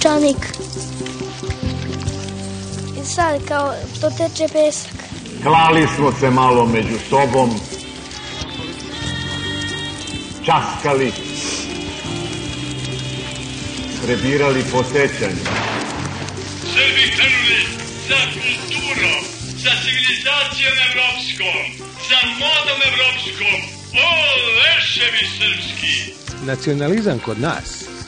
Peščanik. 0.00 0.46
I 3.00 3.04
sad 3.04 3.44
kao 3.48 3.74
što 3.96 4.10
teče 4.10 4.46
pesak. 4.52 4.92
Klali 5.42 5.86
smo 5.96 6.12
se 6.12 6.30
malo 6.30 6.66
među 6.66 6.98
sobom, 7.10 7.50
časkali, 10.44 11.12
prebirali 14.04 14.64
po 14.72 14.84
sećanju. 14.84 15.44
Srbi 16.72 17.04
krenuli 17.16 17.60
za 18.08 18.20
kulturom, 18.32 19.20
za 19.56 19.70
civilizacijom 19.82 20.76
evropskom, 20.88 21.60
za 22.08 22.20
modom 22.40 22.80
evropskom. 22.90 23.60
O, 23.92 24.10
leševi 24.60 25.24
srpski! 25.38 26.12
Nacionalizam 26.46 27.18
kod 27.18 27.40
nas 27.40 27.89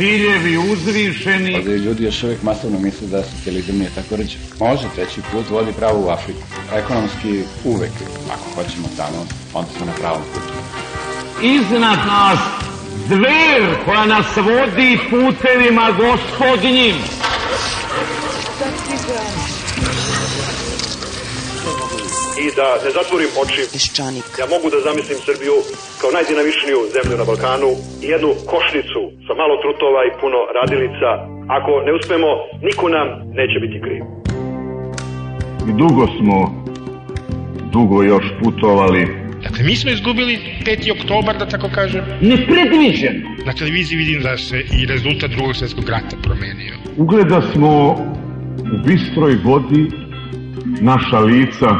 ciljevi 0.00 0.58
uzvišeni, 0.72 1.54
Ovdje 1.56 1.78
ljudi 1.78 2.04
još 2.04 2.22
uvijek 2.22 2.42
masovno 2.42 2.78
misle 2.78 3.08
da 3.08 3.22
socijalizam 3.22 3.78
nije 3.78 3.90
tako 3.94 4.16
rđe. 4.16 4.36
Može, 4.58 4.82
treći 4.94 5.20
put 5.32 5.50
vodi 5.50 5.72
pravo 5.72 6.06
u 6.06 6.08
Afriku. 6.08 6.40
Ekonomski 6.74 7.42
uvek, 7.64 7.92
ako 8.32 8.54
hoćemo 8.54 8.88
tamo, 8.96 9.26
onda 9.54 9.70
smo 9.76 9.86
na 9.86 9.92
pravom 9.92 10.22
putu. 10.32 10.54
iznad 11.42 11.98
nas 12.06 12.38
zver 13.08 13.76
koja 13.84 14.06
nas 14.06 14.36
vodi 14.36 14.98
putevima 15.10 15.90
gospodnjim. 15.90 16.96
I 22.44 22.48
da 22.60 22.68
ne 22.84 22.90
zatvorim 22.98 23.30
oči, 23.42 23.62
Peščanik. 23.74 24.26
ja 24.42 24.46
mogu 24.54 24.66
da 24.74 24.78
zamislim 24.88 25.18
Srbiju 25.28 25.56
kao 26.00 26.10
najdinamičniju 26.16 26.78
zemlju 26.96 27.14
na 27.20 27.24
Balkanu 27.30 27.70
i 28.04 28.06
jednu 28.14 28.30
košnicu 28.52 29.00
sa 29.26 29.32
malo 29.40 29.54
trutova 29.62 30.00
i 30.08 30.16
puno 30.20 30.38
radilica. 30.58 31.10
Ako 31.56 31.70
ne 31.86 31.92
uspemo, 31.98 32.30
niko 32.66 32.84
nam 32.96 33.06
neće 33.38 33.56
biti 33.64 33.78
kriv. 33.84 34.02
I 35.68 35.72
dugo 35.82 36.04
smo, 36.16 36.36
dugo 37.74 37.96
još 38.12 38.26
putovali. 38.40 39.02
Dakle, 39.46 39.60
mi 39.68 39.74
smo 39.80 39.90
izgubili 39.90 40.34
5. 40.66 40.92
oktobar, 40.96 41.34
da 41.38 41.46
tako 41.54 41.68
kažem. 41.78 42.02
Nepredviđen. 42.30 43.16
Na 43.46 43.52
televiziji 43.60 43.98
vidim 44.04 44.22
da 44.22 44.36
se 44.36 44.58
i 44.78 44.86
rezultat 44.92 45.30
drugog 45.30 45.56
svjetskog 45.56 45.88
rata 45.88 46.16
promenio. 46.26 46.74
Ugleda 47.02 47.40
smo 47.52 47.72
u 48.74 48.76
bistroj 48.86 49.34
vodi 49.44 49.82
naša 50.80 51.18
lica 51.18 51.70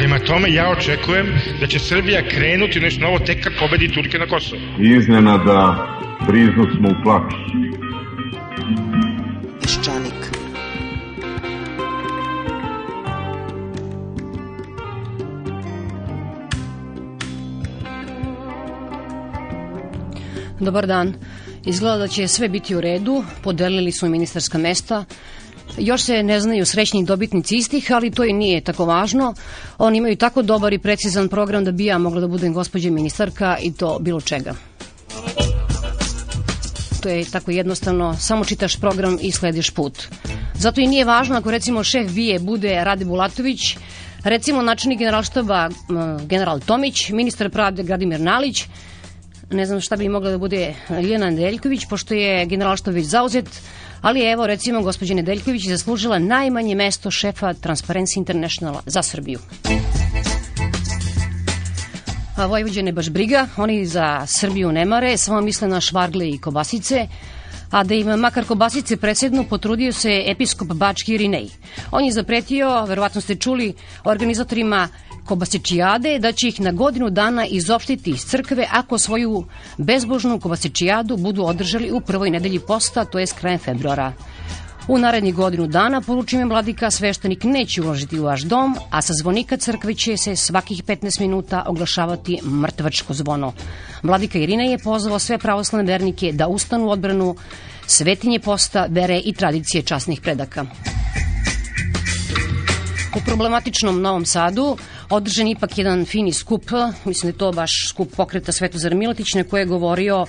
Prema 0.00 0.18
tome, 0.18 0.52
ja 0.52 0.70
očekujem 0.70 1.26
da 1.60 1.66
će 1.66 1.78
Srbija 1.78 2.22
krenuti 2.28 2.78
u 2.78 2.82
nešto 2.82 3.00
novo 3.00 3.18
tek 3.18 3.44
kad 3.44 3.52
pobedi 3.60 3.92
Turke 3.94 4.18
na 4.18 4.26
Kosovo. 4.26 4.60
i 4.80 4.96
iznenada 4.96 5.86
briznu 6.28 6.66
smo 6.76 6.88
u 6.88 7.02
plaću. 7.02 7.36
Peščanik. 9.60 10.12
Dobar 20.60 20.86
dan. 20.86 21.14
Izgleda 21.66 21.98
da 21.98 22.08
će 22.08 22.28
sve 22.28 22.48
biti 22.48 22.76
u 22.76 22.80
redu. 22.80 23.24
Podelili 23.42 23.92
su 23.92 24.08
ministarska 24.08 24.58
mesta. 24.58 25.04
Još 25.78 26.02
se 26.02 26.22
ne 26.22 26.40
znaju 26.40 26.66
srećni 26.66 27.04
dobitnici 27.04 27.56
istih, 27.56 27.92
ali 27.92 28.10
to 28.10 28.24
i 28.24 28.32
nije 28.32 28.60
tako 28.60 28.84
važno. 28.84 29.34
Oni 29.78 29.98
imaju 29.98 30.16
tako 30.16 30.42
dobar 30.42 30.72
i 30.72 30.78
precizan 30.78 31.28
program 31.28 31.64
da 31.64 31.72
bi 31.72 31.84
ja 31.84 31.98
mogla 31.98 32.20
da 32.20 32.28
budem 32.28 32.52
gospođa 32.52 32.90
ministarka 32.90 33.56
i 33.62 33.72
to 33.72 33.98
bilo 34.00 34.20
čega. 34.20 34.54
To 37.00 37.08
je 37.08 37.24
tako 37.24 37.50
jednostavno, 37.50 38.16
samo 38.20 38.44
čitaš 38.44 38.76
program 38.76 39.18
i 39.22 39.32
slediš 39.32 39.70
put. 39.70 40.02
Zato 40.54 40.80
i 40.80 40.86
nije 40.86 41.04
važno 41.04 41.36
ako 41.36 41.50
recimo 41.50 41.84
šef 41.84 42.12
bije 42.12 42.38
bude 42.38 42.84
Rade 42.84 43.04
Bulatović, 43.04 43.76
recimo 44.24 44.62
načelnik 44.62 44.98
generalštaba 44.98 45.68
general 46.26 46.60
Tomić, 46.60 47.08
ministar 47.10 47.50
pravde 47.50 47.82
Gradimir 47.82 48.20
Nalić, 48.20 48.64
ne 49.50 49.66
znam 49.66 49.80
šta 49.80 49.96
bi 49.96 50.08
mogla 50.08 50.30
da 50.30 50.38
bude 50.38 50.74
Ljena 51.02 51.30
Nedeljković, 51.30 51.86
pošto 51.90 52.14
je 52.14 52.46
generalštab 52.46 52.94
već 52.94 53.06
zauzet, 53.06 53.48
ali 54.00 54.24
evo 54.24 54.46
recimo 54.46 54.82
gospođa 54.82 55.14
Nedeljković 55.14 55.64
je 55.64 55.76
zaslužila 55.76 56.18
najmanje 56.18 56.74
mesto 56.74 57.10
šefa 57.10 57.54
Transparency 57.54 58.18
Internationala 58.18 58.82
za 58.86 59.02
Srbiju. 59.02 59.38
A 62.36 62.46
Vojvođene 62.46 62.92
baš 62.92 63.10
briga, 63.10 63.48
oni 63.56 63.86
za 63.86 64.26
Srbiju 64.26 64.72
ne 64.72 64.84
mare, 64.84 65.16
samo 65.16 65.40
misle 65.40 65.68
na 65.68 65.80
švargle 65.80 66.28
i 66.28 66.38
kobasice, 66.38 67.06
a 67.70 67.84
da 67.84 67.94
im 67.94 68.06
makar 68.06 68.44
kobasice 68.44 68.96
predsednu 68.96 69.44
potrudio 69.44 69.92
se 69.92 70.22
episkop 70.26 70.68
Bački 70.68 71.14
Irinej. 71.14 71.50
On 71.90 72.04
je 72.04 72.12
zapretio, 72.12 72.84
verovatno 72.84 73.20
ste 73.20 73.34
čuli, 73.34 73.74
organizatorima 74.04 74.88
kobasičijade 75.30 76.18
da 76.18 76.32
će 76.32 76.48
ih 76.48 76.60
na 76.60 76.72
godinu 76.72 77.10
dana 77.10 77.46
izopštiti 77.46 78.10
iz 78.10 78.24
crkve 78.24 78.66
ako 78.70 78.98
svoju 78.98 79.44
bezbožnu 79.78 80.40
kobasičijadu 80.40 81.16
budu 81.16 81.44
održali 81.44 81.92
u 81.92 82.00
prvoj 82.00 82.30
nedelji 82.30 82.58
posta, 82.58 83.04
to 83.04 83.18
je 83.18 83.26
krajem 83.40 83.58
februara. 83.58 84.12
U 84.88 84.98
narednih 84.98 85.34
godinu 85.34 85.66
dana, 85.66 86.00
poručuje 86.00 86.44
vladika, 86.44 86.90
sveštenik 86.90 87.44
neće 87.44 87.82
uložiti 87.82 88.18
u 88.18 88.24
vaš 88.24 88.42
dom, 88.42 88.74
a 88.90 89.02
sa 89.02 89.12
zvonika 89.20 89.56
crkve 89.56 89.94
će 89.94 90.16
se 90.16 90.36
svakih 90.36 90.82
15 90.84 91.20
minuta 91.20 91.62
oglašavati 91.66 92.40
mrtvačko 92.44 93.14
zvono. 93.14 93.52
Vladika 94.02 94.38
Irina 94.38 94.64
je 94.64 94.78
pozvao 94.78 95.18
sve 95.18 95.38
pravoslavne 95.38 95.92
vernike 95.92 96.32
da 96.32 96.48
ustanu 96.48 96.86
u 96.86 96.90
odbranu 96.90 97.36
svetinje 97.86 98.40
posta, 98.40 98.86
vere 98.88 99.20
i 99.24 99.32
tradicije 99.32 99.82
časnih 99.82 100.20
predaka. 100.20 100.66
U 103.16 103.20
problematičnom 103.26 104.02
Novom 104.02 104.26
Sadu 104.26 104.76
održan 105.10 105.48
ipak 105.48 105.78
jedan 105.78 106.04
fini 106.04 106.32
skup, 106.32 106.64
mislim 107.04 107.32
da 107.32 107.34
je 107.34 107.38
to 107.38 107.52
baš 107.52 107.70
skup 107.88 108.16
pokreta 108.16 108.52
Svetozar 108.52 108.94
Miletić, 108.94 109.34
na 109.34 109.44
koje 109.44 109.60
je 109.60 109.66
govorio 109.66 110.26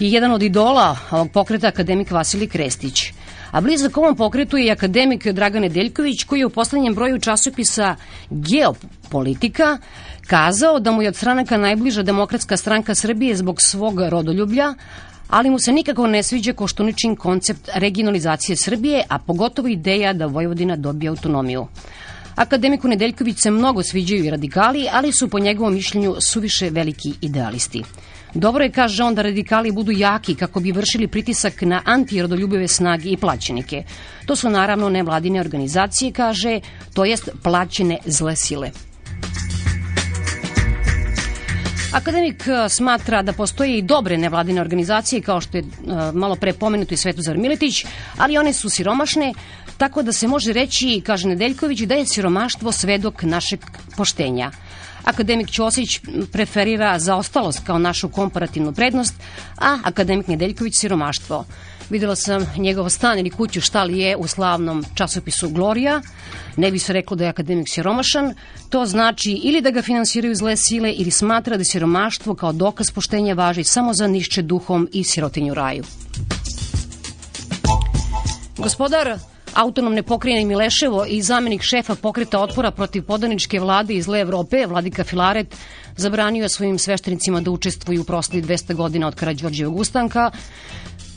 i 0.00 0.12
jedan 0.12 0.32
od 0.32 0.42
idola 0.42 0.96
ovog 1.10 1.32
pokreta, 1.32 1.66
akademik 1.66 2.10
Vasilij 2.10 2.48
Krestić. 2.48 3.12
A 3.50 3.60
blizak 3.60 3.96
ovom 3.96 4.16
pokretu 4.16 4.56
je 4.56 4.72
akademik 4.72 5.26
Dragan 5.26 5.62
Nedeljković, 5.62 6.24
koji 6.24 6.40
je 6.40 6.46
u 6.46 6.50
poslednjem 6.50 6.94
broju 6.94 7.18
časopisa 7.20 7.96
Geopolitika 8.30 9.78
kazao 10.26 10.80
da 10.80 10.92
mu 10.92 11.02
je 11.02 11.08
od 11.08 11.16
stranaka 11.16 11.56
najbliža 11.56 12.02
demokratska 12.02 12.56
stranka 12.56 12.94
Srbije 12.94 13.36
zbog 13.36 13.56
svog 13.60 14.00
rodoljublja, 14.00 14.74
ali 15.28 15.50
mu 15.50 15.58
se 15.58 15.72
nikako 15.72 16.06
ne 16.06 16.22
sviđa 16.22 16.52
Koštuničin 16.52 17.16
koncept 17.16 17.68
regionalizacije 17.74 18.56
Srbije, 18.56 19.04
a 19.08 19.18
pogotovo 19.18 19.68
ideja 19.68 20.12
da 20.12 20.26
Vojvodina 20.26 20.76
dobije 20.76 21.08
autonomiju. 21.08 21.66
Akademiku 22.38 22.88
Nedeljković 22.88 23.38
se 23.38 23.50
mnogo 23.50 23.82
sviđaju 23.82 24.24
i 24.24 24.30
radikali, 24.30 24.88
ali 24.92 25.12
su 25.12 25.28
po 25.28 25.38
njegovom 25.38 25.74
mišljenju 25.74 26.16
suviše 26.20 26.70
veliki 26.70 27.12
idealisti. 27.20 27.82
Dobro 28.34 28.64
je, 28.64 28.70
kaže 28.70 29.02
on, 29.02 29.14
da 29.14 29.22
radikali 29.22 29.72
budu 29.72 29.92
jaki 29.92 30.34
kako 30.34 30.60
bi 30.60 30.72
vršili 30.72 31.08
pritisak 31.08 31.62
na 31.62 31.82
antirodoljubive 31.84 32.68
snage 32.68 33.08
i 33.10 33.16
plaćenike. 33.16 33.82
To 34.26 34.36
su 34.36 34.50
naravno 34.50 34.88
nevladine 34.88 35.40
organizacije, 35.40 36.12
kaže, 36.12 36.60
to 36.94 37.04
jest 37.04 37.30
plaćene 37.42 37.98
zle 38.06 38.36
sile. 38.36 38.70
Akademik 41.92 42.46
e, 42.46 42.68
smatra 42.68 43.22
da 43.22 43.32
postoje 43.32 43.78
i 43.78 43.82
dobre 43.82 44.18
nevladine 44.18 44.60
organizacije, 44.60 45.22
kao 45.22 45.40
što 45.40 45.56
je 45.56 45.62
e, 45.62 45.66
malo 46.12 46.36
pre 46.36 46.52
pomenuto 46.52 46.94
i 46.94 46.96
Svetozar 46.96 47.36
Miletić, 47.38 47.84
ali 48.16 48.38
one 48.38 48.52
su 48.52 48.70
siromašne, 48.70 49.34
tako 49.76 50.02
da 50.02 50.12
se 50.12 50.28
može 50.28 50.52
reći, 50.52 51.02
kaže 51.06 51.28
Nedeljković, 51.28 51.80
da 51.80 51.94
je 51.94 52.06
siromaštvo 52.06 52.72
svedok 52.72 53.22
našeg 53.22 53.60
poštenja. 53.96 54.50
Akademik 55.08 55.50
Ćosić 55.50 56.00
preferira 56.32 56.98
zaostalost 56.98 57.60
kao 57.66 57.78
našu 57.78 58.08
komparativnu 58.08 58.72
prednost, 58.72 59.14
a 59.58 59.78
akademik 59.84 60.26
Nedeljković 60.26 60.74
siromaštvo. 60.80 61.44
Videla 61.90 62.16
sam 62.16 62.46
njegov 62.56 62.88
stan 62.88 63.18
ili 63.18 63.30
kuću 63.30 63.60
šta 63.60 63.84
li 63.84 63.98
je 63.98 64.16
u 64.16 64.26
slavnom 64.26 64.84
časopisu 64.94 65.48
Gloria. 65.48 66.02
Ne 66.56 66.70
bi 66.70 66.78
se 66.78 66.92
reklo 66.92 67.16
da 67.16 67.24
je 67.24 67.30
akademik 67.30 67.68
siromašan. 67.68 68.34
To 68.68 68.86
znači 68.86 69.32
ili 69.32 69.60
da 69.60 69.70
ga 69.70 69.82
finansiraju 69.82 70.34
zle 70.34 70.56
sile 70.56 70.92
ili 70.92 71.10
smatra 71.10 71.56
da 71.56 71.64
siromaštvo 71.64 72.34
kao 72.34 72.52
dokaz 72.52 72.90
poštenja 72.90 73.34
važi 73.34 73.64
samo 73.64 73.94
za 73.94 74.06
nišće 74.06 74.42
duhom 74.42 74.88
i 74.92 75.04
sirotinju 75.04 75.54
raju. 75.54 75.84
Gospodar 78.58 79.18
autonomne 79.54 80.02
pokrajine 80.02 80.44
Mileševo 80.44 81.04
i 81.08 81.22
zamenik 81.22 81.62
šefa 81.62 81.94
pokreta 81.94 82.40
otpora 82.40 82.70
protiv 82.70 83.04
podaničke 83.04 83.60
vlade 83.60 83.94
iz 83.94 84.08
Le 84.08 84.20
Evrope, 84.20 84.66
Vladika 84.66 85.04
Filaret, 85.04 85.56
zabranio 85.96 86.48
svojim 86.48 86.78
sveštenicima 86.78 87.40
da 87.40 87.50
učestvuju 87.50 88.00
u 88.00 88.04
proslavi 88.04 88.42
200 88.42 88.74
godina 88.74 89.06
od 89.06 89.14
Karadžorđevog 89.14 89.76
ustanka. 89.76 90.30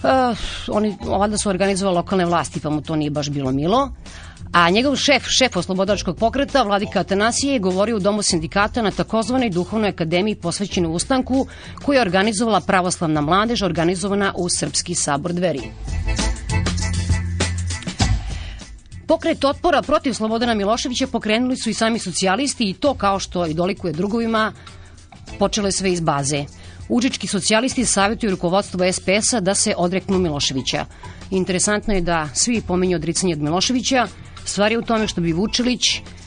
Uh, 0.03 0.37
oni 0.67 0.97
ovada 1.07 1.37
su 1.37 1.49
organizovali 1.49 1.95
lokalne 1.95 2.25
vlasti, 2.25 2.59
pa 2.59 2.69
mu 2.69 2.81
to 2.81 2.95
nije 2.95 3.11
baš 3.11 3.29
bilo 3.29 3.51
milo. 3.51 3.89
A 4.51 4.69
njegov 4.69 4.95
šef, 4.95 5.27
šef 5.27 5.55
oslobodačkog 5.57 6.17
pokreta, 6.17 6.63
Vladika 6.63 6.99
Atanasije, 6.99 7.53
je 7.53 7.59
govorio 7.59 7.95
u 7.95 7.99
Domu 7.99 8.21
sindikata 8.21 8.81
na 8.81 8.91
takozvanoj 8.91 9.49
duhovnoj 9.49 9.89
akademiji 9.89 10.35
posvećenoj 10.35 10.91
ustanku 10.91 11.47
koju 11.83 11.95
je 11.95 12.01
organizovala 12.01 12.61
pravoslavna 12.61 13.21
mladež 13.21 13.61
organizovana 13.61 14.33
u 14.37 14.49
Srpski 14.49 14.95
sabor 14.95 15.33
dveri. 15.33 15.61
Pokret 19.11 19.43
otpora 19.45 19.81
protiv 19.81 20.13
Slobodana 20.13 20.53
Miloševića 20.53 21.07
pokrenuli 21.07 21.57
su 21.57 21.69
i 21.69 21.73
sami 21.73 21.99
socijalisti 21.99 22.69
i 22.69 22.73
to 22.73 22.93
kao 22.93 23.19
što 23.19 23.45
i 23.45 23.53
dolikuje 23.53 23.93
drugovima 23.93 24.53
počelo 25.39 25.67
je 25.67 25.71
sve 25.71 25.91
iz 25.91 25.99
baze. 25.99 26.45
Učički 26.89 27.27
socijalisti 27.27 27.85
savjetuju 27.85 28.31
rukovodstvo 28.31 28.91
SPS-a 28.91 29.39
da 29.39 29.55
se 29.55 29.73
odreknu 29.77 30.19
Miloševića. 30.19 30.85
Interesantno 31.31 31.93
je 31.93 32.01
da 32.01 32.29
svi 32.33 32.61
pomenju 32.67 32.95
odricanje 32.95 33.33
od 33.33 33.41
Miloševića, 33.41 34.07
stvar 34.45 34.71
je 34.71 34.79
u 34.79 34.81
tome 34.81 35.07
što 35.07 35.21
bi 35.21 35.33
Vučilić, 35.33 35.81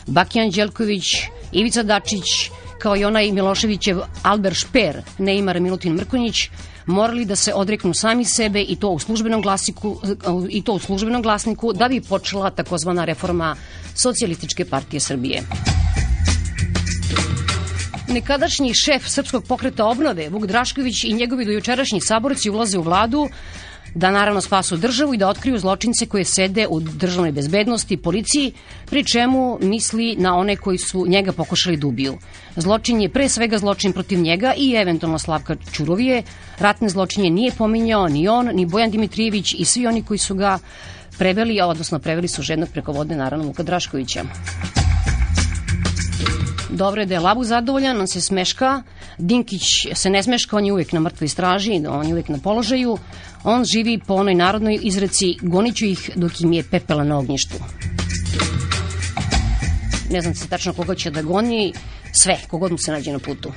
Bakijan 0.06 0.50
Đelković, 0.50 1.06
Ivica 1.52 1.82
Dačić, 1.82 2.50
kao 2.78 2.96
i 2.96 3.04
onaj 3.04 3.32
Miloševićev 3.32 3.98
Albert 4.22 4.56
Šper, 4.56 5.02
Neymar 5.18 5.60
Milutin 5.60 5.92
Mrkonjić, 5.94 6.50
morali 6.86 7.24
da 7.24 7.36
se 7.36 7.54
odreknu 7.54 7.94
sami 7.94 8.24
sebe 8.24 8.62
i 8.62 8.76
to 8.76 8.90
u 8.90 8.98
službenom 8.98 9.42
glasiku 9.42 10.00
i 10.50 10.62
to 10.62 10.72
u 10.72 10.78
službenom 10.78 11.22
glasniku 11.22 11.72
da 11.72 11.88
bi 11.88 12.00
počela 12.00 12.50
takozvana 12.50 13.04
reforma 13.04 13.56
Socijalističke 13.94 14.64
partije 14.64 15.00
Srbije. 15.00 15.42
Nekadašnji 18.08 18.74
šef 18.74 19.08
Srpskog 19.08 19.44
pokreta 19.44 19.86
obnove, 19.86 20.28
Vuk 20.28 20.46
Drašković 20.46 21.04
i 21.04 21.12
njegovi 21.12 21.44
dojučerašnji 21.44 22.00
saborci 22.00 22.50
ulaze 22.50 22.78
u 22.78 22.82
vladu 22.82 23.28
da 23.94 24.10
naravno 24.10 24.40
spasu 24.40 24.76
državu 24.76 25.14
i 25.14 25.16
da 25.16 25.28
otkriju 25.28 25.58
zločince 25.58 26.06
koje 26.06 26.24
sede 26.24 26.66
u 26.70 26.80
državnoj 26.80 27.32
bezbednosti, 27.32 27.96
policiji, 27.96 28.52
pri 28.86 29.04
čemu 29.04 29.58
misli 29.60 30.16
na 30.18 30.36
one 30.36 30.56
koji 30.56 30.78
su 30.78 31.06
njega 31.08 31.32
pokušali 31.32 31.76
da 31.76 31.86
ubiju. 31.86 32.18
Zločin 32.56 33.00
je 33.00 33.08
pre 33.08 33.28
svega 33.28 33.58
zločin 33.58 33.92
protiv 33.92 34.18
njega 34.18 34.54
i 34.56 34.74
eventualno 34.74 35.18
Slavka 35.18 35.56
Čurovije. 35.72 36.22
Ratne 36.58 36.88
zločinje 36.88 37.30
nije 37.30 37.52
pominjao 37.58 38.08
ni 38.08 38.28
on, 38.28 38.50
ni 38.54 38.66
Bojan 38.66 38.90
Dimitrijević 38.90 39.54
i 39.58 39.64
svi 39.64 39.86
oni 39.86 40.02
koji 40.02 40.18
su 40.18 40.34
ga 40.34 40.58
preveli, 41.18 41.60
odnosno 41.60 41.98
preveli 41.98 42.28
su 42.28 42.42
žednog 42.42 42.68
preko 42.68 42.92
vode, 42.92 43.16
naravno 43.16 43.44
Vuka 43.44 43.62
Draškovića. 43.62 44.24
Dobro 46.70 47.02
je 47.02 47.06
da 47.06 47.14
je 47.14 47.20
Labu 47.20 47.44
zadovoljan, 47.44 48.00
on 48.00 48.06
se 48.06 48.20
smeška, 48.20 48.82
Dinkić 49.18 49.62
se 49.94 50.10
ne 50.10 50.22
smeška, 50.22 50.56
on 50.56 50.64
je 50.64 50.72
uvijek 50.72 50.92
na 50.92 51.00
mrtvoj 51.00 51.28
straži, 51.28 51.72
on 51.88 52.06
je 52.06 52.12
uvijek 52.12 52.28
na 52.28 52.38
položaju, 52.38 52.98
on 53.44 53.64
živi 53.64 53.98
po 54.06 54.14
onoj 54.14 54.34
narodnoj 54.34 54.78
izreci 54.82 55.36
goniću 55.42 55.86
ih 55.86 56.10
dok 56.14 56.40
im 56.40 56.52
je 56.52 56.62
pepela 56.62 57.04
na 57.04 57.18
ognjištu. 57.18 57.54
Ne 60.10 60.20
znam 60.20 60.34
se 60.34 60.48
tačno 60.48 60.72
koga 60.72 60.94
će 60.94 61.10
da 61.10 61.22
goni, 61.22 61.72
sve, 62.12 62.38
kogod 62.48 62.72
mu 62.72 62.78
se 62.78 62.92
nađe 62.92 63.12
na 63.12 63.18
putu. 63.18 63.52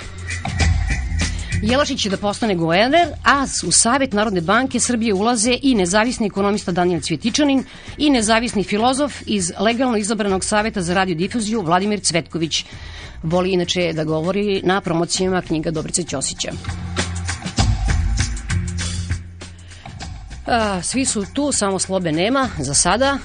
Jelašić 1.61 2.01
će 2.01 2.09
da 2.09 2.17
postane 2.17 2.55
guverner, 2.55 3.07
a 3.25 3.45
u 3.67 3.71
Savet 3.71 4.13
Narodne 4.13 4.41
banke 4.41 4.79
Srbije 4.79 5.13
ulaze 5.13 5.57
i 5.61 5.75
nezavisni 5.75 6.27
ekonomista 6.27 6.71
Daniel 6.71 7.01
Cvjetičanin 7.01 7.63
i 7.97 8.09
nezavisni 8.09 8.63
filozof 8.63 9.21
iz 9.25 9.51
legalno 9.59 9.97
izabranog 9.97 10.43
Saveta 10.43 10.81
za 10.81 10.93
radiodifuziju 10.93 11.61
Vladimir 11.61 11.99
Cvetković. 11.99 12.65
Voli 13.23 13.53
inače 13.53 13.93
da 13.93 14.03
govori 14.03 14.61
na 14.63 14.81
promocijama 14.81 15.41
knjiga 15.41 15.71
Dobrice 15.71 16.03
Ćosića. 16.03 16.51
A, 20.47 20.81
svi 20.81 21.05
su 21.05 21.25
tu, 21.33 21.51
samo 21.51 21.79
slobe 21.79 22.11
nema 22.11 22.49
za 22.59 22.73
sada. 22.73 23.17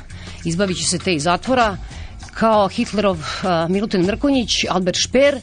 Izbavit 0.44 0.76
će 0.76 0.84
se 0.84 0.98
te 0.98 1.14
iz 1.14 1.22
zatvora 1.22 1.76
kao 2.34 2.68
Hitlerov 2.68 3.18
a, 3.42 3.66
Milutin 3.70 4.02
Mrkonjić, 4.02 4.64
Albert 4.70 4.98
Šper. 4.98 5.40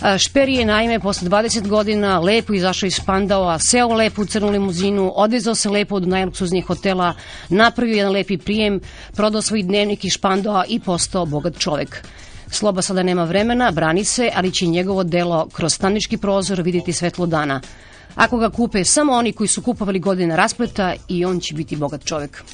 A, 0.00 0.18
Šper 0.18 0.48
je 0.48 0.64
naime 0.64 1.00
posle 1.00 1.28
20 1.28 1.68
godina 1.68 2.18
lepo 2.18 2.52
izašao 2.52 2.86
iz 2.86 2.94
Špandaua, 2.94 3.58
seo 3.58 3.94
lepo 3.94 4.22
u 4.22 4.24
crnu 4.26 4.50
limuzinu, 4.50 5.12
odvezao 5.16 5.54
se 5.54 5.70
lepo 5.70 5.94
od 5.94 6.08
najluksuznijih 6.08 6.66
hotela, 6.66 7.14
napravio 7.48 7.96
jedan 7.96 8.12
lepi 8.12 8.38
prijem, 8.38 8.80
prodao 9.12 9.42
svoj 9.42 9.62
dnevnik 9.62 10.04
iz 10.04 10.12
Špandaua 10.12 10.64
i 10.68 10.80
postao 10.80 11.26
bogat 11.26 11.58
čovek. 11.58 12.04
Sloba 12.50 12.82
sada 12.82 13.02
nema 13.02 13.24
vremena, 13.24 13.70
brani 13.70 14.04
se, 14.04 14.30
ali 14.34 14.52
će 14.52 14.66
njegovo 14.66 15.04
delo 15.04 15.48
kroz 15.52 15.74
stanički 15.74 16.16
prozor 16.16 16.62
videti 16.62 16.92
svetlo 16.92 17.26
dana. 17.26 17.60
Ako 18.14 18.38
ga 18.38 18.50
kupe 18.50 18.84
samo 18.84 19.12
oni 19.12 19.32
koji 19.32 19.48
su 19.48 19.62
kupovali 19.62 19.98
godine 19.98 20.36
raspleta 20.36 20.94
i 21.08 21.24
on 21.24 21.40
će 21.40 21.54
biti 21.54 21.76
bogat 21.76 22.04
čovek. 22.04 22.44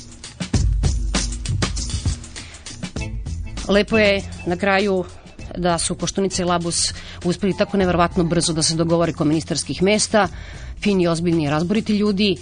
Lepo 3.68 3.98
je 3.98 4.22
na 4.46 4.56
kraju 4.56 5.04
da 5.56 5.78
su 5.78 5.94
Koštunica 5.94 6.42
i 6.42 6.44
Labus 6.44 6.94
uspeli 7.24 7.56
tako 7.56 7.76
neverovatno 7.76 8.24
brzo 8.24 8.52
da 8.52 8.62
se 8.62 8.74
dogovore 8.74 9.12
ko 9.12 9.24
ministarskih 9.24 9.82
mesta, 9.82 10.28
fini, 10.82 11.06
ozbiljni 11.06 11.44
i 11.44 11.50
razboriti 11.50 11.96
ljudi. 11.96 12.36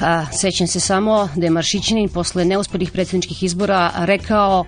A, 0.00 0.26
sećam 0.32 0.66
se 0.66 0.80
samo 0.80 1.28
da 1.36 1.46
je 1.46 1.50
Maršićanin 1.50 2.08
posle 2.08 2.44
neuspelih 2.44 2.90
predsjedničkih 2.90 3.42
izbora 3.42 3.92
rekao 3.96 4.64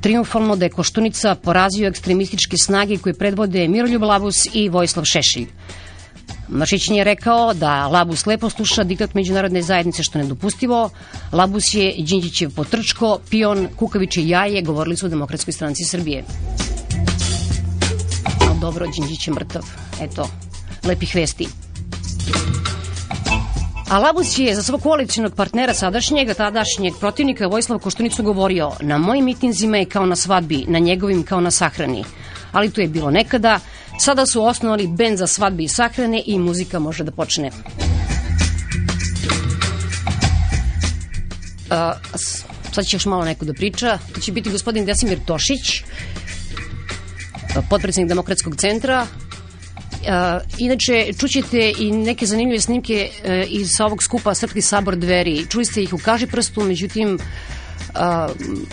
triumfalno 0.00 0.56
da 0.56 0.64
je 0.64 0.70
Koštunica 0.70 1.34
porazio 1.34 1.88
ekstremističke 1.88 2.56
snage 2.56 2.98
koje 2.98 3.14
predvode 3.14 3.68
Miroljub 3.68 4.02
Labus 4.02 4.46
i 4.54 4.68
Vojislav 4.68 5.04
Šešelj. 5.04 5.48
Mašićin 6.48 6.96
je 6.96 7.04
rekao 7.04 7.54
da 7.54 7.86
Labus 7.86 8.26
lepo 8.26 8.50
sluša 8.50 8.84
diktat 8.84 9.14
međunarodne 9.14 9.62
zajednice 9.62 10.02
što 10.02 10.18
je 10.18 10.22
nedopustivo. 10.22 10.90
Labus 11.32 11.74
je 11.74 11.94
Đinđićev 11.98 12.50
potrčko, 12.50 13.18
pion, 13.30 13.68
kukaviće 13.76 14.28
jaje, 14.28 14.62
govorili 14.62 14.96
su 14.96 15.06
o 15.06 15.08
demokratskoj 15.08 15.52
stranci 15.52 15.84
Srbije. 15.84 16.24
No, 18.40 18.56
dobro, 18.60 18.86
Đinđić 18.86 19.28
je 19.28 19.34
mrtav. 19.34 19.62
Eto, 20.00 20.28
lepih 20.84 21.14
vesti. 21.14 21.48
A 23.90 23.98
Labus 23.98 24.38
je 24.38 24.54
za 24.54 24.62
svog 24.62 24.82
koalicijnog 24.82 25.34
partnera 25.34 25.74
sadašnjeg, 25.74 26.34
tadašnjeg 26.36 26.94
protivnika 27.00 27.46
Vojislava 27.46 27.80
Koštunicu 27.80 28.22
govorio 28.22 28.72
na 28.80 28.98
mojim 28.98 29.24
mitinzima 29.24 29.76
je 29.76 29.84
kao 29.84 30.06
na 30.06 30.16
svadbi, 30.16 30.64
na 30.68 30.78
njegovim 30.78 31.22
kao 31.22 31.40
na 31.40 31.50
sahrani. 31.50 32.04
Ali 32.52 32.70
to 32.70 32.80
je 32.80 32.88
bilo 32.88 33.10
nekada, 33.10 33.60
sada 33.98 34.26
su 34.26 34.44
osnovali 34.44 34.86
bend 34.86 35.18
za 35.18 35.26
svadbi 35.26 35.64
i 35.64 35.68
sahrane 35.68 36.22
i 36.26 36.38
muzika 36.38 36.78
može 36.78 37.04
da 37.04 37.10
počne. 37.10 37.50
A, 41.70 41.92
sad 42.72 42.86
će 42.86 42.96
još 42.96 43.06
malo 43.06 43.24
neko 43.24 43.44
da 43.44 43.52
priča. 43.52 43.98
To 44.14 44.20
će 44.20 44.32
biti 44.32 44.50
gospodin 44.50 44.84
Desimir 44.84 45.18
Tošić, 45.26 45.82
potpredsednik 47.70 48.08
Demokratskog 48.08 48.56
centra, 48.56 49.06
Uh, 49.98 50.04
inače, 50.58 51.12
čućete 51.18 51.72
i 51.78 51.90
neke 51.90 52.26
zanimljive 52.26 52.60
snimke 52.60 53.10
uh, 53.10 53.30
iz 53.48 53.80
ovog 53.80 54.02
skupa 54.02 54.34
Srpski 54.34 54.62
sabor 54.62 54.96
dveri. 54.96 55.46
Čuli 55.50 55.64
ste 55.64 55.82
ih 55.82 55.92
u 55.92 55.98
kaži 55.98 56.26
prstu, 56.26 56.60
međutim, 56.60 57.14
uh, 57.14 57.20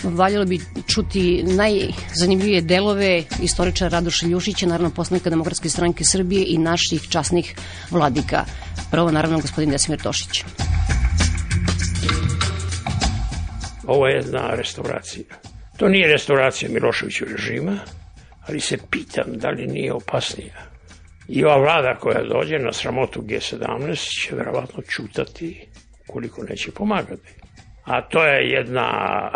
valjalo 0.04 0.46
bi 0.46 0.60
čuti 0.88 1.44
najzanimljivije 1.44 2.62
delove 2.62 3.24
istoričara 3.42 3.90
Radoša 3.90 4.28
Ljušića, 4.28 4.66
naravno 4.66 4.90
poslanika 4.90 5.30
Demokratske 5.30 5.70
stranke 5.70 6.04
Srbije 6.04 6.46
i 6.48 6.58
naših 6.58 7.08
časnih 7.10 7.56
vladika. 7.92 8.46
Prvo, 8.92 9.12
naravno, 9.12 9.40
gospodin 9.40 9.70
Desimir 9.70 10.02
Tošić. 10.02 10.44
Ovo 13.88 14.08
je 14.08 14.16
jedna 14.16 14.50
restauracija. 14.50 15.26
To 15.78 15.90
nije 15.90 16.08
restauracija 16.08 16.72
Miloševiću 16.72 17.26
režima, 17.26 17.80
ali 18.48 18.60
se 18.60 18.78
pitam 18.92 19.26
da 19.28 19.50
li 19.50 19.68
nije 19.68 19.94
opasnija 19.94 20.76
I 21.28 21.44
ova 21.46 21.58
vlada 21.58 21.96
koja 22.00 22.24
dođe 22.24 22.60
na 22.60 22.74
sramotu 22.74 23.22
G17 23.22 24.26
će 24.26 24.36
verovatno 24.36 24.84
čutati 24.84 25.68
koliko 26.08 26.44
neće 26.44 26.72
pomagati. 26.72 27.45
A 27.86 28.02
to 28.02 28.26
je 28.26 28.50
jedna 28.50 29.30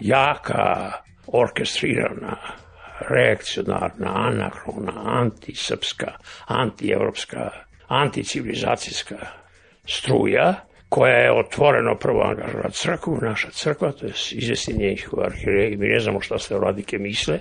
jaka, 0.00 0.92
orkestrirana, 1.26 2.36
reakcionarna, 3.08 4.12
anahrona, 4.14 4.92
antisrpska, 5.04 6.12
antievropska, 6.46 7.50
anticivilizacijska 7.88 9.16
struja 9.86 10.54
koja 10.88 11.16
je 11.16 11.32
otvoreno 11.32 11.94
prvo 11.94 12.22
angažovat 12.22 12.72
crkvu, 12.72 13.18
naša 13.22 13.50
crkva, 13.50 13.92
to 13.92 14.06
je 14.06 14.12
izvesni 14.32 14.74
njihov 14.74 15.24
arhirej, 15.24 15.76
mi 15.76 15.88
ne 15.88 16.00
znamo 16.00 16.20
šta 16.20 16.38
se 16.38 16.58
vladike 16.58 16.98
misle, 16.98 17.38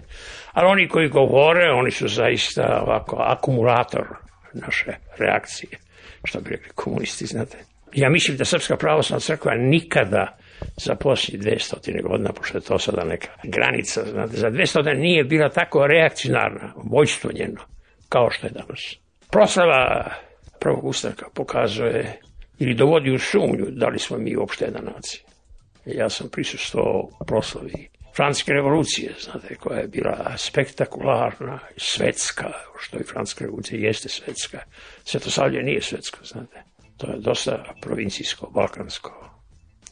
ali 0.53 0.67
oni 0.67 0.87
koji 0.87 1.09
govore, 1.09 1.71
oni 1.71 1.91
su 1.91 2.07
zaista 2.07 2.81
ovako 2.85 3.17
akumulator 3.19 4.07
naše 4.53 4.91
reakcije, 5.17 5.71
što 6.23 6.41
bi 6.41 6.49
rekli 6.49 6.69
komunisti, 6.75 7.25
znate. 7.25 7.57
Ja 7.93 8.09
mislim 8.09 8.37
da 8.37 8.45
Srpska 8.45 8.77
pravoslavna 8.77 9.19
crkva 9.19 9.55
nikada 9.55 10.37
za 10.77 10.95
poslije 10.95 11.39
200 11.39 12.01
godina, 12.03 12.33
pošto 12.33 12.57
je 12.57 12.61
to 12.61 12.79
sada 12.79 13.03
neka 13.03 13.29
granica, 13.43 14.03
znate, 14.11 14.37
za 14.37 14.49
200 14.49 14.97
nije 14.97 15.23
bila 15.23 15.49
tako 15.49 15.87
reakcionarna, 15.87 16.73
vojstvo 16.75 17.31
njeno, 17.33 17.61
kao 18.09 18.29
što 18.31 18.47
je 18.47 18.51
danas. 18.51 18.95
Proslava 19.31 20.11
prvog 20.59 20.85
ustanka 20.85 21.25
pokazuje 21.33 22.19
ili 22.59 22.73
dovodi 22.73 23.11
u 23.11 23.19
sumnju 23.19 23.65
da 23.69 23.87
li 23.87 23.99
smo 23.99 24.17
mi 24.17 24.35
uopšte 24.35 24.65
jedna 24.65 24.81
nacija. 24.95 25.21
Ja 25.85 26.09
sam 26.09 26.29
prisustao 26.29 27.09
proslavi 27.27 27.89
Francuske 28.15 28.53
revolucije, 28.53 29.13
znate, 29.19 29.55
koja 29.55 29.79
je 29.79 29.87
bila 29.87 30.37
spektakularna, 30.37 31.59
svetska, 31.77 32.51
što 32.79 32.97
i 32.97 33.03
Francuska 33.03 33.45
revolucija 33.45 33.79
jeste 33.79 34.09
svetska. 34.09 34.59
Svetosavlje 35.03 35.63
nije 35.63 35.81
svetsko, 35.81 36.17
znate. 36.23 36.63
To 36.97 37.11
je 37.11 37.19
dosta 37.19 37.73
provincijsko, 37.81 38.49
balkansko. 38.49 39.28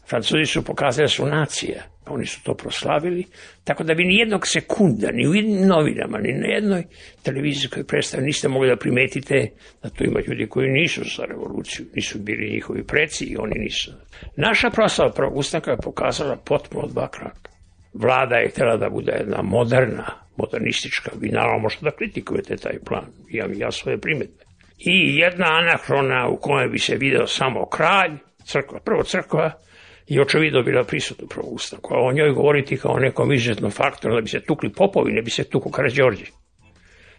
Francuzi 0.09 0.45
su 0.45 0.63
pokazali 0.63 1.03
da 1.03 1.07
su 1.07 1.25
nacija. 1.25 1.83
Oni 2.05 2.25
su 2.25 2.43
to 2.43 2.53
proslavili, 2.53 3.25
tako 3.63 3.83
da 3.83 3.93
vi 3.93 4.05
ni 4.05 4.15
jednog 4.15 4.47
sekunda, 4.47 5.11
ni 5.11 5.27
u 5.27 5.33
jednim 5.33 5.67
novinama, 5.67 6.17
ni 6.17 6.33
na 6.33 6.47
jednoj 6.47 6.83
televizijskoj 7.23 7.83
predstavi 7.83 8.25
niste 8.25 8.47
mogli 8.47 8.69
da 8.69 8.75
primetite 8.75 9.51
da 9.83 9.89
tu 9.89 10.03
ima 10.03 10.19
ljudi 10.27 10.47
koji 10.47 10.69
nisu 10.69 11.01
za 11.17 11.25
revoluciju, 11.25 11.85
nisu 11.95 12.19
bili 12.19 12.53
njihovi 12.53 12.83
preci 12.83 13.25
i 13.25 13.37
oni 13.37 13.59
nisu. 13.59 13.91
Naša 14.35 14.69
proslava 14.69 15.11
prvog 15.11 15.37
ustanka 15.37 15.71
je 15.71 15.77
pokazala 15.83 16.35
potpuno 16.45 16.87
dva 16.87 17.07
kraka. 17.07 17.51
Vlada 17.93 18.35
je 18.35 18.49
htjela 18.49 18.77
da 18.77 18.89
bude 18.89 19.11
jedna 19.11 19.41
moderna, 19.41 20.05
modernistička, 20.37 21.11
vi 21.19 21.29
naravno 21.29 21.59
možete 21.59 21.85
da 21.85 21.91
kritikujete 21.91 22.55
taj 22.55 22.79
plan, 22.85 23.05
imam 23.29 23.51
ja 23.55 23.71
svoje 23.71 23.97
primetbe. 23.97 24.43
I 24.77 25.17
jedna 25.17 25.45
anahrona 25.45 26.27
u 26.27 26.37
kojoj 26.37 26.69
bi 26.69 26.79
se 26.79 26.95
video 26.95 27.27
samo 27.27 27.65
kralj, 27.65 28.11
crkva, 28.43 28.79
prvo 28.79 29.03
crkva, 29.03 29.51
i 30.07 30.19
očevidno 30.19 30.63
bila 30.63 30.83
prisutna 30.83 31.25
u 31.25 31.27
prvom 31.27 31.53
ustanku, 31.53 31.93
a 31.93 31.99
o 31.99 32.13
njoj 32.13 32.31
govoriti 32.31 32.77
kao 32.77 32.91
o 32.91 32.99
nekom 32.99 33.33
izuzetnom 33.33 33.71
faktoru 33.71 34.15
da 34.15 34.21
bi 34.21 34.29
se 34.29 34.39
tukli 34.39 34.73
popovi, 34.73 35.11
ne 35.11 35.21
bi 35.21 35.29
se 35.29 35.43
tuku 35.43 35.71
Karadžorđe. 35.71 36.25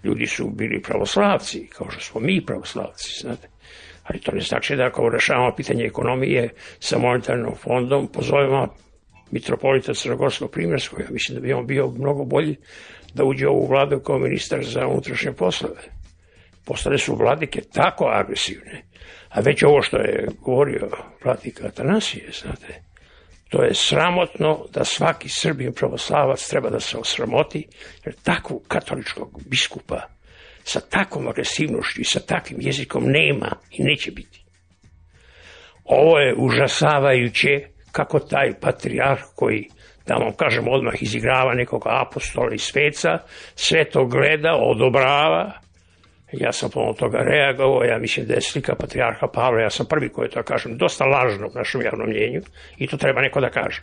Ljudi 0.04 0.26
su 0.26 0.50
bili 0.50 0.83
pravoslavci, 0.83 1.66
kao 1.66 1.90
što 1.90 2.00
smo 2.00 2.21
mi 2.21 2.45
pravoslavci, 2.47 3.21
znate. 3.21 3.49
Ali 4.02 4.21
to 4.21 4.33
ne 4.33 4.40
znači 4.40 4.76
da 4.76 4.87
ako 4.87 5.09
rešavamo 5.09 5.54
pitanje 5.57 5.85
ekonomije 5.85 6.49
sa 6.78 6.99
monetarnom 6.99 7.54
fondom, 7.54 8.09
pozovemo 8.12 8.75
mitropolita 9.30 9.95
Crnogorskog 9.95 10.50
primjerskog, 10.50 11.00
ja 11.00 11.07
mislim 11.11 11.35
da 11.35 11.40
bi 11.40 11.52
on 11.52 11.66
bio 11.66 11.90
mnogo 11.90 12.25
bolji 12.25 12.57
da 13.14 13.25
uđe 13.25 13.49
u 13.49 13.66
vladu 13.66 14.00
kao 14.00 14.18
ministar 14.18 14.64
za 14.64 14.87
unutrašnje 14.87 15.33
poslove. 15.33 15.83
Postale 16.64 16.99
su 16.99 17.14
vladike 17.14 17.61
tako 17.73 18.04
agresivne, 18.04 18.83
a 19.28 19.40
već 19.40 19.62
ovo 19.62 19.82
što 19.82 19.97
je 19.97 20.28
govorio 20.40 20.88
vladika 21.25 21.66
Atanasije, 21.66 22.30
znate, 22.42 22.82
to 23.49 23.62
je 23.62 23.75
sramotno 23.75 24.64
da 24.75 24.85
svaki 24.85 25.28
Srbin 25.28 25.73
pravoslavac 25.73 26.49
treba 26.49 26.70
da 26.70 26.80
se 26.80 26.99
osramoti, 26.99 27.66
jer 28.04 28.14
takvu 28.23 28.62
katoličkog 28.68 29.40
biskupa 29.47 30.02
sa 30.64 30.80
takvom 30.80 31.28
agresivnošću 31.28 32.00
i 32.00 32.04
sa 32.04 32.20
takvim 32.20 32.58
jezikom 32.61 33.04
nema 33.06 33.52
i 33.70 33.82
neće 33.82 34.11
biti. 34.11 34.44
Ovo 35.85 36.18
je 36.18 36.35
užasavajuće 36.38 37.68
kako 37.92 38.18
taj 38.18 38.61
patrijarh 38.61 39.23
koji, 39.35 39.68
da 40.06 40.14
vam 40.14 40.32
kažem 40.37 40.68
odmah, 40.68 41.02
izigrava 41.02 41.54
nekog 41.54 41.82
apostola 41.87 42.54
i 42.54 42.58
sveca, 42.58 43.18
sve 43.54 43.85
to 43.90 44.04
gleda, 44.04 44.52
odobrava, 44.61 45.52
ja 46.32 46.52
sam 46.52 46.70
pomalo 46.70 46.94
toga 46.94 47.18
reagovao, 47.18 47.85
ja 47.85 47.99
mislim 47.99 48.26
da 48.26 48.35
je 48.35 48.40
slika 48.40 48.75
patrijarha 48.75 49.26
Pavla, 49.35 49.61
ja 49.61 49.70
sam 49.70 49.87
prvi 49.87 50.08
koji 50.08 50.30
to 50.30 50.42
kažem, 50.42 50.76
dosta 50.76 51.04
lažno 51.04 51.47
u 51.47 51.58
našem 51.58 51.82
javnom 51.82 52.08
mnjenju 52.08 52.40
i 52.78 52.87
to 52.87 52.97
treba 52.97 53.20
neko 53.20 53.40
da 53.40 53.50
kaže. 53.50 53.82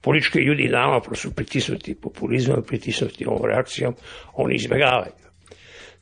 Politički 0.00 0.38
ljudi 0.38 0.68
dama 0.68 1.00
su 1.12 1.34
pritisnuti 1.34 2.00
populizmom, 2.02 2.62
pritisnuti 2.66 3.26
ovom 3.26 3.44
reakcijom, 3.44 3.94
oni 4.34 4.54
izbjegavaju. 4.54 5.12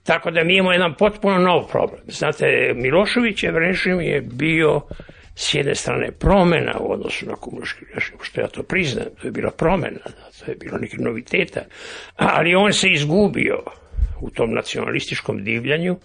Tako 0.03 0.31
da 0.31 0.45
mi 0.45 0.57
imamo 0.57 0.73
jedan 0.73 0.95
potpuno 0.95 1.39
nov 1.39 1.69
problem. 1.69 2.01
Znate, 2.07 2.73
Miloševićev 2.75 3.59
režim 3.59 4.01
je 4.01 4.21
bio 4.21 4.81
s 5.35 5.55
jedne 5.55 5.75
strane 5.75 6.13
promena 6.13 6.79
u 6.81 6.93
odnosu 6.93 7.27
na 7.27 7.35
komunistički 7.35 7.85
režim, 7.95 8.17
što 8.23 8.41
ja 8.41 8.49
to 8.49 8.63
priznam, 8.63 9.07
to 9.21 9.29
je 9.29 9.31
bila 9.31 9.51
promena, 9.51 10.01
to 10.39 10.51
je 10.51 10.57
bilo 10.57 10.79
neke 10.79 10.97
noviteta, 10.97 11.61
ali 12.17 12.55
on 12.55 12.73
se 12.73 12.89
izgubio 12.89 13.63
u 14.21 14.31
tom 14.31 14.55
nacionalističkom 14.55 15.45
divljanju, 15.45 15.97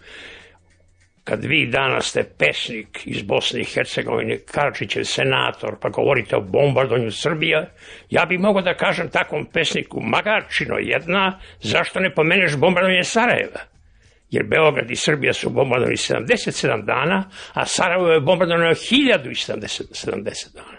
kad 1.30 1.46
vi 1.46 1.66
danas 1.66 2.06
ste 2.06 2.24
pesnik 2.38 3.02
iz 3.06 3.22
Bosne 3.22 3.62
i 3.62 3.64
Hercegovine, 3.64 4.38
Karčićev 4.52 5.04
senator, 5.04 5.76
pa 5.82 5.90
govorite 5.90 6.36
o 6.36 6.42
bombardovanju 6.42 7.12
Srbija, 7.12 7.66
ja 8.10 8.26
bih 8.26 8.40
mogao 8.40 8.62
da 8.62 8.74
kažem 8.74 9.10
takvom 9.10 9.46
pesniku, 9.46 10.02
Magarčino 10.02 10.78
jedna, 10.78 11.40
zašto 11.62 12.00
ne 12.00 12.14
pomeneš 12.14 12.58
bombardovanje 12.58 13.04
Sarajeva? 13.04 13.60
Jer 14.30 14.46
Beograd 14.46 14.92
i 14.92 14.96
Srbija 14.96 15.34
su 15.34 15.50
bombardovani 15.50 15.96
77 15.96 16.86
dana, 16.86 17.30
a 17.54 17.66
Sarajevo 17.66 18.08
je 18.08 18.20
bombardovano 18.20 18.70
1070 18.70 20.54
dana. 20.54 20.78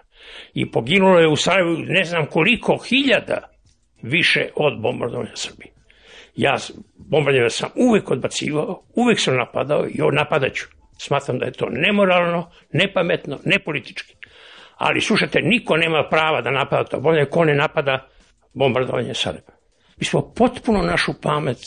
I 0.54 0.70
poginulo 0.70 1.20
je 1.20 1.28
u 1.28 1.36
Sarajevu 1.36 1.76
ne 1.78 2.04
znam 2.04 2.26
koliko 2.26 2.78
hiljada 2.88 3.48
više 4.02 4.48
od 4.54 4.82
bombardovanja 4.82 5.36
Srbije. 5.36 5.72
Ja 6.36 6.58
bombardovanje 7.10 7.50
sam 7.50 7.70
uvek 7.74 8.10
odbacivao, 8.10 8.82
uvek 8.94 9.20
sam 9.20 9.36
napadao 9.36 9.86
i 9.86 9.98
napadat 10.12 10.54
ću. 10.54 10.66
Smatram 10.98 11.38
da 11.38 11.46
je 11.46 11.52
to 11.52 11.68
nemoralno, 11.70 12.50
nepametno, 12.72 13.38
nepolitički. 13.44 14.14
Ali 14.76 15.00
slušajte, 15.00 15.40
niko 15.42 15.76
nema 15.76 16.08
prava 16.10 16.42
da 16.42 16.50
napada 16.50 16.84
to 16.84 16.96
bombardovanje, 16.96 17.30
ko 17.30 17.44
ne 17.44 17.54
napada 17.54 18.08
bombardovanje 18.54 19.14
Sarajeva. 19.14 19.52
Mi 19.96 20.04
smo 20.04 20.32
potpuno 20.36 20.82
našu 20.82 21.12
pamet 21.22 21.58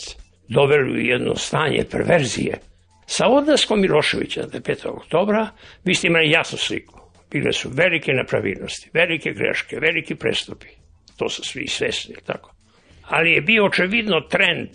doveli 0.48 0.92
u 0.92 0.98
jedno 0.98 1.36
stanje 1.36 1.84
perverzije. 1.90 2.58
Sa 3.06 3.28
odlaskom 3.28 3.80
Miloševića 3.80 4.40
na 4.40 4.60
5. 4.60 4.88
oktobra 4.88 5.48
vi 5.84 5.94
ste 5.94 6.06
imali 6.06 6.30
jasnu 6.30 6.58
sliku. 6.58 7.00
Bile 7.30 7.52
su 7.52 7.70
velike 7.72 8.12
nepravilnosti, 8.12 8.90
velike 8.92 9.32
greške, 9.32 9.76
veliki 9.80 10.14
prestupi. 10.14 10.66
To 11.16 11.28
su 11.28 11.42
svi 11.44 11.68
svesni, 11.68 12.14
tako. 12.26 12.54
Ali 13.02 13.32
je 13.32 13.40
bio 13.40 13.66
očevidno 13.66 14.20
trend 14.20 14.68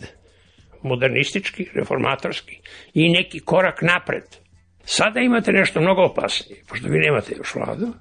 modernistički, 0.82 1.70
reformatorski 1.74 2.60
i 2.94 3.10
neki 3.10 3.40
korak 3.40 3.82
napred. 3.82 4.24
Sada 4.84 5.20
imate 5.20 5.52
nešto 5.52 5.82
mnogo 5.82 6.02
opasnije, 6.02 6.64
pošto 6.68 6.88
vi 6.88 7.00
nemate 7.00 7.36
još 7.38 7.56
vladu, 7.56 7.94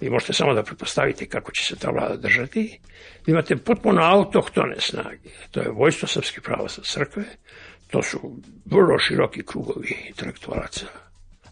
vi 0.00 0.10
možete 0.10 0.32
samo 0.32 0.54
da 0.54 0.62
pretpostavite 0.62 1.26
kako 1.26 1.52
će 1.52 1.64
se 1.64 1.76
ta 1.76 1.90
vlada 1.90 2.16
držati. 2.16 2.78
Vi 3.26 3.32
imate 3.32 3.56
potpuno 3.56 4.02
autohtone 4.02 4.76
snage. 4.78 5.30
To 5.50 5.60
je 5.60 5.70
vojstvo 5.70 6.08
Srpske 6.08 6.40
pravoslavne 6.40 6.86
crkve, 6.86 7.24
to 7.90 8.02
su 8.02 8.40
vrlo 8.64 8.98
široki 8.98 9.42
krugovi 9.46 9.96
intelektualaca. 10.08 10.86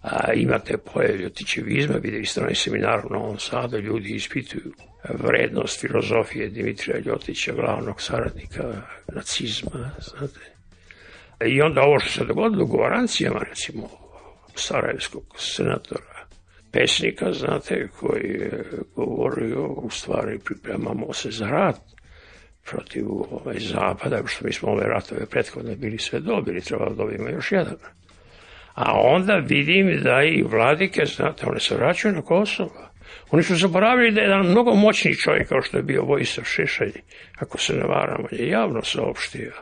A 0.02 0.32
imate 0.32 0.76
pojav 0.78 1.16
ljotićevizma, 1.16 1.96
videli 1.96 2.26
ste 2.26 2.40
onaj 2.40 2.54
seminar 2.54 3.06
u 3.06 3.12
Novom 3.12 3.38
Sadu, 3.38 3.78
ljudi 3.78 4.14
ispituju 4.14 4.72
vrednost 5.08 5.80
filozofije 5.80 6.48
Dimitrija 6.48 6.98
Ljotića, 7.06 7.52
glavnog 7.52 8.00
saradnika 8.02 8.82
nacizma, 9.14 9.90
znate. 9.98 10.53
I 11.46 11.62
onda 11.62 11.82
ovo 11.82 11.98
što 11.98 12.10
se 12.10 12.24
dogodilo 12.24 12.64
u 12.64 12.66
govorancijama, 12.66 13.40
recimo, 13.48 13.88
sarajevskog 14.54 15.22
senatora 15.36 16.14
pesnika, 16.72 17.32
znate, 17.32 17.88
koji 18.00 18.30
je 18.30 18.64
govorio, 18.96 19.66
u 19.66 19.90
stvari 19.90 20.38
pripremamo 20.44 21.12
se 21.12 21.30
za 21.30 21.46
rat 21.46 21.80
protiv 22.70 23.04
ovaj, 23.08 23.58
zapada, 23.58 24.22
što 24.26 24.46
mi 24.46 24.52
smo 24.52 24.68
ove 24.68 24.84
ratove 24.84 25.26
prethodne 25.26 25.76
bili 25.76 25.98
sve 25.98 26.20
dobili, 26.20 26.60
treba 26.60 26.88
da 26.88 26.94
dobijemo 26.94 27.28
još 27.28 27.52
jedan. 27.52 27.76
A 28.74 28.92
onda 29.00 29.34
vidim 29.34 30.00
da 30.02 30.22
i 30.22 30.42
vladike, 30.42 31.04
znate, 31.06 31.46
one 31.46 31.60
se 31.60 31.76
vraćaju 31.76 32.14
na 32.14 32.22
Kosovo. 32.22 32.88
Oni 33.30 33.42
su 33.42 33.56
zaboravili 33.56 34.12
da 34.12 34.20
je 34.20 34.24
jedan 34.24 34.46
mnogo 34.46 34.74
moćni 34.74 35.16
čovjek, 35.16 35.48
kao 35.48 35.62
što 35.62 35.76
je 35.76 35.82
bio 35.82 36.02
Vojislav 36.02 36.44
Šešelj, 36.44 36.92
ako 37.38 37.58
se 37.58 37.72
ne 37.72 37.84
varam, 37.86 38.20
on 38.20 38.38
je 38.38 38.48
javno 38.48 38.82
saopštio 38.82 39.52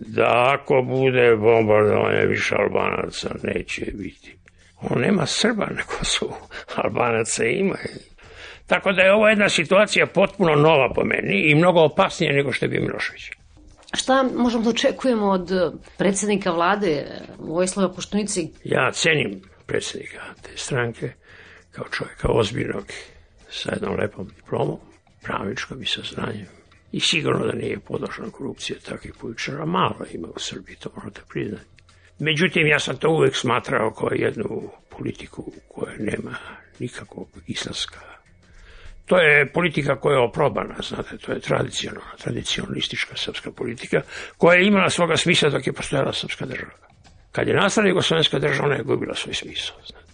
da 0.00 0.58
ako 0.58 0.82
bude 0.82 1.36
bombardovanje 1.36 2.26
više 2.26 2.54
Albanaca 2.54 3.28
neće 3.42 3.84
biti. 3.94 4.36
On 4.80 5.00
nema 5.00 5.26
Srba 5.26 5.66
na 5.70 5.82
Kosovu, 5.82 6.34
Albanaca 6.74 7.44
ima. 7.44 7.76
Tako 8.66 8.92
da 8.92 9.02
je 9.02 9.12
ovo 9.12 9.28
jedna 9.28 9.48
situacija 9.48 10.06
potpuno 10.06 10.54
nova 10.54 10.92
po 10.94 11.04
meni 11.04 11.50
i 11.50 11.54
mnogo 11.54 11.80
opasnija 11.80 12.32
nego 12.32 12.52
što 12.52 12.64
je 12.64 12.68
bio 12.68 12.80
Milošević. 12.80 13.30
Šta 13.94 14.22
možemo 14.36 14.64
da 14.64 14.70
očekujemo 14.70 15.26
od 15.26 15.50
predsednika 15.98 16.50
vlade 16.50 17.06
Vojislava 17.38 17.94
Koštunici? 17.94 18.50
Ja 18.64 18.90
cenim 18.92 19.42
predsednika 19.66 20.20
te 20.42 20.50
stranke 20.56 21.12
kao 21.70 21.84
čovjeka 21.88 22.28
ozbiljnog 22.28 22.84
sa 23.48 23.72
jednom 23.72 23.96
lepom 24.00 24.28
diplomom, 24.36 24.78
pravičkom 25.22 25.82
i 25.82 25.86
saznanjem. 25.86 26.55
I 26.92 27.00
sigurno 27.00 27.46
da 27.46 27.52
nije 27.52 27.78
podložna 27.78 28.30
korupcija 28.30 28.78
takvih 28.88 29.12
političara. 29.20 29.66
Malo 29.66 30.06
ima 30.12 30.28
u 30.28 30.38
Srbiji, 30.38 30.76
to 30.76 30.90
morate 30.96 31.20
priznati. 31.28 31.64
Međutim, 32.18 32.66
ja 32.66 32.78
sam 32.78 32.96
to 32.96 33.10
uvek 33.10 33.36
smatrao 33.36 33.90
kao 33.90 34.08
jednu 34.12 34.70
politiku 34.90 35.52
koja 35.68 35.92
nema 35.98 36.34
nikakvog 36.78 37.28
islamska 37.46 38.00
To 39.06 39.18
je 39.18 39.52
politika 39.52 39.96
koja 40.00 40.14
je 40.14 40.24
oprobana, 40.24 40.74
znate, 40.82 41.18
to 41.18 41.32
je 41.32 41.40
tradicionalna, 41.40 42.16
tradicionalistička 42.22 43.16
srpska 43.16 43.50
politika, 43.50 44.00
koja 44.36 44.58
je 44.58 44.66
imala 44.66 44.90
svoga 44.90 45.16
smisla 45.16 45.50
dok 45.50 45.66
je 45.66 45.72
postojala 45.72 46.12
srpska 46.12 46.46
država. 46.46 46.72
Kad 47.32 47.48
je 47.48 47.54
nastala 47.54 47.88
Jugoslovenska 47.88 48.38
država, 48.38 48.66
ona 48.66 48.76
je 48.76 48.82
gubila 48.82 49.14
svoj 49.14 49.34
smisao. 49.34 49.76
Znate. 49.86 50.06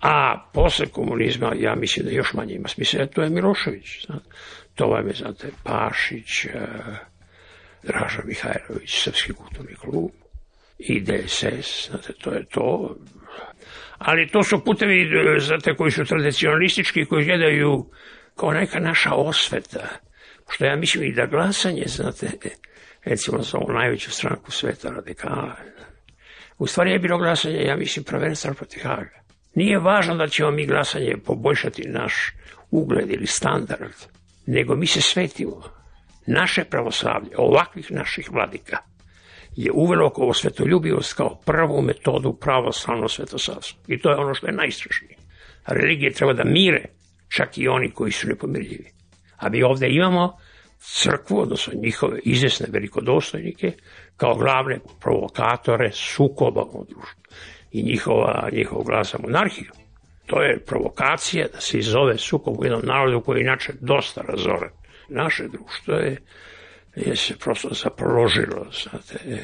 A 0.00 0.44
posle 0.54 0.86
komunizma, 0.86 1.52
ja 1.58 1.74
mislim 1.74 2.06
da 2.06 2.12
još 2.12 2.32
manje 2.32 2.54
ima 2.54 2.68
smisla, 2.68 3.06
to 3.06 3.22
je 3.22 3.30
Milošević. 3.30 4.06
Znate. 4.06 4.28
To 4.74 4.86
vam 4.86 5.08
je, 5.08 5.14
znate, 5.14 5.48
Pašić, 5.64 6.46
Draža 7.82 8.22
Mihajlović, 8.24 9.02
Srpski 9.02 9.32
kulturni 9.32 9.74
klub 9.74 10.10
i 10.78 11.00
DSS, 11.00 11.88
znate, 11.90 12.12
to 12.12 12.32
je 12.32 12.44
to. 12.46 12.96
Ali 13.98 14.28
to 14.28 14.42
su 14.42 14.64
putevi, 14.64 15.10
znate, 15.40 15.74
koji 15.74 15.90
su 15.90 16.04
tradicionalistički, 16.04 17.04
koji 17.04 17.24
gledaju 17.24 17.86
kao 18.36 18.52
neka 18.52 18.80
naša 18.80 19.14
osveta. 19.14 19.88
Što 20.48 20.64
ja 20.64 20.76
mislim 20.76 21.04
i 21.04 21.12
da 21.12 21.26
glasanje, 21.26 21.82
znate, 21.86 22.30
recimo 23.04 23.42
za 23.42 23.58
ovu 23.58 23.72
najveću 23.72 24.10
stranku 24.10 24.50
sveta 24.50 24.90
radikala, 24.90 25.56
u 26.58 26.66
stvari 26.66 26.90
je 26.90 26.98
bilo 26.98 27.18
glasanje, 27.18 27.62
ja 27.64 27.76
mislim, 27.76 28.04
prvenstveno 28.04 28.54
protiv 28.54 28.82
Haga. 28.82 29.20
Nije 29.54 29.78
važno 29.78 30.14
da 30.14 30.28
ćemo 30.28 30.50
mi 30.50 30.66
glasanje 30.66 31.14
poboljšati 31.24 31.88
naš 31.88 32.32
ugled 32.70 33.10
ili 33.10 33.26
standard, 33.26 33.92
nego 34.46 34.76
mi 34.76 34.86
se 34.86 35.00
svetimo 35.00 35.62
naše 36.26 36.64
pravoslavlje, 36.64 37.30
ovakvih 37.36 37.90
naših 37.90 38.32
vladika, 38.32 38.78
je 39.56 39.72
uvelo 39.72 40.10
kao 40.10 40.34
svetoljubivost 40.34 41.14
kao 41.14 41.40
prvu 41.46 41.82
metodu 41.82 42.32
pravoslavno 42.32 43.08
svetosavstva. 43.08 43.82
I 43.88 43.98
to 43.98 44.10
je 44.10 44.16
ono 44.16 44.34
što 44.34 44.46
je 44.46 44.52
najstrašnije. 44.52 45.16
Religije 45.66 46.12
treba 46.12 46.32
da 46.32 46.44
mire 46.44 46.84
čak 47.28 47.58
i 47.58 47.68
oni 47.68 47.90
koji 47.90 48.12
su 48.12 48.28
nepomirljivi. 48.28 48.90
A 49.36 49.48
mi 49.48 49.62
ovde 49.62 49.88
imamo 49.88 50.36
crkvu, 50.78 51.38
odnosno 51.38 51.72
njihove 51.82 52.20
izvesne 52.24 52.66
velikodostojnike, 52.70 53.72
kao 54.16 54.34
glavne 54.34 54.78
provokatore 55.00 55.90
sukoba 55.92 56.62
u 56.62 56.84
društvu 56.84 57.22
i 57.72 57.82
njihova, 57.82 58.48
njihov 58.52 58.82
glas 58.82 59.12
za 59.12 59.18
monarhiju. 59.18 59.70
To 60.30 60.42
je 60.42 60.58
provokacija 60.64 61.46
da 61.52 61.60
se 61.60 61.78
izove 61.78 62.18
sukob 62.18 62.60
u 62.60 62.64
jednom 62.64 62.82
narodu 62.84 63.20
koji 63.20 63.38
je 63.38 63.42
inače 63.42 63.72
dosta 63.80 64.22
razoren 64.28 64.70
naše 65.10 65.48
društvo 65.48 65.94
je, 65.94 66.16
je 66.96 67.16
se 67.16 67.36
prosto 67.38 67.68
zaproložilo, 67.74 68.66
znate, 68.82 69.42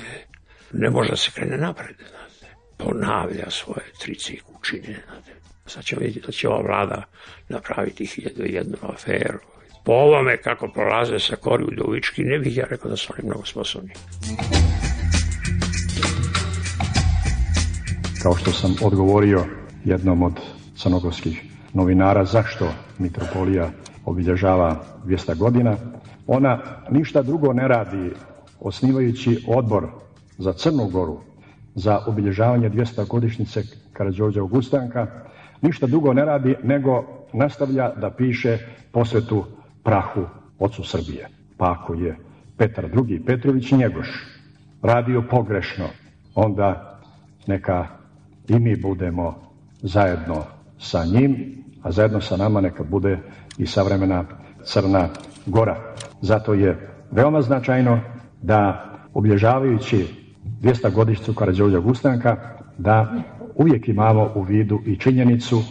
ne 0.72 0.90
može 0.90 1.10
da 1.10 1.16
se 1.16 1.30
krene 1.34 1.56
napred, 1.56 1.96
znate, 1.96 2.54
ponavlja 2.76 3.50
svoje 3.50 3.92
trici 4.00 4.40
kućine, 4.46 5.02
znate. 5.06 5.32
Sad 5.66 5.84
ćemo 5.84 6.00
vidjeti 6.00 6.26
da 6.26 6.32
će 6.32 6.48
ova 6.48 6.60
vlada 6.60 7.02
napraviti 7.48 8.06
hiljadu 8.06 8.42
jednu 8.44 8.76
aferu. 8.82 9.38
Po 9.84 9.92
ovome 9.92 10.36
kako 10.36 10.68
prolaze 10.68 11.18
sa 11.18 11.36
kori 11.36 11.64
udovički, 11.64 12.22
ne 12.22 12.38
bih 12.38 12.56
ja 12.56 12.66
rekao 12.70 12.90
da 12.90 12.96
su 12.96 13.12
oni 13.18 13.28
mnogo 13.28 13.44
sposobni. 13.44 13.92
Kao 18.22 18.36
što 18.36 18.52
sam 18.52 18.74
odgovorio 18.82 19.44
jednom 19.84 20.22
od 20.22 20.32
crnogorskih 20.76 21.42
novinara 21.74 22.24
zašto 22.24 22.68
mitropolija 22.98 23.70
obilježava 24.04 24.76
200 25.04 25.36
godina, 25.36 25.76
ona 26.26 26.62
ništa 26.90 27.22
drugo 27.22 27.52
ne 27.52 27.68
radi 27.68 28.10
osnivajući 28.60 29.44
odbor 29.48 29.86
za 30.38 30.52
Crnu 30.52 30.88
Goru 30.88 31.20
za 31.74 32.00
obilježavanje 32.06 32.70
200 32.70 33.06
godišnjice 33.08 33.62
Karadžorđa 33.92 34.40
Augustanka, 34.40 35.06
ništa 35.62 35.86
drugo 35.86 36.12
ne 36.12 36.24
radi 36.24 36.56
nego 36.62 37.04
nastavlja 37.32 37.92
da 37.96 38.10
piše 38.10 38.58
posvetu 38.92 39.44
prahu 39.82 40.26
ocu 40.58 40.82
Srbije. 40.82 41.28
Pa 41.56 41.72
ako 41.72 41.94
je 41.94 42.16
Petar 42.56 42.84
II. 42.84 43.24
Petrović 43.26 43.72
Njegoš 43.72 44.08
radio 44.82 45.22
pogrešno, 45.30 45.84
onda 46.34 46.98
neka 47.46 47.86
i 48.48 48.58
mi 48.58 48.76
budemo 48.76 49.34
zajedno 49.82 50.55
sa 50.78 51.04
njim, 51.04 51.62
a 51.82 51.92
zajedno 51.92 52.20
sa 52.20 52.36
nama 52.36 52.60
neka 52.60 52.84
bude 52.84 53.18
i 53.58 53.66
savremena 53.66 54.24
Crna 54.64 55.08
Gora. 55.46 55.76
Zato 56.20 56.54
je 56.54 56.88
veoma 57.10 57.42
značajno 57.42 58.00
da 58.42 58.84
obilježavajući 59.14 60.06
200 60.62 60.92
godišću 60.92 61.34
Karadžorđa 61.34 61.78
Gustanka 61.78 62.36
da 62.78 63.12
uvijek 63.54 63.88
imamo 63.88 64.32
u 64.34 64.42
vidu 64.42 64.80
i 64.86 64.96
činjenicu 64.96 65.62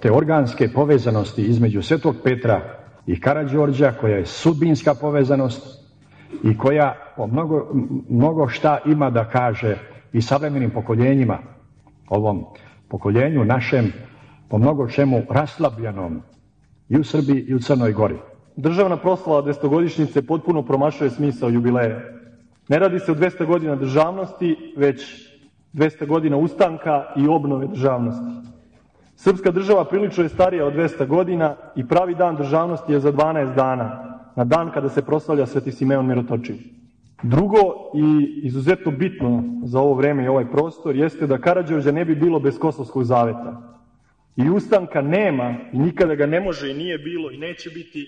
te 0.00 0.12
organske 0.12 0.68
povezanosti 0.68 1.42
između 1.42 1.82
Svetog 1.82 2.16
Petra 2.24 2.60
i 3.06 3.20
Karadžorđa 3.20 3.92
koja 4.00 4.16
je 4.16 4.26
sudbinska 4.26 4.94
povezanost 4.94 5.84
i 6.42 6.58
koja 6.58 6.94
po 7.16 7.26
mnogo, 7.26 7.68
mnogo 8.08 8.48
šta 8.48 8.78
ima 8.86 9.10
da 9.10 9.28
kaže 9.28 9.76
i 10.12 10.22
savremenim 10.22 10.70
pokoljenjima, 10.70 11.38
ovom 12.08 12.44
pokoljenju 12.88 13.44
našem, 13.44 13.92
po 14.54 14.58
mnogo 14.58 14.88
čemu 14.88 15.22
raslabljenom 15.30 16.22
i 16.88 16.98
u 16.98 17.04
Srbiji 17.04 17.44
i 17.48 17.54
u 17.54 17.58
Crnoj 17.58 17.92
Gori. 17.92 18.18
Državna 18.56 18.96
proslava 18.96 19.42
200-godišnjice 19.42 20.22
potpuno 20.22 20.62
promašuje 20.62 21.10
smisao 21.10 21.48
jubileja. 21.48 22.00
Ne 22.68 22.78
radi 22.78 22.98
se 22.98 23.12
o 23.12 23.14
200 23.14 23.46
godina 23.46 23.76
državnosti, 23.76 24.74
već 24.76 25.28
200 25.72 26.06
godina 26.06 26.36
ustanka 26.36 27.04
i 27.16 27.26
obnove 27.28 27.66
državnosti. 27.66 28.50
Srpska 29.16 29.50
država 29.50 29.84
prilično 29.84 30.22
je 30.22 30.28
starija 30.28 30.66
od 30.66 30.74
200 30.74 31.06
godina 31.06 31.56
i 31.76 31.88
pravi 31.88 32.14
dan 32.14 32.36
državnosti 32.36 32.92
je 32.92 33.00
za 33.00 33.12
12 33.12 33.54
dana, 33.54 34.18
na 34.36 34.44
dan 34.44 34.70
kada 34.70 34.88
se 34.88 35.02
proslavlja 35.02 35.46
Sveti 35.46 35.72
Simeon 35.72 36.06
Mirotočiv. 36.06 36.56
Drugo 37.22 37.58
i 37.94 38.40
izuzetno 38.46 38.92
bitno 38.92 39.42
za 39.64 39.80
ovo 39.80 39.94
vreme 39.94 40.24
i 40.24 40.28
ovaj 40.28 40.50
prostor 40.50 40.96
jeste 40.96 41.26
da 41.26 41.38
Karadžorđa 41.38 41.92
ne 41.92 42.04
bi 42.04 42.14
bilo 42.14 42.40
bez 42.40 42.58
Kosovskog 42.58 43.04
zaveta. 43.04 43.73
I 44.36 44.50
ustanka 44.50 45.02
nema 45.02 45.56
i 45.72 45.78
nikada 45.78 46.14
ga 46.14 46.26
ne 46.26 46.40
može 46.40 46.70
i 46.70 46.74
nije 46.74 46.98
bilo 46.98 47.30
i 47.30 47.36
neće 47.36 47.70
biti 47.70 48.06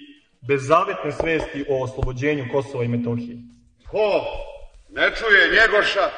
bez 0.49 0.67
zavetne 0.67 1.13
svesti 1.13 1.65
o 1.69 1.83
oslobođenju 1.83 2.45
Kosova 2.53 2.85
i 2.85 2.89
Metohije. 2.89 3.37
Ko 3.91 4.25
ne 4.91 5.11
čuje 5.17 5.61
Njegoša, 5.61 6.11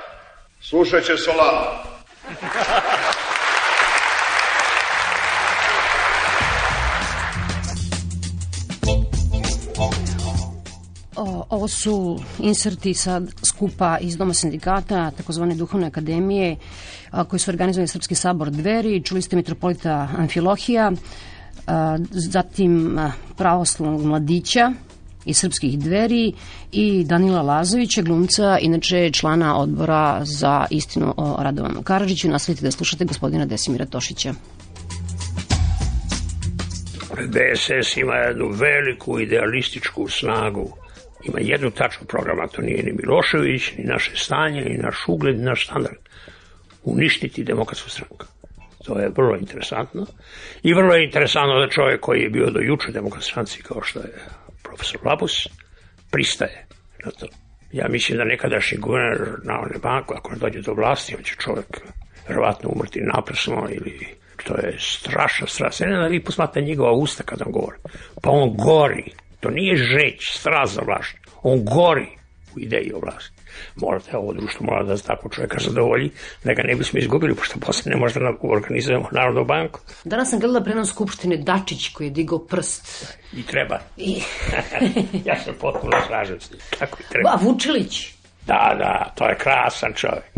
slušat 0.60 1.04
će 1.04 1.16
Solana. 1.16 1.82
Ovo 11.50 11.68
su 11.68 12.20
inserti 12.38 12.94
sa 12.94 13.20
skupa 13.42 13.98
iz 14.00 14.16
Doma 14.16 14.34
sindikata, 14.34 15.10
takozvane 15.10 15.54
duhovne 15.54 15.86
akademije, 15.86 16.56
koji 17.28 17.40
su 17.40 17.50
organizovani 17.50 17.88
Srpski 17.88 18.14
sabor 18.14 18.50
Dveri, 18.50 19.02
čuli 19.02 19.22
ste 19.22 19.36
mitropolita 19.36 20.08
Amfilohija, 20.16 20.92
zatim 22.10 22.98
pravoslavnog 23.36 24.04
mladića 24.04 24.72
iz 25.24 25.38
srpskih 25.38 25.78
dveri 25.78 26.32
i 26.72 27.04
Danila 27.04 27.42
Lazovića, 27.42 28.02
glumca, 28.02 28.58
inače 28.60 29.10
člana 29.12 29.58
odbora 29.58 30.20
za 30.24 30.66
istinu 30.70 31.14
o 31.16 31.36
Radovanu 31.38 31.82
Karadžiću. 31.82 32.28
Nastavite 32.28 32.62
da 32.62 32.70
slušate 32.70 33.04
gospodina 33.04 33.46
Desimira 33.46 33.86
Tošića. 33.86 34.34
DSS 37.26 37.96
ima 37.96 38.14
jednu 38.14 38.48
veliku 38.48 39.20
idealističku 39.20 40.08
snagu 40.08 40.70
ima 41.24 41.38
jednu 41.40 41.70
tačku 41.70 42.04
programa, 42.04 42.46
to 42.46 42.62
nije 42.62 42.82
ni 42.82 42.92
Milošević, 42.92 43.72
ni 43.76 43.84
naše 43.84 44.16
stanje, 44.16 44.60
ni 44.60 44.76
naš 44.76 45.04
ugled, 45.08 45.38
ni 45.38 45.44
naš 45.44 45.64
standard. 45.66 45.96
Uništiti 46.84 47.44
demokratsku 47.44 47.90
stranku. 47.90 48.26
To 48.84 48.98
je 48.98 49.08
vrlo 49.16 49.36
interesantno. 49.36 50.06
I 50.62 50.74
vrlo 50.74 50.94
je 50.94 51.04
interesantno 51.04 51.60
da 51.60 51.68
čovjek 51.68 52.00
koji 52.00 52.20
je 52.20 52.30
bio 52.30 52.50
do 52.50 52.60
juče 52.60 52.92
demokratskoj 52.92 53.30
stranci, 53.30 53.62
kao 53.62 53.82
što 53.82 54.00
je 54.00 54.12
profesor 54.62 55.00
Labus, 55.04 55.32
pristaje 56.10 56.66
na 57.04 57.10
to. 57.10 57.26
Ja 57.72 57.88
mislim 57.88 58.18
da 58.18 58.24
nekadašnji 58.24 58.78
guverner 58.78 59.28
Narodne 59.44 59.78
banku, 59.78 60.14
ako 60.16 60.30
ne 60.32 60.38
dođe 60.38 60.60
do 60.60 60.72
vlasti, 60.72 61.14
on 61.18 61.22
će 61.22 61.34
čovjek 61.34 61.80
verovatno 62.28 62.70
umrti 62.72 63.00
naprsno 63.00 63.68
ili 63.70 64.06
to 64.44 64.54
je 64.54 64.76
strašno, 64.78 65.46
strašno. 65.46 65.86
Ne 65.86 65.96
da 65.96 66.06
vi 66.06 66.24
posmate 66.24 66.60
njegova 66.60 66.92
usta 66.92 67.22
kada 67.22 67.44
on 67.46 67.52
govori. 67.52 67.78
Pa 68.22 68.30
on 68.30 68.56
gori 68.56 69.12
To 69.40 69.50
nije 69.50 69.76
žeć, 69.76 70.38
strast 70.38 70.74
za 70.74 70.80
vlast. 70.86 71.16
On 71.42 71.64
gori 71.64 72.06
u 72.56 72.60
ideji 72.60 72.92
o 72.92 73.00
vlasti. 73.00 73.38
Morate, 73.76 74.16
ovo 74.16 74.32
društvo 74.32 74.66
mora 74.66 74.84
da 74.84 74.96
tako 74.96 75.28
čovjeka 75.28 75.58
zadovolji, 75.60 76.10
da 76.44 76.54
ga 76.54 76.62
ne 76.62 76.74
bismo 76.74 76.98
izgubili, 76.98 77.34
pošto 77.34 77.60
posle 77.60 77.92
ne 77.92 77.96
možda 77.96 78.20
da 78.20 78.32
organizujemo 78.42 79.08
Narodnu 79.12 79.44
banku. 79.44 79.80
Danas 80.04 80.30
sam 80.30 80.40
gledala 80.40 80.64
prenos 80.64 80.90
Skupštine 80.90 81.36
Dačić 81.36 81.88
koji 81.88 82.06
je 82.06 82.10
digao 82.10 82.38
prst. 82.38 83.16
I 83.32 83.42
treba. 83.42 83.78
I... 83.96 84.22
ja 85.28 85.40
se 85.44 85.52
potpuno 85.52 85.92
slažem 86.06 86.40
s 86.40 86.50
njim. 86.50 86.60
Tako 86.78 86.98
i 87.00 87.12
treba. 87.12 87.30
A 87.30 87.38
Vučilić? 87.42 88.12
Da, 88.46 88.74
da, 88.78 89.12
to 89.14 89.28
je 89.28 89.38
krasan 89.38 89.92
čovjek. 89.94 90.32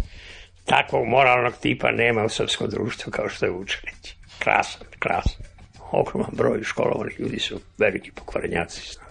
Takvog 0.64 1.06
moralnog 1.06 1.52
tipa 1.60 1.90
nema 1.90 2.24
u 2.24 2.28
srpskom 2.28 2.70
društvu 2.70 3.10
kao 3.10 3.28
što 3.28 3.46
je 3.46 3.52
Vučilić. 3.52 4.14
Krasan, 4.38 4.86
krasan. 4.98 5.49
Ogroman 5.92 6.30
broj 6.32 6.62
školovanih 6.62 7.20
ljudi 7.20 7.38
su 7.38 7.60
veliki 7.78 8.10
pokvarenjaci, 8.12 8.92
znate. 8.92 9.10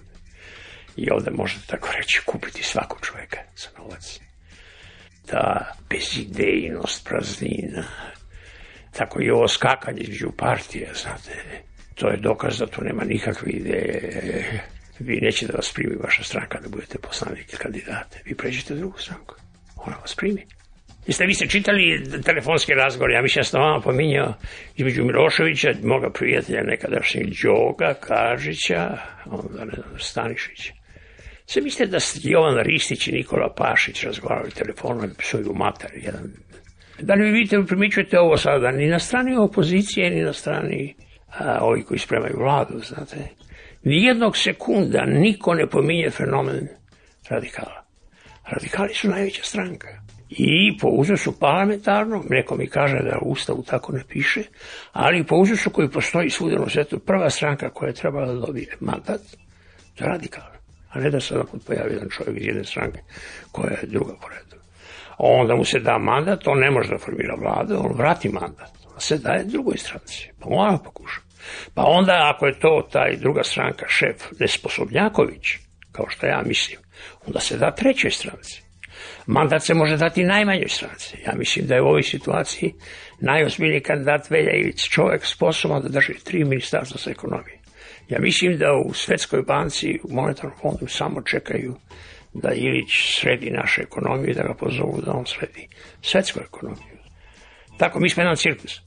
I 0.95 1.11
ovde 1.11 1.31
možete 1.31 1.67
tako 1.67 1.89
reći 1.97 2.21
kupiti 2.25 2.63
svakog 2.63 2.99
čoveka 3.01 3.37
za 3.55 3.67
novac. 3.77 4.19
Ta 5.25 5.73
bezidejnost, 5.89 7.07
praznina, 7.07 7.83
tako 8.91 9.21
i 9.21 9.29
ovo 9.29 9.47
skakanje 9.47 10.01
između 10.01 10.31
partija, 10.37 10.89
znate, 10.93 11.31
to 11.95 12.09
je 12.09 12.17
dokaz 12.17 12.59
da 12.59 12.67
tu 12.67 12.81
nema 12.83 13.03
nikakve 13.03 13.51
ideje. 13.51 14.63
Vi 14.99 15.19
nećete 15.21 15.51
da 15.51 15.57
vas 15.57 15.73
primi 15.73 15.95
vaša 16.03 16.23
stranka 16.23 16.59
da 16.59 16.69
budete 16.69 16.97
poslanik 16.97 17.57
kandidate. 17.57 18.21
Vi 18.25 18.35
pređete 18.35 18.75
drugu 18.75 18.97
stranku. 18.97 19.35
Ona 19.75 19.95
vas 19.97 20.15
primi. 20.15 20.45
Jeste 21.07 21.25
vi 21.25 21.33
ste 21.33 21.47
čitali 21.47 22.03
telefonske 22.25 22.73
razgovore, 22.73 23.13
ja 23.13 23.21
mislim 23.21 23.39
da 23.41 23.43
sam 23.43 23.61
vama 23.61 23.81
pominjao 23.81 24.33
između 24.75 25.03
Miloševića, 25.03 25.73
moga 25.83 26.09
prijatelja 26.09 26.63
nekadašnjeg 26.63 27.27
Đoga, 27.43 27.93
Kažića, 27.93 28.97
onda 29.25 29.65
ne 29.65 29.73
znam, 29.73 29.99
Stanišića. 29.99 30.73
Sve 31.45 31.61
mislite 31.61 31.91
da 31.91 31.99
ste 31.99 32.19
Jovan 32.23 32.57
Ristić 32.57 33.07
i 33.07 33.11
Nikola 33.11 33.53
Pašić 33.57 34.03
razgovarali 34.03 34.51
telefonom 34.51 35.05
i 35.05 35.17
psuju 35.17 35.53
mater 35.55 35.91
jedan. 35.95 36.31
Da 37.01 37.13
li 37.13 37.25
vi 37.25 37.31
vidite, 37.31 37.63
primičujete 37.67 38.19
ovo 38.19 38.37
sada, 38.37 38.71
ni 38.71 38.87
na 38.87 38.99
strani 38.99 39.35
opozicije, 39.37 40.09
ni 40.09 40.21
na 40.21 40.33
strani 40.33 40.95
a, 41.39 41.57
ovi 41.61 41.83
koji 41.83 41.99
spremaju 41.99 42.35
vladu, 42.37 42.79
znate. 42.79 43.15
Nijednog 43.83 44.37
sekunda 44.37 45.05
niko 45.05 45.53
ne 45.53 45.67
pominje 45.67 46.09
fenomen 46.09 46.67
radikala. 47.29 47.85
Radikali 48.45 48.93
su 48.93 49.09
najveća 49.09 49.43
stranka. 49.43 49.87
I 50.29 50.77
po 50.81 50.87
uzusu 50.87 51.39
parlamentarnom, 51.39 52.25
neko 52.29 52.55
mi 52.55 52.67
kaže 52.67 52.99
da 53.03 53.19
u 53.21 53.31
Ustavu 53.31 53.63
tako 53.63 53.91
ne 53.91 54.03
piše, 54.09 54.43
ali 54.91 55.23
po 55.23 55.35
uzusu 55.35 55.69
koji 55.69 55.89
postoji 55.89 56.29
svuda 56.29 56.61
u 56.61 56.69
svetu, 56.69 56.99
prva 56.99 57.29
stranka 57.29 57.69
koja 57.69 57.87
je 57.87 57.93
trebala 57.93 58.33
da 58.33 58.45
dobije 58.45 58.77
mandat, 58.79 59.21
to 59.95 60.03
je 60.03 60.09
radikal. 60.09 60.43
A 60.89 60.99
ne 60.99 61.09
da 61.09 61.19
se 61.19 61.35
naput 61.35 61.65
pojavi 61.65 61.93
jedan 61.93 62.09
čovjek 62.09 62.37
iz 62.37 62.47
jedne 62.47 62.63
stranke 62.63 62.99
koja 63.51 63.71
je 63.71 63.87
druga 63.87 64.13
po 64.21 64.27
redu. 64.27 64.63
Onda 65.17 65.55
mu 65.55 65.65
se 65.65 65.79
da 65.79 65.97
mandat, 65.97 66.47
on 66.47 66.59
ne 66.59 66.71
može 66.71 66.89
da 66.89 66.97
formira 66.97 67.35
vladu, 67.35 67.75
on 67.79 67.97
vrati 67.97 68.29
mandat. 68.29 68.71
A 68.95 68.99
se 68.99 69.17
daje 69.17 69.43
drugoj 69.43 69.77
stranci. 69.77 70.29
Pa 70.39 70.45
ona 70.49 70.77
pokuša. 70.77 71.21
Pa 71.73 71.83
onda 71.85 72.33
ako 72.35 72.45
je 72.45 72.59
to 72.59 72.87
taj 72.91 73.15
druga 73.15 73.43
stranka, 73.43 73.85
šef 73.87 74.23
Nesposobnjaković, 74.39 75.43
kao 75.91 76.05
što 76.09 76.25
ja 76.25 76.41
mislim, 76.45 76.79
onda 77.27 77.39
se 77.39 77.57
da 77.57 77.75
trećoj 77.75 78.11
stranci. 78.11 78.68
Mandat 79.25 79.65
se 79.65 79.73
može 79.73 79.97
dati 79.97 80.23
najmanjoj 80.23 80.69
stranci. 80.69 81.17
Ja 81.25 81.33
mislim 81.35 81.67
da 81.67 81.75
je 81.75 81.81
u 81.81 81.87
ovoj 81.87 82.03
situaciji 82.03 82.73
najozbiljniji 83.19 83.81
kandidat 83.81 84.29
Velja 84.29 84.51
Ilić 84.53 84.89
čovjek 84.89 85.25
sposoban 85.25 85.81
da 85.81 85.89
drži 85.89 86.13
tri 86.23 86.43
ministarstva 86.43 86.97
sa 86.97 87.11
ekonomije. 87.11 87.59
Ja 88.09 88.19
mislim 88.19 88.57
da 88.57 88.73
u 88.85 88.93
Svetskoj 88.93 89.41
banci, 89.41 89.99
u 90.03 90.13
monetarnom 90.13 90.57
fondu 90.61 90.87
samo 90.87 91.21
čekaju 91.21 91.75
da 92.33 92.53
Ilić 92.53 92.89
sredi 93.19 93.49
našu 93.49 93.81
ekonomiju 93.81 94.29
i 94.29 94.33
da 94.33 94.43
ga 94.43 94.53
pozovu 94.53 95.01
da 95.05 95.11
on 95.11 95.25
sredi 95.25 95.67
svetsku 96.01 96.39
ekonomiju. 96.39 96.99
Tako, 97.77 97.99
mi 97.99 98.09
smo 98.09 98.23
jedan 98.23 98.35
cirkus. 98.35 98.81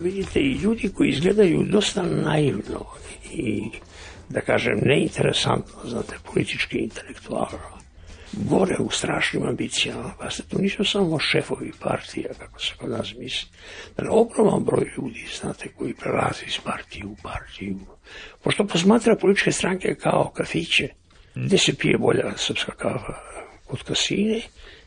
Vidite, 0.00 0.40
i 0.40 0.52
ljudi 0.52 0.90
koji 0.94 1.08
izgledaju 1.08 1.62
dosta 1.62 2.02
naivno 2.02 2.86
i, 3.32 3.62
da 4.28 4.40
kažem, 4.40 4.78
neinteresantno, 4.82 5.80
znate, 5.84 6.16
politički 6.32 6.78
intelektualno, 6.78 7.78
gore 8.32 8.76
u 8.78 8.90
strašnim 8.90 9.48
ambicijama. 9.48 10.10
Pa 10.18 10.30
ste, 10.30 10.42
to 10.42 10.58
nisu 10.58 10.84
samo 10.84 11.18
šefovi 11.18 11.72
partija, 11.80 12.30
kako 12.38 12.60
se 12.60 12.72
kod 12.78 12.90
nas 12.90 13.14
misli. 13.18 13.48
Je 13.98 14.10
ogroman 14.10 14.64
broj 14.64 14.90
ljudi, 14.96 15.26
znate, 15.40 15.68
koji 15.68 15.94
prelazi 15.94 16.44
iz 16.46 16.58
partije 16.64 17.06
u 17.06 17.16
partiju. 17.22 17.78
Pošto 18.42 18.66
posmatra 18.66 19.16
političke 19.16 19.52
stranke 19.52 19.94
kao 19.94 20.32
kafiće, 20.36 20.88
gde 21.34 21.58
se 21.58 21.76
pije 21.76 21.98
bolja 21.98 22.32
srpska 22.36 22.72
kava, 22.72 23.22
kod 23.66 23.82
kasine 23.82 24.40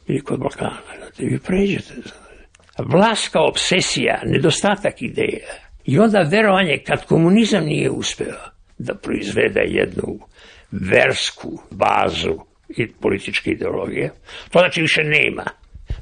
ili 0.08 0.22
kod 0.22 0.40
Balkana. 0.40 0.82
Znate, 0.98 1.26
vi 1.26 1.40
pređete, 1.40 1.94
znate. 1.94 2.48
Vlast 2.78 3.30
kao 3.30 3.48
obsesija, 3.48 4.22
nedostatak 4.26 5.02
ideja. 5.02 5.48
I 5.86 6.00
onda 6.00 6.20
verovanje 6.20 6.84
kad 6.88 7.06
komunizam 7.06 7.66
nije 7.66 7.90
uspeo 7.90 8.52
da 8.84 8.94
proizvede 8.96 9.62
jednu 9.66 10.20
versku 10.72 11.50
bazu 11.72 12.38
i 12.70 12.88
političke 12.88 13.52
ideologije, 13.52 14.12
to 14.52 14.60
znači 14.60 14.82
više 14.82 15.04
nema. 15.04 15.44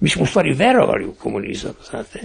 Mi 0.01 0.09
smo 0.09 0.23
u 0.23 0.25
stvari 0.25 0.53
verovali 0.53 1.05
u 1.05 1.13
komunizam, 1.13 1.73
znate, 1.89 2.19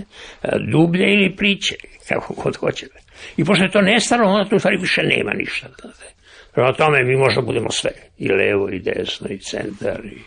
dublje 0.72 1.14
ili 1.14 1.36
priče, 1.36 1.74
kako 2.08 2.34
god 2.34 2.56
hoćete. 2.56 2.98
I 3.36 3.44
pošto 3.44 3.64
je 3.64 3.70
to 3.70 3.80
nestalo, 3.80 4.28
onda 4.28 4.48
tu 4.48 4.56
u 4.56 4.58
stvari 4.58 4.76
više 4.76 5.02
nema 5.02 5.32
ništa, 5.32 5.68
znate. 5.80 6.14
Prema 6.52 6.72
tome 6.72 7.04
mi 7.04 7.16
možda 7.16 7.42
budemo 7.42 7.70
sve, 7.70 7.90
i 8.18 8.28
levo, 8.28 8.68
i 8.70 8.78
desno, 8.78 9.28
i 9.30 9.38
centar, 9.38 10.00
i 10.04 10.18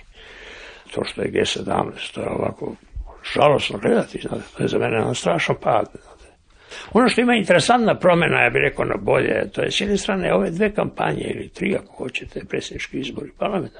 to 0.91 1.03
što 1.03 1.21
je 1.21 1.31
G17, 1.31 2.13
to 2.13 2.21
je 2.21 2.29
ovako 2.29 2.75
žalosno 3.33 3.79
gledati, 3.79 4.19
znate, 4.21 4.43
to 4.57 4.63
je 4.63 4.67
za 4.67 4.77
mene 4.77 4.97
jedan 4.97 5.15
strašan 5.15 5.55
pad. 5.61 5.85
Ono 6.93 7.09
što 7.09 7.21
ima 7.21 7.35
interesantna 7.35 7.99
promjena, 7.99 8.43
ja 8.43 8.49
bih 8.49 8.61
rekao 8.61 8.85
na 8.85 8.95
bolje, 9.01 9.49
to 9.51 9.61
je 9.61 9.71
s 9.71 9.81
jedne 9.81 9.97
strane 9.97 10.33
ove 10.33 10.49
dve 10.51 10.73
kampanje, 10.73 11.23
ili 11.35 11.49
tri 11.49 11.75
ako 11.75 11.93
hoćete, 11.93 12.41
predsjednički 12.49 12.99
izbori 12.99 13.31
parlamenta, 13.39 13.79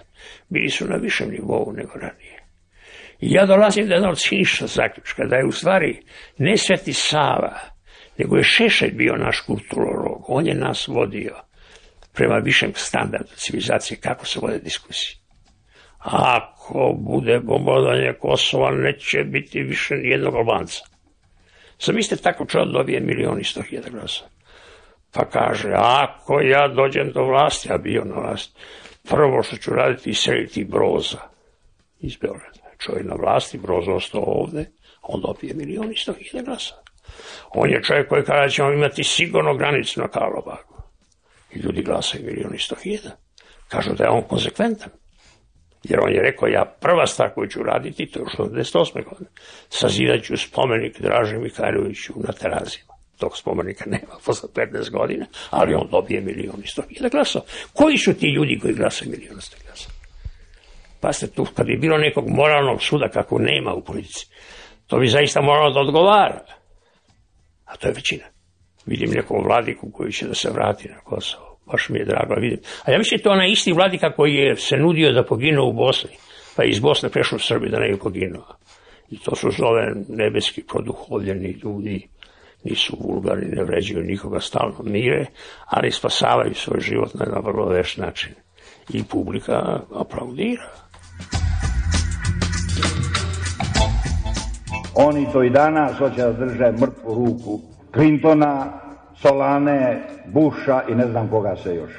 bili 0.49 0.69
su 0.69 0.85
na 0.87 0.95
višem 0.95 1.29
nivou 1.29 1.73
nego 1.73 1.91
ranije. 1.93 2.43
I 3.19 3.31
ja 3.31 3.45
dolazim 3.45 3.87
do 3.87 3.93
jednog 3.93 4.17
ciničnog 4.17 4.69
zaključka, 4.69 5.25
da 5.25 5.35
je 5.35 5.45
u 5.45 5.51
stvari 5.51 6.01
ne 6.37 6.57
Sveti 6.57 6.93
Sava, 6.93 7.59
nego 8.17 8.37
je 8.37 8.43
Šešelj 8.43 8.91
bio 8.91 9.15
naš 9.15 9.39
kulturolog, 9.39 10.25
on 10.27 10.47
je 10.47 10.53
nas 10.53 10.87
vodio 10.87 11.35
prema 12.13 12.37
višem 12.37 12.71
standardu 12.75 13.35
civilizacije, 13.35 13.99
kako 13.99 14.25
se 14.25 14.39
vode 14.39 14.59
diskusije. 14.59 15.17
Ako 15.99 16.95
bude 16.99 17.39
bombardanje 17.39 18.13
Kosova, 18.19 18.71
neće 18.71 19.23
biti 19.23 19.61
više 19.61 19.95
nijednog 19.95 20.35
Albanca. 20.35 20.96
Zamislite 21.79 22.23
tako 22.23 22.45
čovjek 22.45 22.69
dobije 22.69 22.99
milion 22.99 23.39
i 23.39 23.43
sto 23.43 23.61
hiljada 23.61 23.89
glasa. 23.89 24.23
Pa 25.13 25.25
kaže, 25.25 25.73
ako 25.75 26.39
ja 26.39 26.67
dođem 26.67 27.11
do 27.11 27.23
vlasti, 27.23 27.73
a 27.73 27.77
bio 27.77 28.03
na 28.03 28.15
vlasti, 28.15 28.53
prvo 29.09 29.43
što 29.43 29.57
ću 29.57 29.71
raditi 29.71 30.09
iseliti 30.09 30.65
Broza 30.65 31.19
iz 31.99 32.17
Beograda. 32.17 32.59
Čovjek 32.77 33.05
na 33.05 33.15
vlasti, 33.15 33.57
Broza 33.57 33.91
ostao 33.91 34.23
ovde, 34.25 34.65
on 35.01 35.21
dobije 35.21 35.53
milion 35.53 35.91
i 35.91 35.95
sto 35.97 36.13
hiljada 36.13 36.45
glasa. 36.45 36.75
On 37.49 37.69
je 37.69 37.83
čovjek 37.83 38.09
koji 38.09 38.23
kada 38.23 38.49
ćemo 38.49 38.71
imati 38.71 39.03
sigurno 39.03 39.57
granicu 39.57 40.01
na 40.01 40.07
Karlobagu. 40.07 40.81
I 41.53 41.59
ljudi 41.59 41.81
glasaju 41.81 42.25
milion 42.25 42.55
i 42.55 42.59
sto 42.59 42.75
hiljada. 42.75 43.17
Kažu 43.67 43.93
da 43.93 44.03
je 44.03 44.09
on 44.09 44.21
konsekventan. 44.21 44.89
Jer 45.89 45.99
on 45.99 46.13
je 46.13 46.21
rekao, 46.21 46.47
ja 46.47 46.65
prva 46.79 47.07
stvar 47.07 47.33
koju 47.33 47.47
ću 47.47 47.63
raditi, 47.63 48.05
to 48.05 48.19
je 48.19 48.23
još 48.23 48.33
88. 48.33 49.03
godine, 49.09 49.29
sazidat 49.69 50.23
ću 50.23 50.37
spomenik 50.37 51.01
Draže 51.01 51.37
Mihajloviću 51.37 52.13
na 52.15 52.33
terazima. 52.33 52.93
Tog 53.17 53.37
spomenika 53.37 53.83
nema 53.87 54.13
posle 54.25 54.49
15 54.55 54.91
godina, 54.91 55.25
ali 55.49 55.73
on 55.73 55.87
dobije 55.91 56.21
milion 56.21 56.61
i 56.63 56.67
sto 56.67 56.81
hiljada 56.89 57.09
glasova. 57.09 57.45
Koji 57.73 57.97
su 57.97 58.13
ti 58.13 58.27
ljudi 58.27 58.59
koji 58.59 58.73
glasaju 58.73 59.11
milion 59.11 59.37
i 59.37 59.41
sto 59.41 59.57
glasova? 59.65 59.93
Pa 60.99 61.13
ste 61.13 61.27
tu, 61.27 61.45
kad 61.55 61.65
bi 61.65 61.77
bilo 61.77 61.97
nekog 61.97 62.29
moralnog 62.29 62.81
suda, 62.81 63.09
kako 63.09 63.39
nema 63.39 63.73
u 63.73 63.83
politici, 63.83 64.27
to 64.87 64.99
bi 64.99 65.07
zaista 65.07 65.41
moralo 65.41 65.73
da 65.73 65.79
odgovara. 65.79 66.45
A 67.65 67.75
to 67.75 67.87
je 67.87 67.93
većina. 67.93 68.23
Vidim 68.85 69.09
nekog 69.11 69.45
vladiku 69.45 69.91
koji 69.91 70.11
će 70.11 70.27
da 70.27 70.33
se 70.33 70.49
vrati 70.49 70.89
na 70.89 70.99
Kosovo 70.99 71.46
baš 71.71 71.89
mi 71.89 71.99
je 71.99 72.05
drago 72.05 72.35
vidim. 72.35 72.59
A 72.85 72.91
ja 72.91 72.97
mislim 72.97 73.19
to 73.19 73.29
onaj 73.29 73.51
isti 73.51 73.73
vladika 73.73 74.11
koji 74.11 74.33
je 74.33 74.55
se 74.55 74.77
nudio 74.77 75.11
da 75.11 75.23
poginu 75.23 75.63
u 75.63 75.73
Bosni, 75.73 76.09
pa 76.55 76.63
je 76.63 76.69
iz 76.69 76.79
Bosne 76.79 77.09
prešao 77.09 77.35
u 77.35 77.39
Srbiju 77.39 77.71
da 77.71 77.79
ne 77.79 77.87
je 77.87 77.97
poginuo. 77.97 78.57
I 79.09 79.19
to 79.19 79.35
su 79.35 79.51
zove 79.51 79.93
nebeski 80.09 80.63
produhovljeni 80.63 81.59
ljudi, 81.63 82.07
nisu 82.63 82.97
vulgarni, 82.99 83.45
ne 83.45 83.63
vređuju 83.63 84.03
nikoga 84.03 84.39
stalno 84.39 84.83
mire, 84.83 85.25
ali 85.65 85.91
spasavaju 85.91 86.53
svoj 86.55 86.79
život 86.79 87.13
na 87.13 87.25
jedan 87.25 87.43
vrlo 87.45 87.65
veš 87.65 87.97
način. 87.97 88.33
I 88.93 89.03
publika 89.03 89.79
aplaudira. 89.95 90.69
Oni 94.95 95.27
to 95.33 95.43
i 95.43 95.49
danas 95.49 95.97
hoće 95.97 96.15
da 96.15 96.31
drže 96.31 96.71
mrtvu 96.71 97.13
ruku 97.13 97.61
Clintona, 97.93 98.86
Solane, 99.21 99.99
Buša 100.25 100.81
i 100.89 100.95
ne 100.95 101.07
znam 101.07 101.27
koga 101.27 101.55
se 101.55 101.75
još. 101.75 101.91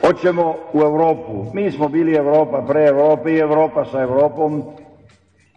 Hoćemo 0.00 0.54
u 0.72 0.80
Evropu. 0.80 1.46
Mi 1.54 1.70
smo 1.70 1.88
bili 1.88 2.14
Evropa 2.14 2.64
pre 2.68 2.86
Evrope 2.86 3.32
i 3.32 3.38
Evropa 3.38 3.84
sa 3.84 4.02
Evropom 4.02 4.62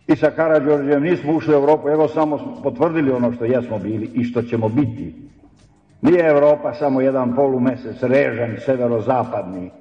i 0.07 0.15
sa 0.15 0.31
Karadžorđem 0.31 1.03
nismo 1.03 1.33
ušli 1.33 1.53
u 1.53 1.57
Evropu, 1.57 1.89
evo 1.89 2.07
samo 2.07 2.59
potvrdili 2.63 3.11
ono 3.11 3.33
što 3.33 3.45
jesmo 3.45 3.79
bili 3.79 4.09
i 4.13 4.23
što 4.23 4.41
ćemo 4.41 4.69
biti. 4.69 5.15
Nije 6.01 6.27
Evropa 6.29 6.73
samo 6.73 7.01
jedan 7.01 7.35
polumesec 7.35 8.03
režan, 8.03 8.57
severozapadni, 8.65 9.71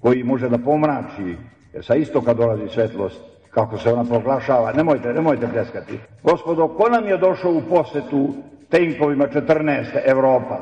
koji 0.00 0.24
može 0.24 0.48
da 0.48 0.58
pomrači, 0.58 1.36
jer 1.72 1.84
sa 1.84 1.94
istoka 1.94 2.34
dolazi 2.34 2.68
svetlost, 2.68 3.20
kako 3.50 3.78
se 3.78 3.92
ona 3.92 4.04
proglašava, 4.04 4.72
nemojte, 4.72 5.12
nemojte 5.12 5.48
pleskati. 5.52 5.98
Gospodo, 6.22 6.68
ko 6.68 6.88
nam 6.88 7.08
je 7.08 7.16
došao 7.16 7.52
u 7.52 7.62
posetu 7.70 8.28
tenkovima 8.70 9.26
14. 9.26 10.00
Evropa? 10.04 10.58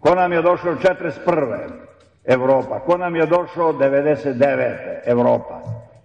Ko 0.00 0.14
nam 0.14 0.32
je 0.32 0.42
došao 0.42 0.74
41. 0.74 1.68
Evropa? 2.24 2.80
Ko 2.80 2.96
nam 2.96 3.16
je 3.16 3.26
došao 3.26 3.72
99. 3.72 4.76
Evropa? 5.04 5.60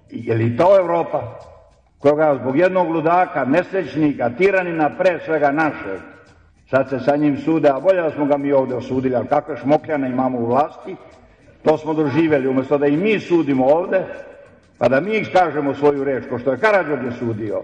Je 0.10 0.36
li 0.36 0.58
to 0.58 0.78
Evropa? 0.80 1.40
Koga 2.00 2.36
zbog 2.42 2.58
jednog 2.58 2.90
ludaka, 2.90 3.46
nesrećnika, 3.46 4.30
tiranina, 4.38 4.90
pre 4.98 5.20
svega 5.26 5.52
našeg, 5.52 6.00
sad 6.70 6.90
se 6.90 7.00
sa 7.00 7.16
njim 7.16 7.38
sude, 7.38 7.70
a 7.70 7.80
bolje 7.80 8.02
da 8.02 8.12
smo 8.12 8.26
ga 8.26 8.38
mi 8.38 8.52
ovde 8.52 8.76
osudili, 8.76 9.16
ali 9.16 9.28
kakve 9.28 9.58
šmokljane 9.58 10.10
imamo 10.10 10.38
u 10.38 10.46
vlasti, 10.46 10.96
to 11.64 11.78
smo 11.78 11.94
doživjeli, 11.94 12.48
umesto 12.48 12.78
da 12.78 12.88
i 12.88 12.98
mi 12.98 13.20
sudimo 13.20 13.66
ovde, 13.66 14.04
pa 14.78 14.88
da 14.88 15.00
mi 15.00 15.26
kažemo 15.34 15.74
svoju 15.74 16.04
reč, 16.04 16.24
ko 16.30 16.40
što 16.40 16.52
je 16.52 16.58
Karadžođe 16.58 17.12
sudio. 17.20 17.62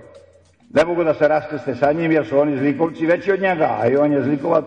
Ne 0.76 0.86
mogu 0.86 1.04
da 1.04 1.14
se 1.14 1.28
raskrste 1.28 1.76
sa 1.76 1.92
njim, 1.92 2.12
jer 2.12 2.26
su 2.26 2.40
oni 2.40 2.58
zlikovci 2.58 3.06
veći 3.06 3.32
od 3.32 3.42
njega, 3.42 3.78
a 3.82 3.88
i 3.88 3.96
on 3.96 4.12
je 4.12 4.24
zlikovac. 4.24 4.66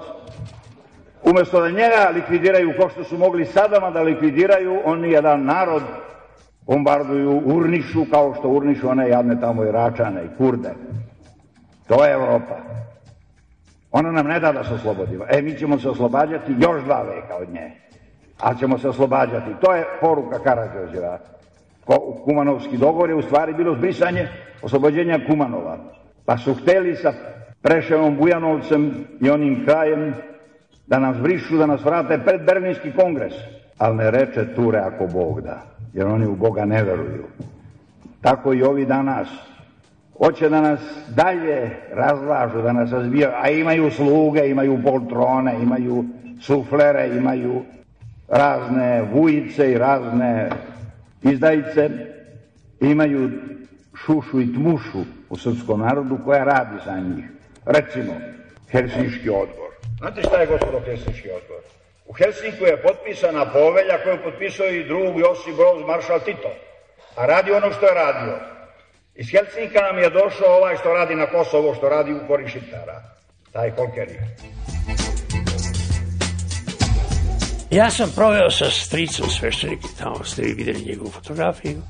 Umesto 1.22 1.60
da 1.60 1.68
njega 1.68 2.10
likvidiraju 2.14 2.72
ko 2.80 2.88
što 2.88 3.04
su 3.04 3.18
mogli 3.18 3.46
sadama 3.46 3.90
da 3.90 4.02
likvidiraju, 4.02 4.80
oni 4.84 5.10
jedan 5.10 5.44
narod 5.44 5.82
bombarduju, 6.66 7.42
urnišu 7.44 8.06
kao 8.10 8.34
što 8.34 8.48
urnišu 8.48 8.88
one 8.88 9.08
jadne 9.08 9.40
tamo 9.40 9.64
i 9.64 9.72
račane 9.72 10.24
i 10.24 10.36
kurde. 10.38 10.70
To 11.86 12.04
je 12.04 12.12
Evropa. 12.12 12.56
Ona 13.92 14.12
nam 14.12 14.26
ne 14.26 14.40
da 14.40 14.52
da 14.52 14.64
se 14.64 14.74
oslobodimo. 14.74 15.24
E, 15.28 15.42
mi 15.42 15.58
ćemo 15.58 15.78
se 15.78 15.88
oslobađati 15.88 16.52
još 16.58 16.82
dva 16.84 17.02
veka 17.02 17.36
od 17.40 17.48
nje. 17.52 17.72
Ali 18.40 18.58
ćemo 18.58 18.78
se 18.78 18.88
oslobađati. 18.88 19.50
To 19.60 19.74
je 19.74 19.84
poruka 20.00 20.38
Karadžođeva. 20.38 21.18
Kumanovski 22.24 22.76
dogovor 22.76 23.10
je 23.10 23.14
u 23.14 23.22
stvari 23.22 23.54
bilo 23.54 23.74
zbrisanje 23.74 24.28
oslobođenja 24.62 25.18
Kumanova. 25.26 25.97
Pa 26.28 26.36
su 26.36 26.54
hteli 26.54 26.96
sa 26.96 27.12
Preševom 27.62 28.16
Bujanovcem 28.16 28.94
i 29.20 29.30
onim 29.30 29.64
krajem 29.64 30.14
da 30.86 30.98
nas 30.98 31.16
brišu, 31.22 31.56
da 31.56 31.66
nas 31.66 31.84
vrate 31.84 32.18
pred 32.24 32.44
Berlinski 32.44 32.92
kongres. 32.92 33.32
Ali 33.78 33.96
ne 33.96 34.10
reče 34.10 34.54
Ture 34.54 34.78
ako 34.78 35.06
Bog 35.06 35.40
da, 35.40 35.62
jer 35.92 36.06
oni 36.06 36.26
u 36.26 36.36
Boga 36.36 36.64
ne 36.64 36.82
veruju. 36.84 37.24
Tako 38.20 38.52
i 38.52 38.62
ovi 38.62 38.86
danas. 38.86 39.28
Hoće 40.18 40.48
da 40.48 40.60
nas 40.60 40.80
dalje 41.08 41.70
razlažu, 41.92 42.62
da 42.62 42.72
nas 42.72 42.92
razbijaju, 42.92 43.32
a 43.42 43.50
imaju 43.50 43.90
sluge, 43.90 44.48
imaju 44.48 44.78
poltrone, 44.84 45.54
imaju 45.62 46.04
suflere, 46.40 47.08
imaju 47.16 47.62
razne 48.28 49.02
vujice 49.12 49.72
i 49.72 49.78
razne 49.78 50.50
izdajice, 51.22 51.90
imaju 52.80 53.30
šušu 53.94 54.40
i 54.40 54.54
tmušu 54.54 55.17
u 55.30 55.36
srpskom 55.36 55.80
narodu 55.80 56.18
koja 56.24 56.44
radi 56.44 56.76
za 56.84 57.00
njih. 57.00 57.24
Recimo, 57.66 58.12
Helsinški 58.70 59.30
odbor. 59.30 59.70
Znate 59.98 60.22
šta 60.22 60.40
je 60.40 60.46
gospodo 60.46 60.80
Helsinški 60.80 61.30
odbor? 61.30 61.60
U 62.06 62.12
Helsinku 62.12 62.64
je 62.64 62.82
potpisana 62.82 63.52
povelja 63.52 63.96
koju 64.04 64.18
potpisao 64.24 64.66
i 64.66 64.84
drug 64.84 65.18
Josip 65.18 65.54
Broz 65.56 65.86
Maršal 65.86 66.20
Tito. 66.20 66.50
A 67.16 67.26
radi 67.26 67.52
ono 67.52 67.72
što 67.72 67.86
je 67.86 67.94
radio. 67.94 68.38
Iz 69.14 69.26
Helsinka 69.30 69.80
nam 69.80 69.98
je 69.98 70.10
došao 70.10 70.56
ovaj 70.58 70.76
što 70.76 70.88
radi 70.92 71.14
na 71.14 71.26
Kosovo, 71.26 71.74
što 71.74 71.88
radi 71.88 72.12
u 72.12 72.20
kori 72.26 72.48
Šiptara. 72.48 73.02
Taj 73.52 73.70
Kolkeri. 73.70 74.18
Ja 77.70 77.90
sam 77.90 78.12
proveo 78.16 78.50
sa 78.50 78.70
stricom 78.70 79.28
sveštenikom, 79.30 79.90
tamo 79.98 80.24
ste 80.24 80.42
vi 80.42 80.52
videli 80.52 80.84
njegovu 80.86 81.10
fotografiju, 81.10 81.82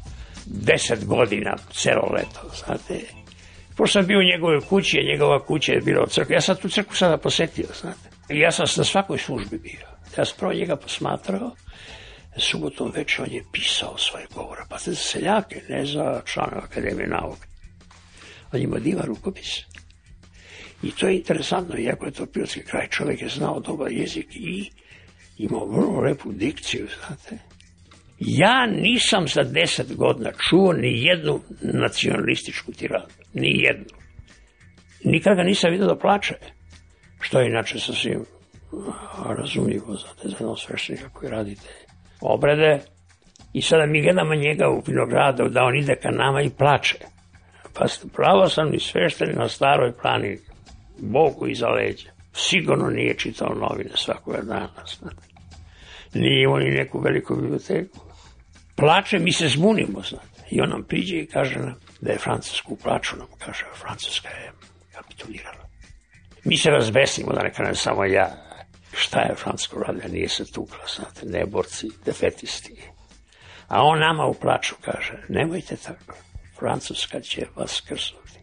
deset 0.46 1.06
godina, 1.06 1.56
celo 1.72 2.08
leto, 2.12 2.40
znate. 2.64 3.17
Pošto 3.78 3.98
sam 3.98 4.06
bio 4.06 4.18
u 4.18 4.22
njegove 4.32 4.60
kući, 4.60 4.98
a 4.98 5.12
njegova 5.12 5.44
kuća 5.44 5.72
je 5.72 5.80
bila 5.80 6.02
od 6.02 6.10
crkve. 6.10 6.34
Ja 6.34 6.40
sam 6.40 6.56
tu 6.56 6.68
crkvu 6.68 6.94
sada 6.94 7.16
posetio, 7.16 7.66
znate. 7.80 8.08
I 8.28 8.38
ja 8.38 8.52
sam 8.52 8.66
na 8.76 8.84
svakoj 8.84 9.18
službi 9.18 9.58
bio. 9.58 9.86
Ja 10.18 10.24
sam 10.24 10.36
prvo 10.38 10.52
njega 10.52 10.76
posmatrao, 10.76 11.50
subotom 12.36 12.92
večer 12.94 13.24
on 13.24 13.32
je 13.32 13.44
pisao 13.52 13.98
svoje 13.98 14.26
govore, 14.34 14.60
pa 14.68 14.78
za 14.78 14.94
seljake, 14.94 15.62
ne 15.68 15.86
za 15.86 16.22
članove 16.24 16.62
Akademije 16.62 17.08
nauke. 17.08 17.46
On 18.52 18.60
ima 18.60 18.78
divan 18.78 19.04
rukopis. 19.04 19.58
I 20.82 20.90
to 20.90 21.08
je 21.08 21.16
interesantno, 21.16 21.78
iako 21.78 22.06
je 22.06 22.12
to 22.12 22.26
pilotski 22.26 22.64
kraj, 22.64 22.88
čovjek 22.88 23.22
je 23.22 23.28
znao 23.28 23.60
dobar 23.60 23.92
jezik 23.92 24.26
i 24.30 24.70
imao 25.36 25.66
vrlo 25.66 26.00
lepu 26.00 26.32
dikciju, 26.32 26.88
znate. 26.98 27.47
Ja 28.20 28.66
nisam 28.66 29.28
za 29.28 29.42
deset 29.42 29.96
godina 29.96 30.30
čuo 30.48 30.72
ni 30.72 31.04
jednu 31.04 31.40
nacionalističku 31.62 32.72
tiradu. 32.72 33.12
Ni 33.34 33.60
jednu. 33.60 33.84
Nikad 35.04 35.36
ga 35.36 35.42
nisam 35.42 35.70
vidio 35.70 35.86
da 35.86 35.96
plače. 35.96 36.34
Što 37.20 37.40
je 37.40 37.48
inače 37.48 37.78
sasvim 37.78 38.24
razumljivo, 39.28 39.94
za 39.94 40.36
jednog 40.38 40.58
sveštenika 40.58 41.08
koji 41.08 41.30
radite 41.30 41.68
obrede. 42.20 42.80
I 43.52 43.62
sada 43.62 43.86
mi 43.86 44.02
gledamo 44.02 44.34
njega 44.34 44.68
u 44.68 44.82
vinogradu 44.86 45.48
da 45.48 45.64
on 45.64 45.76
ide 45.76 45.96
ka 46.02 46.10
nama 46.10 46.42
i 46.42 46.50
plače. 46.50 46.98
Pa 47.74 47.84
pravo 48.12 48.48
sam 48.48 48.74
i 48.74 48.80
sveštenik 48.80 49.36
na 49.36 49.48
staroj 49.48 49.92
plani, 50.02 50.38
Bogu 50.98 51.48
iza 51.48 51.68
leđa. 51.68 52.10
Sigurno 52.32 52.90
nije 52.90 53.18
čitao 53.18 53.54
novine 53.54 53.90
svakoga 53.94 54.40
dana. 54.42 54.68
Nije 56.14 56.42
imao 56.42 56.58
ni 56.58 56.70
neku 56.70 57.00
veliku 57.00 57.36
biblioteku. 57.36 58.07
Plače, 58.78 59.18
mi 59.18 59.32
se 59.32 59.48
zbunimo, 59.48 60.02
znate. 60.02 60.42
I 60.50 60.60
on 60.60 60.68
nam 60.68 60.84
priđe 60.84 61.16
i 61.16 61.26
kaže 61.26 61.58
nam 61.58 61.74
da 62.00 62.12
je 62.12 62.18
Francuska 62.18 62.68
u 62.70 62.76
plaču, 62.76 63.16
nam 63.16 63.26
kaže, 63.38 63.64
Francuska 63.74 64.28
je 64.28 64.52
kapitulirala. 64.92 65.68
Mi 66.44 66.56
se 66.56 66.70
razbesimo, 66.70 67.32
da 67.32 67.42
ne 67.42 67.52
kažem 67.52 67.74
samo 67.74 68.04
ja. 68.04 68.28
Šta 68.92 69.20
je 69.20 69.34
Francuska 69.34 69.76
uradila? 69.76 70.08
Nije 70.08 70.28
se 70.28 70.52
tukla, 70.52 70.84
znate, 70.96 71.26
ne 71.26 71.46
borci, 71.46 71.88
defetisti. 72.04 72.82
A 73.68 73.82
on 73.82 73.98
nama 73.98 74.26
u 74.26 74.34
plaču 74.34 74.74
kaže, 74.80 75.12
nemojte 75.28 75.76
tako, 75.76 76.16
Francuska 76.58 77.20
će 77.20 77.46
vas 77.56 77.80
krsnuti. 77.80 78.38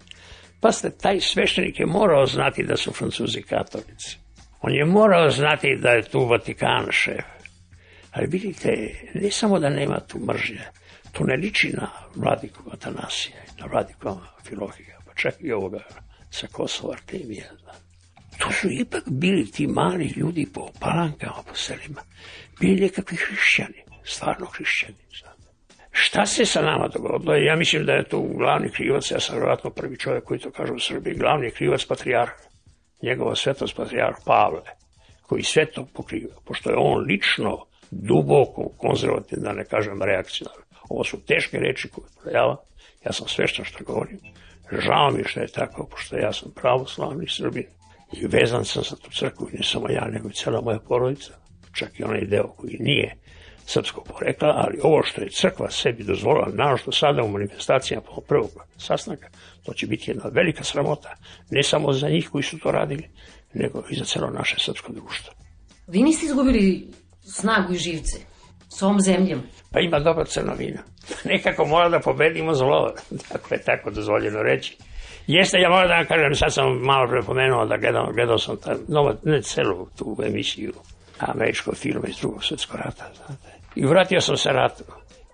Pa 0.61 0.71
ste, 0.71 0.89
taj 0.89 1.19
sveštenik 1.19 1.79
je 1.79 1.85
morao 1.85 2.25
znati 2.25 2.63
da 2.63 2.77
su 2.77 2.93
Francuzi 2.93 3.41
katolici. 3.41 4.17
On 4.61 4.73
je 4.73 4.85
morao 4.85 5.29
znati 5.29 5.77
da 5.81 5.89
je 5.89 6.03
tu 6.03 6.25
Vatikan 6.25 6.87
šef. 6.91 7.34
Ali 8.15 8.27
vidite, 8.27 8.69
ne 9.13 9.31
samo 9.31 9.59
da 9.59 9.69
nema 9.69 9.99
tu 9.99 10.19
mržnje, 10.19 10.61
to 11.11 11.23
ne 11.23 11.35
liči 11.35 11.73
na 11.73 11.87
vladiku 12.15 12.63
Atanasija, 12.71 13.37
na 13.59 13.65
vladiku 13.65 14.17
Filohija, 14.43 14.97
pa 15.05 15.13
čak 15.13 15.33
i 15.39 15.51
ovoga 15.51 15.79
sa 16.29 16.47
Kosova 16.47 16.93
Artemija. 16.93 17.45
To 18.37 18.51
su 18.51 18.67
ipak 18.71 19.03
bili 19.07 19.51
ti 19.51 19.67
mali 19.67 20.13
ljudi 20.15 20.47
po 20.53 20.69
palankama, 20.79 21.43
po 21.47 21.55
selima. 21.55 22.01
Bili 22.59 22.81
nekakvi 22.81 23.17
hrišćani, 23.17 23.83
stvarno 24.03 24.45
hrišćani. 24.45 24.97
Šta 25.91 26.25
se 26.25 26.45
sa 26.45 26.61
nama 26.61 26.87
dogodilo? 26.87 27.35
Ja 27.35 27.55
mislim 27.55 27.85
da 27.85 27.91
je 27.91 28.03
to 28.03 28.21
glavni 28.21 28.69
krivac, 28.69 29.11
ja 29.11 29.19
sam 29.19 29.35
vjerojatno 29.35 29.69
prvi 29.69 29.97
čovjek 29.97 30.23
koji 30.23 30.39
to 30.39 30.51
kaže 30.51 30.73
u 30.73 30.79
Srbiji, 30.79 31.15
glavni 31.15 31.51
krivac 31.51 31.85
patrijarh, 31.85 32.31
njegova 33.01 33.35
svetost 33.35 33.75
patrijarh 33.75 34.15
Pavle, 34.25 34.61
koji 35.21 35.43
sve 35.43 35.65
to 35.65 35.87
pokriva, 35.93 36.35
pošto 36.45 36.69
je 36.69 36.75
on 36.79 37.05
lično 37.05 37.65
duboko 37.91 38.69
konzervativno, 38.77 39.43
da 39.43 39.53
ne 39.53 39.65
kažem 39.65 40.01
reakcionarno. 40.01 40.63
Ovo 40.89 41.03
su 41.03 41.25
teške 41.25 41.57
reči 41.59 41.89
koje 41.89 42.07
projava, 42.23 42.57
ja 43.05 43.13
sam 43.13 43.27
sveštan 43.27 43.65
što 43.65 43.83
govorim. 43.83 44.19
Žao 44.71 45.11
mi 45.11 45.23
što 45.23 45.39
je 45.39 45.47
tako, 45.47 45.87
pošto 45.91 46.17
ja 46.17 46.33
sam 46.33 46.51
pravoslavni 46.51 47.27
Srbin 47.29 47.65
i 48.13 48.27
vezan 48.27 48.65
sam 48.65 48.83
za 48.83 48.95
tu 48.95 49.11
crkvu, 49.11 49.49
ne 49.53 49.63
samo 49.63 49.89
ja, 49.89 50.07
nego 50.07 50.29
i 50.29 50.33
cela 50.33 50.61
moja 50.61 50.79
porodica, 50.79 51.33
čak 51.73 51.99
i 51.99 52.03
onaj 52.03 52.25
deo 52.25 52.47
koji 52.47 52.77
nije 52.79 53.15
srpskog 53.65 54.07
porekla, 54.07 54.53
ali 54.55 54.79
ovo 54.83 55.03
što 55.03 55.21
je 55.21 55.29
crkva 55.29 55.71
sebi 55.71 56.03
dozvolila, 56.03 56.47
naravno 56.53 56.91
sada 56.91 57.23
u 57.23 57.27
manifestacijama 57.27 58.05
prvog 58.27 58.49
sastanka, 58.77 59.27
to 59.63 59.73
će 59.73 59.87
biti 59.87 60.11
jedna 60.11 60.29
velika 60.33 60.63
sramota, 60.63 61.15
ne 61.49 61.63
samo 61.63 61.93
za 61.93 62.09
njih 62.09 62.29
koji 62.29 62.43
su 62.43 62.59
to 62.59 62.71
radili, 62.71 63.09
nego 63.53 63.83
i 63.89 63.95
za 63.95 64.05
celo 64.05 64.29
naše 64.29 64.55
srpsko 64.59 64.91
društvo. 64.93 65.33
Vi 65.87 66.03
niste 66.03 66.25
izgubili 66.25 66.87
snagu 67.25 67.73
i 67.73 67.77
živce 67.77 68.17
s 68.69 68.81
ovom 68.81 69.01
zemljom? 69.01 69.41
Pa 69.71 69.79
ima 69.79 69.99
dobra 69.99 70.25
crna 70.25 70.53
vina. 70.53 70.81
Nekako 71.31 71.65
mora 71.65 71.89
da 71.89 71.99
pobedimo 71.99 72.53
zlo, 72.53 72.93
tako 73.31 73.53
je 73.53 73.61
tako 73.61 73.91
dozvoljeno 73.91 74.41
reći. 74.43 74.77
Jeste, 75.27 75.57
ja 75.57 75.69
moram 75.69 75.87
da 75.87 75.95
vam 75.95 76.05
kažem, 76.05 76.35
sad 76.35 76.53
sam 76.53 76.77
malo 76.81 77.07
prepomenuo 77.09 77.65
da 77.65 77.77
gledao, 77.77 78.11
gledao 78.13 78.37
sam 78.37 78.57
ta, 78.57 78.75
nova, 78.87 79.15
ne 79.23 79.41
celu 79.41 79.87
tu 79.97 80.17
emisiju 80.25 80.73
američkog 81.19 81.75
filma 81.75 82.07
iz 82.07 82.17
drugog 82.17 82.43
svetskog 82.43 82.79
rata, 82.79 83.11
znate. 83.15 83.49
I 83.75 83.85
vratio 83.85 84.21
sam 84.21 84.37
se 84.37 84.49
ratu. 84.49 84.83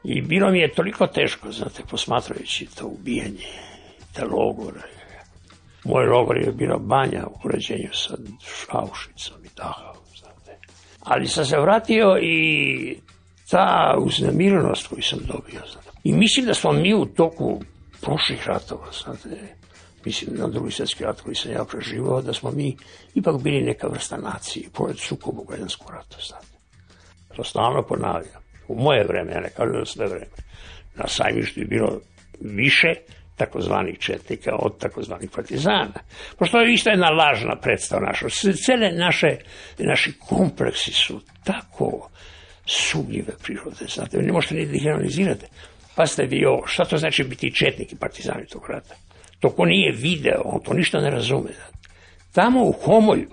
I 0.03 0.21
bilo 0.21 0.51
mi 0.51 0.59
je 0.59 0.73
toliko 0.73 1.07
teško, 1.07 1.51
znate, 1.51 1.83
posmatrajući 1.89 2.67
to 2.75 2.87
ubijanje, 2.87 3.47
te 4.13 4.25
logore. 4.25 4.81
Moj 5.83 6.05
logor 6.05 6.37
je 6.37 6.51
bila 6.51 6.77
banja 6.77 7.27
u 7.27 7.47
uređenju 7.47 7.89
sa 7.93 8.15
Auschwitzom 8.69 9.45
i 9.45 9.49
Dachau. 9.57 9.90
Ali 11.03 11.27
sam 11.27 11.45
se 11.45 11.59
vratio 11.59 12.17
i 12.21 12.97
ta 13.49 13.95
uznemirenost 13.99 14.87
koju 14.87 15.01
sam 15.01 15.19
dobio, 15.19 15.61
znate. 15.71 15.89
I 16.03 16.13
mislim 16.13 16.45
da 16.45 16.53
smo 16.53 16.71
mi 16.71 16.93
u 16.93 17.05
toku 17.05 17.61
prošlih 18.01 18.47
ratova, 18.47 18.87
znate, 19.03 19.29
mislim 20.05 20.35
na 20.37 20.47
drugi 20.47 20.71
svjetski 20.71 21.03
rat 21.03 21.21
koji 21.21 21.35
sam 21.35 21.51
ja 21.51 21.65
preživao, 21.65 22.21
da 22.21 22.33
smo 22.33 22.51
mi 22.51 22.77
ipak 23.15 23.41
bili 23.41 23.61
neka 23.61 23.87
vrsta 23.87 24.17
nacije, 24.17 24.69
pored 24.73 24.97
sukobu 24.97 25.43
građanskog 25.43 25.91
rata, 25.91 26.17
znate. 26.27 26.47
To 27.35 27.43
stalno 27.43 27.83
ponavljam. 27.83 28.41
U 28.67 28.75
moje 28.75 29.03
vreme, 29.07 29.31
ja 29.31 29.39
ne 29.39 29.49
kažem 29.49 29.79
da 29.79 29.85
sve 29.85 30.07
vreme, 30.07 30.35
na 30.95 31.07
sajmištu 31.07 31.59
je 31.59 31.65
bilo 31.65 31.99
više 32.39 32.93
takozvanih 33.45 33.99
četnika 33.99 34.55
od 34.55 34.77
takozvanih 34.77 35.29
partizana. 35.35 35.99
Pošto 36.37 36.59
je 36.59 36.73
isto 36.73 36.89
jedna 36.89 37.09
lažna 37.09 37.55
predstava 37.61 38.01
naša. 38.01 38.29
Cele 38.65 38.91
naše, 38.91 39.37
naši 39.77 40.13
kompleksi 40.19 40.91
su 40.91 41.21
tako 41.43 42.09
sumnjive 42.65 43.33
prirode, 43.43 43.85
znate, 43.95 44.17
ne 44.17 44.31
možete 44.31 44.55
ni 44.55 44.65
da 44.65 44.75
ih 44.75 44.87
analizirate. 44.87 45.47
Pa 45.95 46.05
ste 46.05 46.25
vi 46.25 46.45
ovo, 46.45 46.67
šta 46.67 46.85
to 46.85 46.97
znači 46.97 47.23
biti 47.23 47.55
četnik 47.55 47.93
i 47.93 47.95
partizani 47.95 48.45
tog 48.45 48.69
rata? 48.69 48.95
To 49.39 49.49
ko 49.49 49.65
nije 49.65 49.91
video, 49.91 50.41
on 50.45 50.59
to 50.63 50.73
ništa 50.73 50.99
ne 50.99 51.09
razume. 51.09 51.49
Tamo 52.31 52.63
u 52.63 52.71
Homolju, 52.71 53.29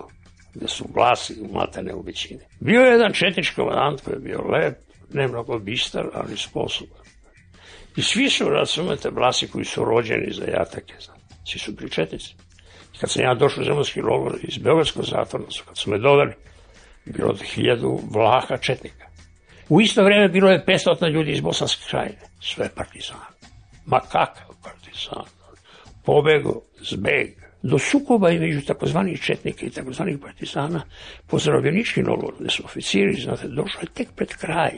gde 0.53 0.67
su 0.67 0.85
glasi 0.93 1.35
matane 1.53 1.93
u 1.93 2.01
većini, 2.01 2.39
bio 2.59 2.81
je 2.81 2.91
jedan 2.91 3.13
četnički 3.13 3.55
komandant 3.55 4.01
koji 4.01 4.15
je 4.15 4.19
bio 4.19 4.41
lep, 4.41 4.77
ne 5.13 5.27
mnogo 5.27 5.59
bistar, 5.59 6.05
ali 6.13 6.37
sposoban. 6.37 6.98
I 7.95 8.01
svi 8.01 8.29
su, 8.29 8.49
razumete, 8.49 9.09
vlasi 9.09 9.47
koji 9.47 9.65
su 9.65 9.85
rođeni 9.85 10.31
za 10.31 10.45
jatake. 10.45 10.93
Svi 11.45 11.59
su 11.59 11.71
bili 11.71 11.91
četnici. 11.91 12.35
I 12.95 12.97
kad 12.97 13.11
sam 13.11 13.23
ja 13.23 13.33
došao 13.33 13.61
u 13.61 13.65
zemljski 13.65 14.01
logor 14.01 14.39
iz 14.43 14.57
Beogradskog 14.57 15.05
zatvora, 15.05 15.45
kad 15.67 15.77
su 15.77 15.89
me 15.89 15.97
doveli, 15.97 16.33
bilo 17.05 17.29
je 17.29 17.45
hiljadu 17.45 17.99
vlaha 18.11 18.57
četnika. 18.57 19.09
U 19.69 19.81
isto 19.81 20.03
vreme 20.03 20.27
bilo 20.27 20.49
je 20.49 20.65
500 20.65 21.11
ljudi 21.11 21.31
iz 21.31 21.41
Bosanske 21.41 21.83
krajine, 21.89 22.21
sve 22.41 22.69
partizani. 22.75 23.19
Ma 23.85 23.99
kakav 23.99 24.55
partizan? 24.63 25.25
Pobego, 26.05 26.61
zbeg, 26.81 27.39
do 27.61 27.79
sukoba 27.79 28.31
između 28.31 28.61
takozvanih 28.61 29.21
četnika 29.21 29.65
i 29.65 29.69
takozvanih 29.69 30.17
partizana 30.21 30.81
po 31.27 31.39
zarobljeničkim 31.39 32.07
logoru, 32.07 32.35
gde 32.39 32.49
su 32.49 32.63
oficiri, 32.65 33.21
znate, 33.21 33.47
došlo 33.47 33.81
je 33.81 33.93
tek 33.93 34.07
pred 34.15 34.29
kraj 34.29 34.71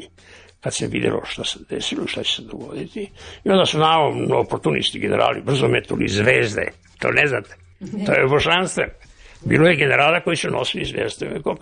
kad 0.61 0.73
se 0.75 0.87
videlo 0.87 1.21
šta 1.25 1.43
se 1.43 1.59
desilo, 1.69 2.07
šta 2.07 2.23
će 2.23 2.35
se 2.35 2.41
dogoditi. 2.41 3.09
I 3.43 3.49
onda 3.49 3.65
su 3.65 3.79
naravno 3.79 4.39
oportunisti 4.39 4.99
generali 4.99 5.41
brzo 5.41 5.67
metuli 5.67 6.07
zvezde. 6.07 6.71
To 6.99 7.11
ne 7.11 7.27
znate. 7.27 7.55
To 8.05 8.11
je 8.13 8.27
božanstvo. 8.27 8.83
Bilo 9.45 9.67
je 9.67 9.75
generala 9.75 10.21
koji 10.21 10.35
su 10.35 10.49
nosili 10.49 10.85
zvezde 10.85 11.41
u. 11.45 11.55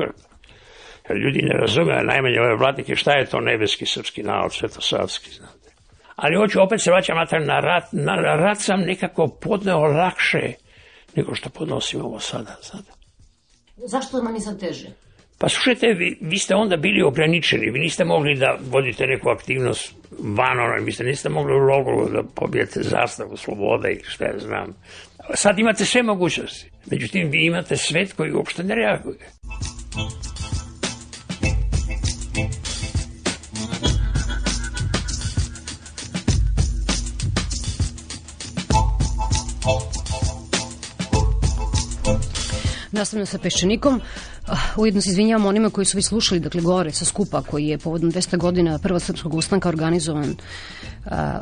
Jer 1.10 1.18
ljudi 1.18 1.42
ne 1.42 1.60
razume, 1.60 2.04
najmanje 2.04 2.40
ove 2.40 2.56
vladnike, 2.56 2.96
šta 2.96 3.14
je 3.14 3.26
to 3.26 3.40
nebeski 3.40 3.86
srpski 3.86 4.24
narod, 4.24 4.54
svetosavski, 4.54 5.32
znate. 5.32 5.70
Ali 6.16 6.36
hoću 6.36 6.62
opet 6.62 6.82
se 6.82 6.92
vraćam 6.92 7.18
natrag 7.18 7.48
na 7.48 7.60
rat. 7.60 7.84
Na 7.92 8.16
rat 8.16 8.58
sam 8.62 8.80
nekako 8.80 9.28
podneo 9.28 9.80
lakše 9.80 10.54
nego 11.16 11.36
što 11.36 11.50
podnosim 11.50 12.02
ovo 12.02 12.20
sada, 12.20 12.56
znate. 12.62 12.92
Zašto 13.78 14.22
nam 14.22 14.36
je 14.36 14.42
sad 14.42 14.60
teže? 14.60 14.88
Pa 15.40 15.50
slušajte, 15.50 15.88
vi, 15.88 16.18
vi 16.22 16.38
ste 16.38 16.56
onda 16.56 16.78
bili 16.78 17.02
ograničeni, 17.02 17.72
vi 17.72 17.80
niste 17.80 18.06
mogli 18.06 18.36
da 18.36 18.58
vodite 18.72 19.08
neku 19.08 19.30
aktivnost 19.30 19.96
van 20.20 20.60
ono, 20.60 20.86
vi 20.86 20.92
ste 20.92 21.04
niste 21.04 21.30
mogli 21.30 21.54
u 21.54 21.58
logoru 21.58 22.10
da 22.10 22.24
pobijete 22.36 22.84
zastavu 22.84 23.38
slobode 23.38 23.92
ili 23.92 24.04
šta 24.04 24.26
ja 24.26 24.40
znam. 24.40 24.76
Sad 25.34 25.60
imate 25.60 25.86
sve 25.86 26.04
mogućnosti, 26.04 26.72
međutim 26.92 27.30
vi 27.32 27.46
imate 27.46 27.78
svet 27.78 28.14
koji 28.14 28.34
uopšte 28.34 28.64
ne 28.64 28.76
reaguje. 28.76 29.20
Nastavljamo 42.92 43.26
sa 43.26 43.38
Peščanikom. 43.38 44.02
Ujedno 44.78 45.02
se 45.02 45.10
izvinjavam 45.10 45.46
onima 45.46 45.70
koji 45.70 45.86
su 45.86 45.98
vi 45.98 46.04
slušali, 46.04 46.40
dakle 46.40 46.62
gore 46.62 46.92
sa 46.92 47.06
skupa 47.06 47.42
koji 47.42 47.68
je 47.68 47.78
povodom 47.78 48.12
200 48.12 48.38
godina 48.38 48.80
prva 48.80 49.00
srpskog 49.00 49.34
ustanka 49.34 49.70
organizovan 49.70 50.36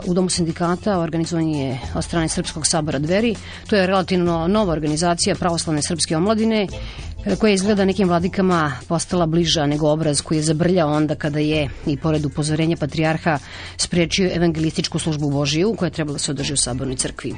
u 0.05 0.13
Domu 0.13 0.29
sindikata, 0.29 0.99
organizovan 0.99 1.47
je 1.47 1.79
od 1.95 2.03
strane 2.03 2.29
Srpskog 2.29 2.67
sabora 2.67 2.99
Dveri. 2.99 3.35
To 3.69 3.75
je 3.75 3.87
relativno 3.87 4.47
nova 4.47 4.73
organizacija 4.73 5.35
pravoslavne 5.35 5.81
srpske 5.81 6.17
omladine 6.17 6.67
koja 7.39 7.49
je 7.49 7.55
izgleda 7.55 7.85
nekim 7.85 8.07
vladikama 8.07 8.73
postala 8.87 9.25
bliža 9.25 9.65
nego 9.65 9.89
obraz 9.89 10.21
koji 10.21 10.37
je 10.37 10.43
zabrljao 10.43 10.89
onda 10.89 11.15
kada 11.15 11.39
je 11.39 11.69
i 11.85 11.97
pored 11.97 12.25
upozorenja 12.25 12.77
patrijarha 12.77 13.39
sprečio 13.77 14.31
evangelističku 14.33 14.99
službu 14.99 15.29
Božiju 15.29 15.75
koja 15.77 15.87
je 15.87 15.91
trebala 15.91 16.13
da 16.13 16.19
se 16.19 16.31
održi 16.31 16.53
u 16.53 16.57
sabornoj 16.57 16.95
crkvi. 16.95 17.35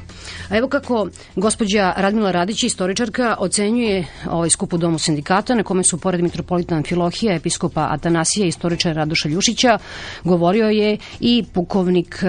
A 0.49 0.57
evo 0.57 0.67
kako 0.67 1.07
gospođa 1.35 1.93
Radmila 1.97 2.31
Radić, 2.31 2.63
istoričarka, 2.63 3.35
ocenjuje 3.39 3.98
ovaj 4.29 4.49
skup 4.49 4.73
u 4.73 4.77
Domu 4.77 4.99
sindikata 4.99 5.55
na 5.55 5.63
kome 5.63 5.83
su 5.83 5.97
pored 5.97 6.21
mitropolita 6.21 6.75
Amfilohija, 6.75 7.35
episkopa 7.35 7.87
Atanasija 7.91 8.45
i 8.45 8.49
istoričara 8.49 8.95
Radoša 8.95 9.29
Ljušića 9.29 9.77
govorio 10.23 10.69
je 10.69 10.97
i 11.19 11.43
pukovnik 11.53 12.23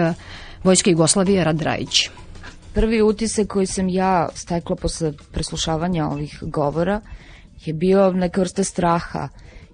Vojske 0.65 0.91
Jugoslavije 0.91 1.45
Rad 1.45 1.63
Rajić. 1.63 2.09
Prvi 2.75 3.03
utisak 3.03 3.47
koji 3.47 3.67
sam 3.67 3.89
ja 3.89 4.29
stekla 4.35 4.77
posle 4.77 5.13
preslušavanja 5.33 6.07
ovih 6.07 6.39
govora 6.43 7.01
je 7.65 7.75
bio 7.75 8.13
neka 8.13 8.41
vrsta 8.41 8.65
straha, 8.65 9.29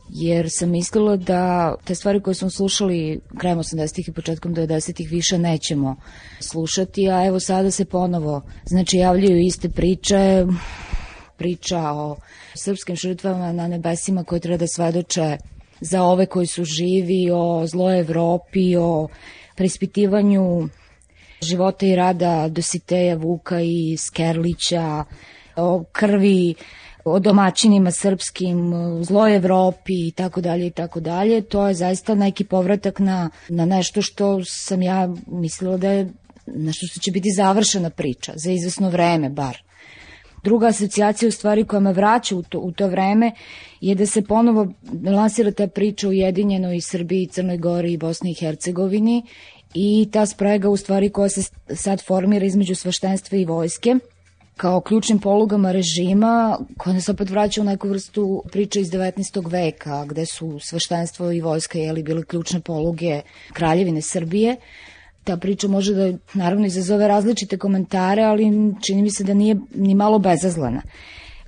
jer 0.09 0.47
sam 0.51 0.71
mislila 0.71 1.17
da 1.17 1.75
te 1.85 1.95
stvari 1.95 2.21
koje 2.21 2.35
smo 2.35 2.51
slušali 2.51 3.21
krajem 3.39 3.59
80-ih 3.59 4.09
i 4.09 4.13
početkom 4.13 4.55
90-ih 4.55 5.11
više 5.11 5.39
nećemo 5.39 5.97
slušati, 6.41 7.11
a 7.11 7.27
evo 7.27 7.41
sada 7.41 7.71
se 7.71 7.85
ponovo, 7.85 8.43
znači 8.65 8.97
javljaju 8.97 9.39
iste 9.39 9.69
priče, 9.69 10.47
priča 11.39 11.93
o 11.93 12.17
srpskim 12.55 12.97
žrtvama 12.97 13.53
na 13.53 13.69
nebesima 13.69 14.25
koje 14.25 14.41
treba 14.41 14.57
da 14.57 14.67
svedoče 14.67 15.37
za 15.81 16.03
ove 16.03 16.27
koji 16.27 16.47
su 16.47 16.65
živi, 16.65 17.31
o 17.33 17.67
zloj 17.67 18.01
Evropi, 18.01 18.77
o 18.77 19.09
preispitivanju 19.57 20.69
života 21.43 21.87
i 21.87 21.97
rada 21.97 22.49
Dositeja 22.49 23.17
Vuka 23.17 23.61
i 23.61 23.97
Skerlića, 23.97 25.05
o 25.57 25.85
krvi 25.93 26.55
o 27.07 27.19
domaćinima 27.19 27.91
srpskim, 27.91 28.73
zloj 29.03 29.37
Evropi 29.37 30.09
i 30.09 30.11
tako 30.11 30.41
dalje 30.41 30.67
i 30.67 30.71
tako 30.71 31.01
dalje. 31.01 31.41
To 31.41 31.69
je 31.69 31.75
zaista 31.75 32.15
neki 32.15 32.45
povratak 32.45 32.99
na, 32.99 33.31
na 33.49 33.65
nešto 33.65 34.03
što 34.03 34.45
sam 34.45 34.83
ja 34.83 35.09
mislila 35.27 35.77
da 35.77 35.91
je 35.91 36.09
nešto 36.47 36.87
što 36.87 37.01
će 37.01 37.11
biti 37.11 37.31
završena 37.37 37.91
priča, 37.91 38.33
za 38.37 38.51
izvesno 38.51 38.91
vreme 38.91 39.29
bar. 39.29 39.66
Druga 40.47 40.67
asocijacija 40.67 41.29
u 41.29 41.33
stvari 41.33 41.65
koja 41.65 41.81
me 41.81 41.93
vraća 41.93 42.37
u 42.37 42.43
to, 42.43 42.59
u 42.59 42.73
to 42.73 42.87
vreme 42.89 43.33
je 43.81 43.95
da 43.95 44.07
se 44.07 44.23
ponovo 44.23 44.67
lansira 45.05 45.51
ta 45.51 45.67
priča 45.67 46.09
u 46.09 46.13
Jedinjenoj 46.13 46.81
Srbiji, 46.81 47.27
Crnoj 47.27 47.57
Gori 47.57 47.93
i 47.93 47.97
Bosni 47.97 48.31
i 48.31 48.35
Hercegovini 48.35 49.23
i 49.75 50.09
ta 50.13 50.27
sprega 50.27 50.69
u 50.69 50.77
stvari 50.77 51.11
koja 51.11 51.29
se 51.29 51.43
sad 51.75 52.05
formira 52.07 52.47
između 52.47 52.75
svaštenstva 52.75 53.39
i 53.39 53.45
vojske 53.45 53.97
kao 54.57 54.81
ključnim 54.81 55.19
polugama 55.19 55.73
režima 55.73 56.59
koja 56.79 56.95
nas 56.95 57.09
opet 57.09 57.31
vraća 57.31 57.61
u 57.61 57.65
neku 57.65 57.89
vrstu 57.89 58.43
priče 58.53 58.81
iz 58.81 58.91
19. 58.91 59.51
veka 59.51 60.05
gde 60.05 60.27
su 60.27 60.59
sveštenstvo 60.61 61.33
i 61.33 61.41
vojska 61.41 61.79
jeli 61.79 62.03
bile 62.03 62.25
ključne 62.25 62.61
poluge 62.61 63.21
kraljevine 63.53 64.03
Srbije. 64.03 64.57
Ta 65.27 65.37
priča 65.37 65.69
može 65.69 65.95
da 65.95 66.13
naravno 66.35 66.67
izazove 66.67 67.09
različite 67.09 67.59
komentare, 67.59 68.23
ali 68.23 68.45
čini 68.83 69.03
mi 69.03 69.11
se 69.11 69.25
da 69.25 69.35
nije 69.35 69.57
ni 69.75 69.95
malo 69.95 70.19
bezazlena. 70.19 70.83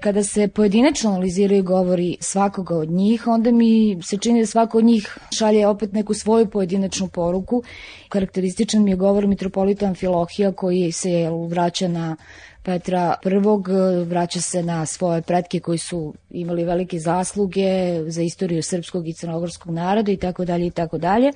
Kada 0.00 0.22
se 0.22 0.48
pojedinačno 0.48 1.10
analiziraju 1.10 1.62
govori 1.62 2.16
svakoga 2.20 2.76
od 2.76 2.90
njih, 2.90 3.26
onda 3.26 3.50
mi 3.50 4.02
se 4.02 4.16
čini 4.16 4.40
da 4.40 4.46
svako 4.46 4.78
od 4.78 4.84
njih 4.84 5.18
šalje 5.38 5.66
opet 5.66 5.92
neku 5.92 6.14
svoju 6.14 6.50
pojedinačnu 6.50 7.08
poruku. 7.08 7.62
Karakterističan 8.08 8.82
mi 8.84 8.90
je 8.90 8.96
govor 8.96 9.26
mitropolita 9.26 9.86
Amfilohija 9.86 10.52
koji 10.52 10.92
se 10.92 11.30
vraća 11.48 11.88
na 11.88 12.16
Petra 12.62 13.14
I 13.24 14.04
vraća 14.04 14.40
se 14.40 14.62
na 14.62 14.86
svoje 14.86 15.22
pretke 15.22 15.60
koji 15.60 15.78
su 15.78 16.14
imali 16.30 16.64
velike 16.64 16.98
zasluge 16.98 18.02
za 18.06 18.22
istoriju 18.22 18.62
srpskog 18.62 19.08
i 19.08 19.12
crnogorskog 19.12 19.72
naroda 19.72 20.12
i 20.12 20.16
tako 20.16 20.44
dalje 20.44 20.66
i 20.66 20.70
tako 20.70 20.98
dalje 20.98 21.32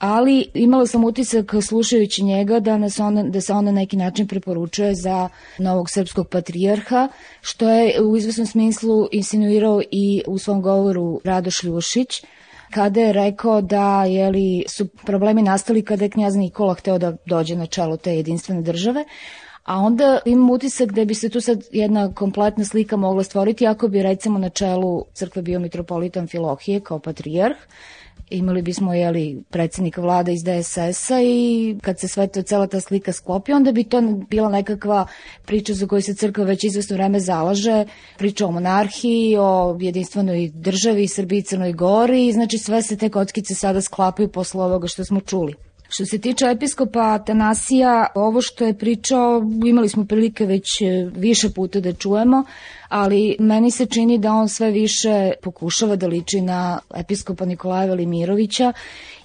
ali 0.00 0.50
imala 0.54 0.86
sam 0.86 1.04
utisak 1.04 1.52
slušajući 1.62 2.24
njega 2.24 2.60
da, 2.60 2.78
nas 2.78 3.00
on, 3.00 3.30
da 3.30 3.40
se 3.40 3.52
on 3.52 3.64
na 3.64 3.72
neki 3.72 3.96
način 3.96 4.26
preporučuje 4.26 4.94
za 4.94 5.28
novog 5.58 5.90
srpskog 5.90 6.28
patrijarha, 6.28 7.08
što 7.40 7.68
je 7.68 8.02
u 8.02 8.16
izvesnom 8.16 8.46
smislu 8.46 9.08
insinuirao 9.12 9.82
i 9.90 10.22
u 10.26 10.38
svom 10.38 10.62
govoru 10.62 11.20
Radoš 11.24 11.62
Ljušić, 11.62 12.24
kada 12.70 13.00
je 13.00 13.12
rekao 13.12 13.60
da 13.60 14.04
jeli, 14.04 14.64
su 14.68 14.88
problemi 14.88 15.42
nastali 15.42 15.84
kada 15.84 16.04
je 16.04 16.10
knjaz 16.10 16.36
Nikola 16.36 16.74
hteo 16.74 16.98
da 16.98 17.16
dođe 17.26 17.56
na 17.56 17.66
čelo 17.66 17.96
te 17.96 18.16
jedinstvene 18.16 18.62
države, 18.62 19.04
A 19.64 19.76
onda 19.76 20.18
imam 20.24 20.50
utisak 20.50 20.92
da 20.92 21.04
bi 21.04 21.14
se 21.14 21.28
tu 21.28 21.40
sad 21.40 21.64
jedna 21.72 22.14
kompletna 22.14 22.64
slika 22.64 22.96
mogla 22.96 23.22
stvoriti 23.22 23.66
ako 23.66 23.88
bi 23.88 24.02
recimo 24.02 24.38
na 24.38 24.48
čelu 24.48 25.04
crkve 25.14 25.42
bio 25.42 25.60
mitropolitan 25.60 26.26
Filohije 26.26 26.80
kao 26.80 26.98
patrijarh 26.98 27.56
imali 28.30 28.62
bismo 28.62 28.94
jeli, 28.94 29.42
predsednika 29.50 30.00
vlada 30.00 30.32
iz 30.32 30.40
DSS-a 30.44 31.20
i 31.22 31.76
kad 31.82 32.00
se 32.00 32.08
sve 32.08 32.26
to, 32.26 32.42
cela 32.42 32.66
ta 32.66 32.80
slika 32.80 33.12
sklopi, 33.12 33.52
onda 33.52 33.72
bi 33.72 33.84
to 33.84 34.00
bila 34.30 34.48
nekakva 34.48 35.06
priča 35.46 35.74
za 35.74 35.86
koju 35.86 36.02
se 36.02 36.14
crkva 36.14 36.44
već 36.44 36.64
izvesno 36.64 36.96
vreme 36.96 37.20
zalaže, 37.20 37.84
priča 38.18 38.46
o 38.46 38.50
monarhiji, 38.50 39.36
o 39.38 39.76
jedinstvenoj 39.80 40.50
državi, 40.54 41.08
Srbiji 41.08 41.38
i 41.38 41.42
Crnoj 41.42 41.72
Gori, 41.72 42.32
znači 42.32 42.58
sve 42.58 42.82
se 42.82 42.96
te 42.96 43.08
kockice 43.08 43.54
sada 43.54 43.80
sklapaju 43.80 44.28
posle 44.28 44.64
ovoga 44.64 44.86
što 44.86 45.04
smo 45.04 45.20
čuli. 45.20 45.69
Što 45.92 46.06
se 46.06 46.18
tiče 46.18 46.44
episkopa 46.46 47.00
Atanasija, 47.00 48.06
ovo 48.14 48.40
što 48.42 48.64
je 48.64 48.78
pričao, 48.78 49.42
imali 49.66 49.88
smo 49.88 50.04
prilike 50.04 50.46
već 50.46 50.80
e, 50.80 51.10
više 51.14 51.50
puta 51.50 51.80
da 51.80 51.92
čujemo, 51.92 52.44
ali 52.88 53.36
meni 53.38 53.70
se 53.70 53.86
čini 53.86 54.18
da 54.18 54.32
on 54.32 54.48
sve 54.48 54.70
više 54.70 55.32
pokušava 55.42 55.96
da 55.96 56.06
liči 56.06 56.40
na 56.40 56.78
episkopa 56.94 57.44
Nikolaja 57.44 57.86
Velimirovića 57.86 58.72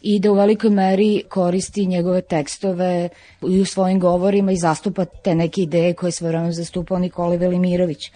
i 0.01 0.19
da 0.19 0.31
u 0.31 0.35
velikoj 0.35 0.69
meri 0.69 1.23
koristi 1.29 1.85
njegove 1.85 2.21
tekstove 2.21 3.09
i 3.41 3.61
u 3.61 3.65
svojim 3.65 3.99
govorima 3.99 4.51
i 4.51 4.57
zastupa 4.57 5.05
te 5.05 5.35
neke 5.35 5.61
ideje 5.61 5.93
koje 5.93 6.11
sve 6.11 6.27
vremena 6.27 6.51
zastupao 6.51 6.99
Nikolaj 6.99 7.37
Velimirović. 7.37 8.11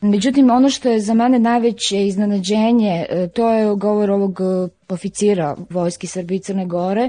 Međutim, 0.00 0.50
ono 0.50 0.70
što 0.70 0.90
je 0.90 1.00
za 1.00 1.14
mene 1.14 1.38
najveće 1.38 2.06
iznenađenje, 2.06 3.06
e, 3.08 3.28
to 3.28 3.50
je 3.50 3.74
govor 3.74 4.10
ovog 4.10 4.40
e, 4.40 4.68
oficira 4.88 5.56
Vojske 5.70 6.06
Srbije 6.06 6.36
i 6.36 6.40
Crne 6.40 6.66
Gore, 6.66 7.08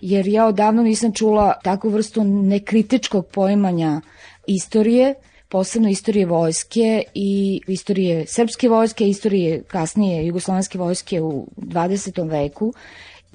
jer 0.00 0.26
ja 0.26 0.46
odavno 0.46 0.82
nisam 0.82 1.12
čula 1.12 1.54
takvu 1.62 1.90
vrstu 1.90 2.24
nekritičkog 2.24 3.26
poimanja 3.26 4.00
istorije, 4.46 5.14
posebno 5.48 5.88
istorije 5.88 6.26
vojske 6.26 7.02
i 7.14 7.60
istorije 7.66 8.26
srpske 8.26 8.68
vojske, 8.68 9.08
istorije 9.08 9.62
kasnije 9.62 10.26
jugoslovenske 10.26 10.78
vojske 10.78 11.20
u 11.20 11.46
20. 11.56 12.30
veku. 12.30 12.72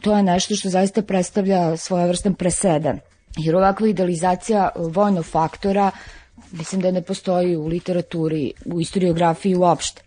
To 0.01 0.18
je 0.18 0.24
nešto 0.24 0.55
što 0.55 0.70
zaista 0.70 1.01
predstavlja 1.01 1.78
svojevrstan 1.78 2.34
presedan. 2.34 2.99
Jer 3.38 3.55
ovakva 3.55 3.88
idealizacija 3.88 4.70
vojnog 4.76 5.26
faktora 5.26 5.91
mislim 6.52 6.82
da 6.82 6.91
ne 6.91 7.02
postoji 7.02 7.56
u 7.56 7.68
literaturi, 7.68 8.52
u 8.66 8.82
istoriografiji 8.82 9.56
uopšte. 9.56 10.02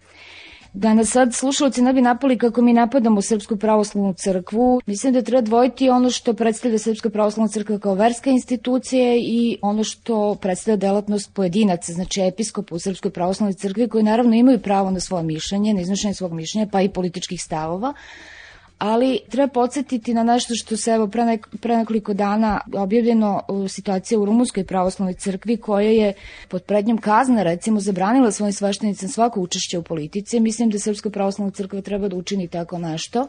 Da 0.72 0.94
nas 0.94 1.08
sad 1.08 1.34
slušalci 1.34 1.82
ne 1.82 1.92
bi 1.92 2.00
napali 2.00 2.38
kako 2.38 2.62
mi 2.62 2.72
napadamo 2.72 3.22
Srpsku 3.22 3.56
pravoslavnu 3.56 4.14
crkvu, 4.14 4.80
mislim 4.86 5.12
da 5.12 5.22
treba 5.22 5.40
dvojiti 5.40 5.90
ono 5.90 6.10
što 6.10 6.34
predstavlja 6.34 6.78
Srpska 6.78 7.10
pravoslavna 7.10 7.48
crkva 7.48 7.78
kao 7.78 7.94
verska 7.94 8.30
institucija 8.30 9.16
i 9.16 9.58
ono 9.62 9.84
što 9.84 10.34
predstavlja 10.34 10.76
delatnost 10.76 11.34
pojedinaca, 11.34 11.92
znači 11.92 12.20
episkopa 12.20 12.74
u 12.74 12.78
Srpskoj 12.78 13.10
pravoslavnoj 13.10 13.54
crkvi 13.54 13.88
koji 13.88 14.04
naravno 14.04 14.34
imaju 14.34 14.62
pravo 14.62 14.90
na 14.90 15.00
svoje 15.00 15.24
mišljenje, 15.24 15.74
na 15.74 15.80
iznošenje 15.80 16.14
svog 16.14 16.32
mišljenja, 16.32 16.68
pa 16.72 16.82
i 16.82 16.88
političkih 16.88 17.42
stavova, 17.42 17.94
ali 18.80 19.20
treba 19.28 19.48
podsjetiti 19.48 20.14
na 20.14 20.22
nešto 20.22 20.54
što 20.54 20.76
se 20.76 20.90
evo 20.90 21.06
pre, 21.06 21.24
nek, 21.24 21.48
pre 21.60 21.76
nekoliko 21.76 22.14
dana 22.14 22.60
objavljeno 22.74 23.42
situacija 23.68 24.20
u 24.20 24.24
Rumunskoj 24.24 24.64
pravoslavnoj 24.64 25.14
crkvi 25.14 25.56
koja 25.56 25.90
je 25.90 26.12
pod 26.48 26.62
prednjom 26.62 26.98
kazna 26.98 27.42
recimo 27.42 27.80
zabranila 27.80 28.32
svojim 28.32 28.52
sveštenicama 28.52 29.12
svako 29.12 29.40
učešće 29.40 29.78
u 29.78 29.82
politici. 29.82 30.40
Mislim 30.40 30.70
da 30.70 30.78
Srpska 30.78 31.10
pravoslavna 31.10 31.50
crkva 31.50 31.80
treba 31.80 32.08
da 32.08 32.16
učini 32.16 32.48
tako 32.48 32.78
nešto 32.78 33.28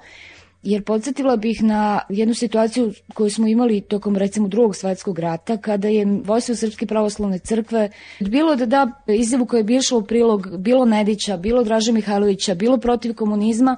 jer 0.63 0.83
podsjetila 0.83 1.35
bih 1.35 1.63
na 1.63 1.99
jednu 2.09 2.33
situaciju 2.33 2.93
koju 3.13 3.29
smo 3.29 3.47
imali 3.47 3.81
tokom 3.81 4.15
recimo 4.15 4.47
drugog 4.47 4.75
svetskog 4.75 5.19
rata 5.19 5.57
kada 5.57 5.87
je 5.87 6.05
vojstvo 6.23 6.55
Srpske 6.55 6.85
pravoslavne 6.85 7.39
crkve 7.39 7.89
bilo 8.19 8.55
da 8.55 8.65
da 8.65 8.91
izjavu 9.07 9.45
koja 9.45 9.57
je 9.57 9.63
bi 9.63 9.79
u 9.97 10.01
prilog 10.01 10.57
bilo 10.57 10.85
Nedića, 10.85 11.37
bilo 11.37 11.63
Draže 11.63 11.91
Mihajlovića, 11.91 12.55
bilo 12.55 12.77
protiv 12.77 13.13
komunizma 13.13 13.77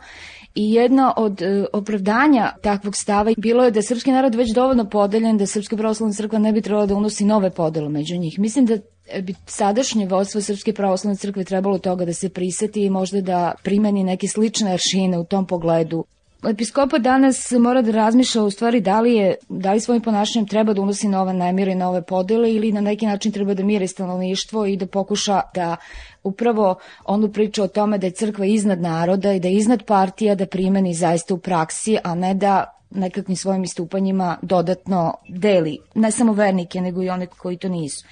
I 0.55 0.73
jedna 0.73 1.13
od 1.17 1.41
e, 1.41 1.65
opravdanja 1.73 2.51
takvog 2.61 2.95
stava 2.95 3.31
bilo 3.37 3.63
je 3.63 3.71
da 3.71 3.79
je 3.79 3.83
srpski 3.83 4.11
narod 4.11 4.35
već 4.35 4.53
dovoljno 4.53 4.89
podeljen, 4.89 5.37
da 5.37 5.45
Srpska 5.45 5.77
pravoslavna 5.77 6.13
crkva 6.13 6.39
ne 6.39 6.51
bi 6.51 6.61
trebala 6.61 6.85
da 6.85 6.95
unosi 6.95 7.25
nove 7.25 7.49
podele 7.49 7.89
među 7.89 8.17
njih. 8.17 8.39
Mislim 8.39 8.65
da 8.65 8.77
bi 9.21 9.35
sadašnje 9.45 10.05
vodstvo 10.07 10.41
Srpske 10.41 10.73
pravoslavne 10.73 11.17
crkve 11.17 11.43
trebalo 11.43 11.77
toga 11.77 12.05
da 12.05 12.13
se 12.13 12.29
priseti 12.29 12.85
i 12.85 12.89
možda 12.89 13.21
da 13.21 13.53
primeni 13.63 14.03
neke 14.03 14.27
slične 14.27 14.71
aršine 14.71 15.19
u 15.19 15.23
tom 15.23 15.47
pogledu. 15.47 16.03
Episkopa 16.49 16.97
danas 16.97 17.51
mora 17.51 17.81
da 17.81 17.91
razmišlja 17.91 18.43
u 18.43 18.49
stvari 18.49 18.81
da 18.81 19.01
li, 19.01 19.13
je, 19.15 19.35
da 19.49 19.73
li 19.73 19.79
svojim 19.79 20.01
ponašanjem 20.01 20.47
treba 20.47 20.73
da 20.73 20.81
unosi 20.81 21.07
nove 21.07 21.33
namire 21.33 21.71
i 21.71 21.75
nove 21.75 22.01
podele 22.01 22.51
ili 22.51 22.71
na 22.71 22.81
neki 22.81 23.05
način 23.05 23.31
treba 23.31 23.53
da 23.53 23.63
mire 23.63 23.87
stanovništvo 23.87 24.65
i 24.65 24.77
da 24.77 24.85
pokuša 24.85 25.41
da 25.55 25.75
upravo 26.23 26.75
onu 27.05 27.31
priču 27.31 27.63
o 27.63 27.67
tome 27.67 27.97
da 27.97 28.07
je 28.07 28.11
crkva 28.11 28.45
iznad 28.45 28.81
naroda 28.81 29.33
i 29.33 29.39
da 29.39 29.47
je 29.47 29.55
iznad 29.55 29.83
partija 29.85 30.35
da 30.35 30.45
primeni 30.45 30.93
zaista 30.93 31.33
u 31.33 31.37
praksi, 31.37 31.97
a 32.03 32.15
ne 32.15 32.33
da 32.33 32.79
nekakvim 32.89 33.35
svojim 33.35 33.63
istupanjima 33.63 34.37
dodatno 34.41 35.13
deli 35.29 35.77
ne 35.95 36.11
samo 36.11 36.33
vernike, 36.33 36.81
nego 36.81 37.03
i 37.03 37.09
one 37.09 37.27
koji 37.27 37.57
to 37.57 37.69
nisu. 37.69 38.05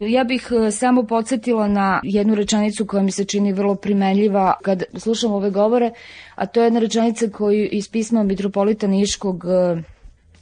Ja 0.00 0.24
bih 0.24 0.48
e, 0.66 0.70
samo 0.70 1.02
podsjetila 1.02 1.68
na 1.68 2.00
jednu 2.02 2.34
rečenicu 2.34 2.86
koja 2.86 3.02
mi 3.02 3.10
se 3.10 3.24
čini 3.24 3.52
vrlo 3.52 3.74
primenljiva 3.74 4.54
kad 4.62 4.82
slušam 4.96 5.32
ove 5.32 5.50
govore, 5.50 5.90
a 6.34 6.46
to 6.46 6.60
je 6.60 6.66
jedna 6.66 6.80
rečenica 6.80 7.28
koju 7.30 7.68
iz 7.72 7.88
pisma 7.88 8.22
mitropolita 8.22 8.86
Niškog 8.86 9.44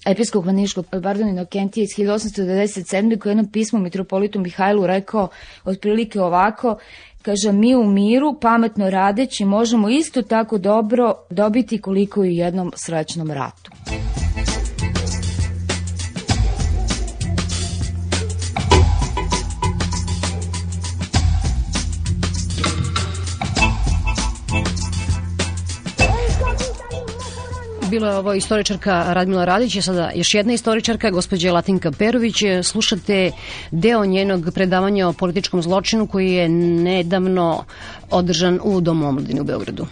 episkog 0.07 0.47
Vaniškog 0.47 0.87
pardon, 1.03 1.29
Inokentije 1.29 1.85
iz 1.85 1.91
1897. 1.91 3.19
koji 3.19 3.31
je 3.31 3.33
jednom 3.33 3.53
pismu 3.53 3.79
mitropolitu 3.79 4.41
Mihajlu 4.41 4.87
rekao 4.87 5.29
otprilike 5.65 6.21
ovako, 6.21 6.79
kaže 7.23 7.53
mi 7.53 7.75
u 7.75 7.85
miru, 7.85 8.39
pametno 8.41 8.91
radeći, 8.91 9.45
možemo 9.45 9.89
isto 9.89 10.23
tako 10.23 10.59
dobro 10.59 11.15
dobiti 11.31 11.81
koliko 11.81 12.25
i 12.25 12.29
u 12.29 12.33
jednom 12.33 12.73
srećnom 12.77 13.31
ratu. 13.31 13.71
Bila 27.93 28.09
je 28.09 28.17
ovo 28.17 28.33
istoričarka 28.35 29.13
Radmila 29.13 29.45
Radić, 29.45 29.75
je 29.77 29.83
sada 29.83 30.11
još 30.15 30.35
jedna 30.35 30.53
istoričarka, 30.53 31.11
gospođa 31.11 31.53
Latinka 31.53 31.91
Perović. 31.91 32.37
Slušate 32.63 33.31
deo 33.71 34.07
njenog 34.07 34.51
predavanja 34.55 35.09
o 35.09 35.13
političkom 35.13 35.63
zločinu 35.63 36.07
koji 36.07 36.33
je 36.33 36.49
nedavno 36.49 37.65
održan 38.11 38.59
u 38.65 38.81
Domu 38.81 39.09
omladine 39.09 39.41
u 39.41 39.45
Beogradu. 39.45 39.87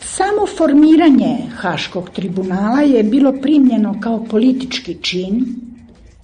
Samo 0.00 0.46
formiranje 0.56 1.36
Haškog 1.56 2.10
tribunala 2.10 2.80
je 2.80 3.02
bilo 3.02 3.32
primljeno 3.42 4.00
kao 4.00 4.24
politički 4.30 4.94
čin 5.02 5.46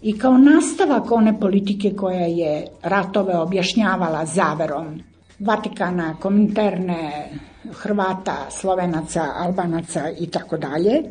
i 0.03 0.19
kao 0.19 0.39
nastavak 0.39 1.11
one 1.11 1.41
politike 1.41 1.93
koja 1.97 2.27
je 2.27 2.67
ratove 2.83 3.37
objašnjavala 3.39 4.27
zaverom 4.27 5.01
Vatikana, 5.39 6.17
Kominterne, 6.21 7.31
Hrvata, 7.73 8.47
Slovenaca, 8.51 9.25
Albanaca 9.37 10.11
i 10.21 10.27
tako 10.27 10.57
dalje. 10.57 11.03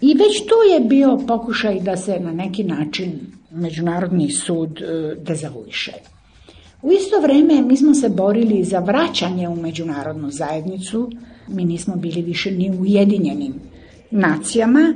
I 0.00 0.14
već 0.14 0.46
tu 0.48 0.54
je 0.72 0.80
bio 0.80 1.18
pokušaj 1.26 1.80
da 1.80 1.96
se 1.96 2.20
na 2.20 2.32
neki 2.32 2.64
način 2.64 3.20
Međunarodni 3.50 4.30
sud 4.30 4.82
e, 4.82 5.14
dezavuiše. 5.14 5.92
U 6.82 6.92
isto 6.92 7.20
vreme 7.20 7.62
mi 7.62 7.76
smo 7.76 7.94
se 7.94 8.08
borili 8.08 8.64
za 8.64 8.78
vraćanje 8.78 9.48
u 9.48 9.56
međunarodnu 9.56 10.30
zajednicu, 10.30 11.10
mi 11.48 11.64
nismo 11.64 11.96
bili 11.96 12.22
više 12.22 12.50
ni 12.50 12.70
ujedinjenim 12.80 13.54
nacijama, 14.10 14.94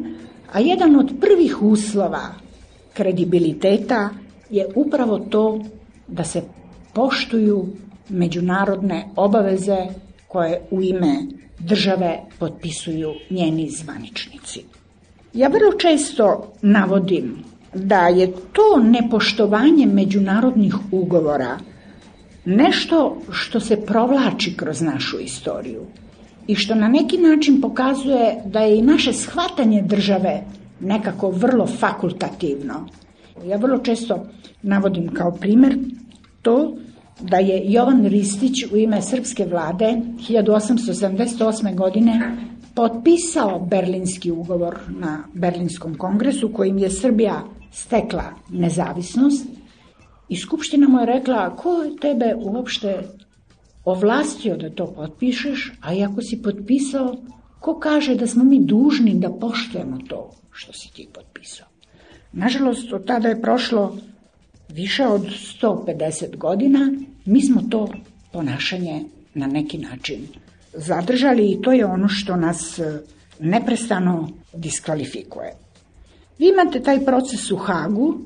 a 0.53 0.61
jedan 0.61 0.97
od 0.97 1.13
prvih 1.21 1.63
uslova 1.63 2.35
kredibiliteta 2.95 4.11
je 4.51 4.67
upravo 4.75 5.19
to 5.19 5.61
da 6.09 6.25
se 6.25 6.43
poštuju 6.93 7.67
međunarodne 8.09 9.09
obaveze 9.17 9.87
koje 10.31 10.61
u 10.71 10.83
ime 10.83 11.17
države 11.59 12.19
potpisuju 12.39 13.13
njeni 13.31 13.71
zvaničnici. 13.71 14.65
Ja 15.33 15.49
vrlo 15.49 15.73
često 15.79 16.53
navodim 16.63 17.37
da 17.75 18.09
je 18.09 18.33
to 18.53 18.83
nepoštovanje 18.83 19.87
međunarodnih 19.87 20.75
ugovora 20.93 21.59
nešto 22.45 23.23
što 23.31 23.61
se 23.61 23.87
provlači 23.87 24.57
kroz 24.57 24.81
našu 24.81 25.19
istoriju 25.21 25.83
i 26.47 26.55
što 26.55 26.75
na 26.75 26.89
neki 26.89 27.19
način 27.19 27.61
pokazuje 27.61 28.43
da 28.47 28.61
je 28.61 28.79
i 28.79 28.83
naše 28.83 29.13
shvatanje 29.13 29.83
države 29.83 30.43
nekako 30.81 31.31
vrlo 31.31 31.67
fakultativno. 31.67 32.87
Ja 33.47 33.57
vrlo 33.57 33.79
često 33.79 34.27
navodim 34.63 35.09
kao 35.15 35.33
primer 35.33 35.79
to 36.43 36.77
da 37.23 37.37
je 37.37 37.63
Jovan 37.73 38.07
Ristić 38.07 38.65
u 38.73 38.77
ime 38.77 39.03
srpske 39.03 39.47
vlade 39.47 40.01
1878. 40.29 41.75
godine 41.75 42.37
potpisao 42.75 43.59
Berlinski 43.59 44.31
ugovor 44.31 44.79
na 44.89 45.25
Berlinskom 45.35 45.95
kongresu 45.95 46.53
kojim 46.53 46.79
je 46.79 46.91
Srbija 46.91 47.45
stekla 47.73 48.25
nezavisnost 48.49 49.47
i 50.29 50.37
Skupština 50.37 50.89
mu 50.89 50.99
je 50.99 51.07
rekla 51.07 51.57
ko 51.57 51.85
tebe 52.01 52.35
uopšte 52.39 53.03
ovlastio 53.85 54.57
da 54.57 54.71
to 54.71 54.87
potpišeš, 54.87 55.73
a 55.81 55.95
i 55.95 56.05
ako 56.05 56.23
si 56.23 56.43
potpisao, 56.43 57.17
ko 57.61 57.79
kaže 57.79 58.15
da 58.15 58.27
smo 58.27 58.45
mi 58.45 58.65
dužni 58.65 59.15
da 59.15 59.31
poštujemo 59.31 59.99
to 60.09 60.31
što 60.51 60.73
si 60.73 60.93
ti 60.93 61.09
potpisao. 61.15 61.67
Nažalost, 62.33 62.93
od 62.93 63.07
tada 63.07 63.29
je 63.29 63.43
prošlo 63.43 63.97
više 64.69 65.07
od 65.07 65.27
150 65.63 66.37
godina, 66.37 66.93
mi 67.31 67.43
smo 67.43 67.63
to 67.71 67.89
ponašanje 68.33 69.05
na 69.35 69.47
neki 69.47 69.79
način 69.79 70.27
zadržali 70.73 71.51
i 71.51 71.63
to 71.63 71.73
je 71.73 71.87
ono 71.87 72.09
što 72.09 72.37
nas 72.37 72.79
e, 72.79 73.01
neprestano 73.41 74.29
diskvalifikuje. 74.53 75.55
Vi 76.39 76.49
imate 76.49 76.83
taj 76.83 77.05
proces 77.05 77.51
u 77.51 77.57
Hagu 77.57 78.19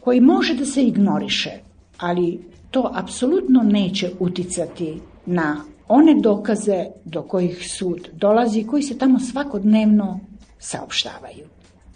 koji 0.00 0.20
može 0.20 0.54
da 0.54 0.64
se 0.64 0.82
ignoriše, 0.82 1.50
ali 1.98 2.40
to 2.70 2.90
apsolutno 2.94 3.62
neće 3.62 4.10
uticati 4.20 5.00
na 5.26 5.64
one 5.88 6.14
dokaze 6.20 6.86
do 7.04 7.22
kojih 7.22 7.68
sud 7.78 8.08
dolazi, 8.12 8.64
koji 8.64 8.82
se 8.82 8.98
tamo 8.98 9.20
svakodnevno 9.20 10.20
saopštavaju. 10.58 11.46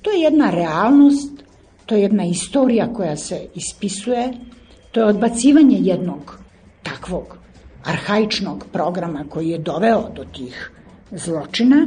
To 0.03 0.11
je 0.11 0.21
jedna 0.21 0.51
realnost, 0.51 1.33
to 1.87 1.95
je 1.95 2.03
jedna 2.03 2.25
istorija 2.25 2.93
koja 2.93 3.17
se 3.17 3.49
ispisuje, 3.55 4.33
to 4.97 5.01
je 5.01 5.07
odbacivanje 5.07 5.79
jednog 5.81 6.39
takvog 6.83 7.39
arhaičnog 7.85 8.65
programa 8.73 9.25
koji 9.29 9.49
je 9.49 9.59
doveo 9.59 10.09
do 10.17 10.25
tih 10.25 10.71
zločina 11.11 11.87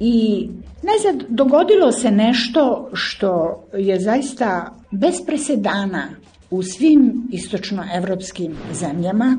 i 0.00 0.48
Najzad, 0.82 1.28
dogodilo 1.28 1.92
se 1.92 2.10
nešto 2.10 2.90
što 2.92 3.62
je 3.76 4.00
zaista 4.00 4.74
bez 4.90 5.14
presedana 5.26 6.08
u 6.50 6.62
svim 6.62 7.28
istočnoevropskim 7.32 8.56
zemljama. 8.72 9.38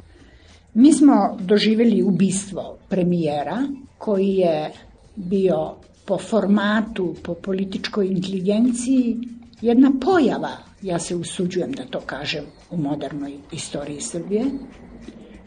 Mi 0.74 0.94
smo 0.94 1.38
doživjeli 1.40 2.04
ubistvo 2.04 2.78
premijera 2.90 3.58
koji 3.98 4.36
je 4.36 4.72
bio 5.16 5.76
po 6.06 6.18
formatu, 6.18 7.16
po 7.24 7.34
političkoj 7.34 8.08
inteligenciji 8.08 9.18
jedna 9.62 9.92
pojava, 10.02 10.58
ja 10.82 11.00
se 11.00 11.16
usuđujem 11.16 11.72
da 11.72 11.86
to 11.86 12.00
kažem 12.00 12.44
u 12.72 12.78
modernoj 12.78 13.34
istoriji 13.52 14.02
Srbije, 14.02 14.46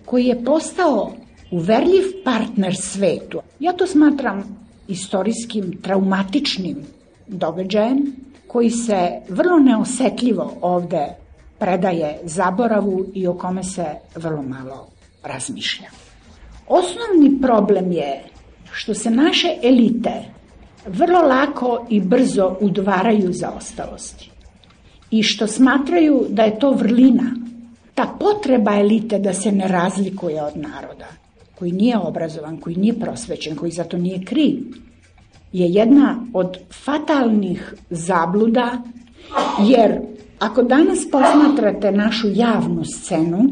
koji 0.05 0.27
je 0.27 0.45
postao 0.45 1.12
uverljiv 1.51 2.05
partner 2.25 2.77
svetu. 2.77 3.41
Ja 3.61 3.73
to 3.73 3.87
smatram 3.87 4.69
istorijskim, 4.89 5.79
traumatičnim 5.83 6.77
događajem 7.27 8.16
koji 8.47 8.71
se 8.71 9.21
vrlo 9.29 9.59
neosetljivo 9.59 10.59
ovde 10.61 11.07
predaje 11.59 12.19
zaboravu 12.25 13.07
i 13.14 13.27
o 13.27 13.35
kome 13.35 13.64
se 13.64 13.85
vrlo 14.16 14.43
malo 14.43 14.89
razmišlja. 15.23 15.89
Osnovni 16.69 17.41
problem 17.43 17.93
je 17.93 18.25
što 18.73 18.95
se 18.95 19.11
naše 19.11 19.49
elite 19.62 20.12
vrlo 20.87 21.21
lako 21.21 21.87
i 21.89 22.01
brzo 22.01 22.57
udvaraju 22.61 23.33
za 23.33 23.51
ostalosti 23.51 24.28
i 25.11 25.23
što 25.23 25.47
smatraju 25.47 26.27
da 26.29 26.43
je 26.43 26.59
to 26.59 26.71
vrlina, 26.71 27.35
ta 27.95 28.17
potreba 28.21 28.75
elite 28.75 29.19
da 29.19 29.33
se 29.33 29.53
ne 29.53 29.69
razlikuje 29.69 30.43
od 30.43 30.57
naroda, 30.57 31.07
koji 31.59 31.73
nije 31.73 31.99
obrazovan, 31.99 32.57
koji 32.57 32.77
nije 32.77 33.01
prosvećen, 33.01 33.57
koji 33.57 33.73
zato 33.73 33.99
nije 33.99 34.25
kriv, 34.25 34.59
je 35.53 35.67
jedna 35.67 36.27
od 36.33 36.59
fatalnih 36.85 37.75
zabluda, 37.91 38.83
jer 39.69 40.01
ako 40.39 40.63
danas 40.63 41.11
posmatrate 41.11 41.93
našu 41.93 42.29
javnu 42.35 42.85
scenu, 42.85 43.51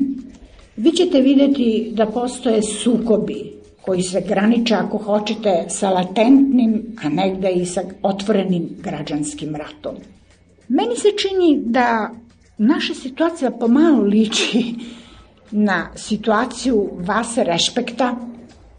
vi 0.77 0.93
ćete 0.93 1.21
videti 1.21 1.93
da 1.95 2.07
postoje 2.07 2.63
sukobi 2.63 3.57
koji 3.83 4.03
se 4.03 4.21
graniče, 4.29 4.75
ako 4.75 4.99
hoćete, 4.99 5.65
sa 5.69 5.91
latentnim, 5.91 6.97
a 7.05 7.09
negde 7.09 7.51
i 7.51 7.67
sa 7.67 7.83
otvorenim 8.03 8.69
građanskim 8.83 9.57
ratom. 9.57 9.95
Meni 10.69 10.97
se 10.97 11.09
čini 11.19 11.63
da 11.65 12.11
naša 12.59 12.95
situacija 12.95 13.51
pomalo 13.51 14.03
liči 14.03 14.75
na 15.51 15.89
situaciju 15.97 16.91
Vase 16.99 17.45
Rešpekta. 17.45 18.17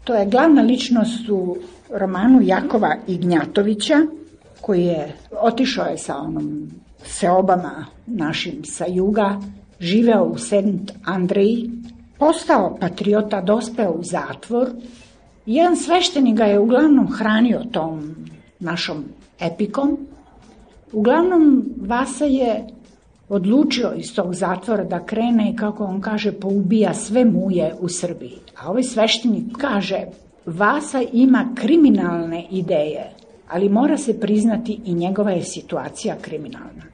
To 0.04 0.14
je 0.14 0.26
glavna 0.26 0.62
ličnost 0.62 1.28
u 1.28 1.56
romanu 1.90 2.40
Jakova 2.42 2.96
Ignjatovića, 3.06 3.96
koji 4.60 4.84
je 4.84 5.16
otišao 5.40 5.86
je 5.86 5.98
sa 5.98 6.16
onom 6.16 6.70
seobama 7.04 7.86
našim 8.06 8.64
sa 8.64 8.86
juga, 8.86 9.40
živeo 9.80 10.24
u 10.24 10.38
Sent 10.38 10.92
Andreji, 11.04 11.70
postao 12.18 12.76
patriota, 12.80 13.40
dospeo 13.40 13.90
u 13.90 14.02
zatvor. 14.02 14.68
Jedan 15.46 15.76
sveštenik 15.76 16.36
ga 16.36 16.44
je 16.44 16.58
uglavnom 16.58 17.12
hranio 17.12 17.64
tom 17.72 18.14
našom 18.60 19.04
epikom. 19.40 19.98
Uglavnom, 20.92 21.64
Vasa 21.76 22.24
je 22.24 22.66
odlučio 23.28 23.92
iz 23.96 24.14
tog 24.14 24.34
zatvora 24.34 24.84
da 24.84 25.04
krene 25.06 25.50
i, 25.50 25.56
kako 25.56 25.84
on 25.84 26.00
kaže, 26.00 26.32
poubija 26.32 26.94
sve 26.94 27.24
muje 27.24 27.74
u 27.80 27.88
Srbiji. 27.88 28.38
A 28.60 28.70
ovaj 28.70 28.82
sveštenik 28.82 29.44
kaže, 29.58 30.00
Vasa 30.46 31.02
ima 31.12 31.52
kriminalne 31.54 32.46
ideje, 32.50 33.10
ali 33.48 33.68
mora 33.68 33.96
se 33.96 34.20
priznati 34.20 34.80
i 34.84 34.94
njegova 34.94 35.30
je 35.30 35.42
situacija 35.42 36.16
kriminalna. 36.22 36.88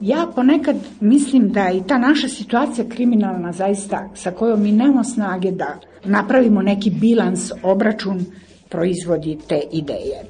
Ja 0.00 0.26
ponekad 0.34 0.76
mislim 1.00 1.52
da 1.52 1.70
i 1.70 1.82
ta 1.88 1.98
naša 1.98 2.28
situacija 2.28 2.88
kriminalna 2.88 3.52
zaista 3.52 4.08
sa 4.14 4.30
kojom 4.30 4.62
mi 4.62 4.72
nemamo 4.72 5.04
snage 5.04 5.50
da 5.50 5.78
napravimo 6.04 6.62
neki 6.62 6.90
bilans, 6.90 7.52
obračun, 7.62 8.24
proizvodi 8.68 9.38
te 9.48 9.62
ideje. 9.72 10.24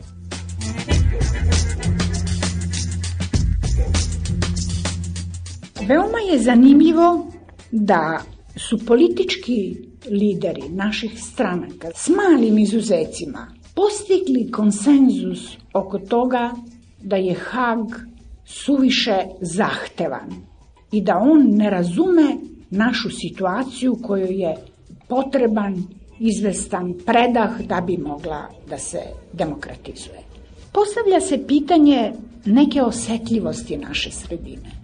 Veoma 5.89 6.18
je 6.32 6.39
zanimljivo 6.39 7.26
da 7.70 8.20
su 8.57 8.78
politički 8.86 9.76
lideri 10.11 10.68
naših 10.68 11.22
stranaka 11.22 11.89
s 11.95 12.09
malim 12.09 12.59
izuzecima 12.59 13.47
postigli 13.74 14.51
konsenzus 14.51 15.57
oko 15.72 15.99
toga 15.99 16.51
da 17.03 17.16
je 17.16 17.34
Hag 17.34 17.86
suviše 18.45 19.16
zahtevan 19.41 20.30
i 20.93 21.01
da 21.01 21.18
on 21.18 21.47
ne 21.51 21.70
razume 21.70 22.36
našu 22.70 23.11
situaciju 23.11 23.99
kojoj 24.03 24.41
je 24.41 24.55
potreban 25.09 25.82
izvestan 26.20 26.95
predah 27.07 27.61
da 27.61 27.80
bi 27.80 27.97
mogla 27.97 28.49
da 28.70 28.78
se 28.78 29.01
demokratizuje. 29.32 30.18
Postavlja 30.72 31.20
se 31.20 31.47
pitanje 31.47 32.12
neke 32.45 32.82
osetljivosti 32.82 33.76
naše 33.76 34.11
sredine. 34.11 34.78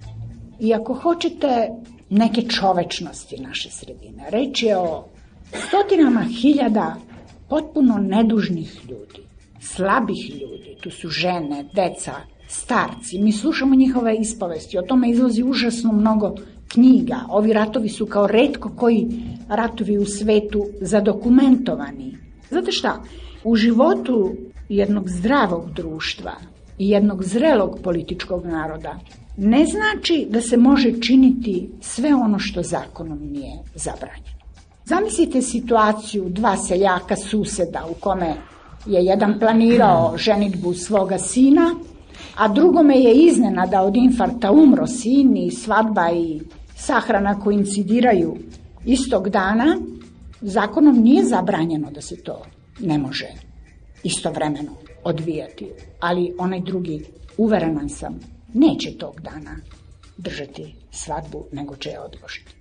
I 0.65 0.75
ako 0.75 0.95
hoćete 0.95 1.69
neke 2.11 2.43
čovečnosti 2.43 3.37
naše 3.41 3.71
sredine. 3.71 4.31
Reč 4.31 4.63
je 4.63 4.77
o 4.79 5.05
stotinama 5.69 6.23
hiljada 6.23 6.97
potpuno 7.49 7.99
nedužnih 7.99 8.81
ljudi, 8.91 9.21
slabih 9.61 10.31
ljudi, 10.31 10.77
tu 10.81 10.91
su 10.91 11.09
žene, 11.09 11.65
deca, 11.75 12.13
starci, 12.49 13.19
mi 13.19 13.33
slušamo 13.33 13.75
njihove 13.75 14.17
ispovesti, 14.17 14.79
o 14.79 14.83
tome 14.83 15.11
izlazi 15.11 15.43
užasno 15.43 15.93
mnogo 15.93 16.35
knjiga, 16.69 17.21
ovi 17.29 17.53
ratovi 17.53 17.89
su 17.89 18.07
kao 18.07 18.27
redko 18.27 18.71
koji 18.77 19.07
ratovi 19.49 19.99
u 19.99 20.07
svetu 20.07 20.67
zadokumentovani. 20.81 22.17
Znate 22.51 22.73
šta, 22.73 23.03
u 23.45 23.57
životu 23.57 24.33
jednog 24.69 25.09
zdravog 25.11 25.71
društva 25.73 26.33
i 26.79 26.89
jednog 26.89 27.25
zrelog 27.25 27.79
političkog 27.83 28.47
naroda 28.47 29.01
ne 29.37 29.67
znači 29.67 30.27
da 30.31 30.41
se 30.41 30.57
može 30.57 31.01
činiti 31.01 31.71
sve 31.81 32.15
ono 32.15 32.39
što 32.39 32.63
zakonom 32.63 33.19
nije 33.19 33.59
zabranjeno. 33.75 34.45
Zamislite 34.85 35.43
situaciju 35.43 36.29
dva 36.29 36.57
seljaka 36.57 37.17
suseda 37.17 37.87
u 37.91 37.95
kome 37.95 38.35
je 38.87 39.05
jedan 39.05 39.39
planirao 39.39 40.15
ženitbu 40.17 40.75
svoga 40.75 41.19
sina, 41.19 41.75
a 42.37 42.49
drugome 42.49 42.99
je 42.99 43.15
iznenada 43.15 43.83
od 43.83 43.97
infarkta 43.97 44.53
umro 44.53 44.87
sin 44.87 45.37
i 45.37 45.51
svadba 45.51 46.11
i 46.11 46.41
sahrana 46.77 47.41
koincidiraju 47.41 48.37
istog 48.85 49.29
dana, 49.29 49.79
zakonom 50.41 51.03
nije 51.03 51.25
zabranjeno 51.25 51.91
da 51.91 52.01
se 52.01 52.23
to 52.23 52.43
ne 52.81 52.99
može 52.99 53.27
istovremeno 54.03 54.71
odvijati, 55.05 55.69
ali 56.01 56.35
onaj 56.39 56.61
drugi, 56.61 57.05
uverena 57.39 57.89
sam, 57.89 58.21
neće 58.55 58.99
tog 58.99 59.21
dana 59.21 59.57
držati 60.17 60.75
svadbu, 60.91 61.45
nego 61.53 61.77
će 61.77 61.89
je 61.91 62.01
odložiti. 62.01 62.55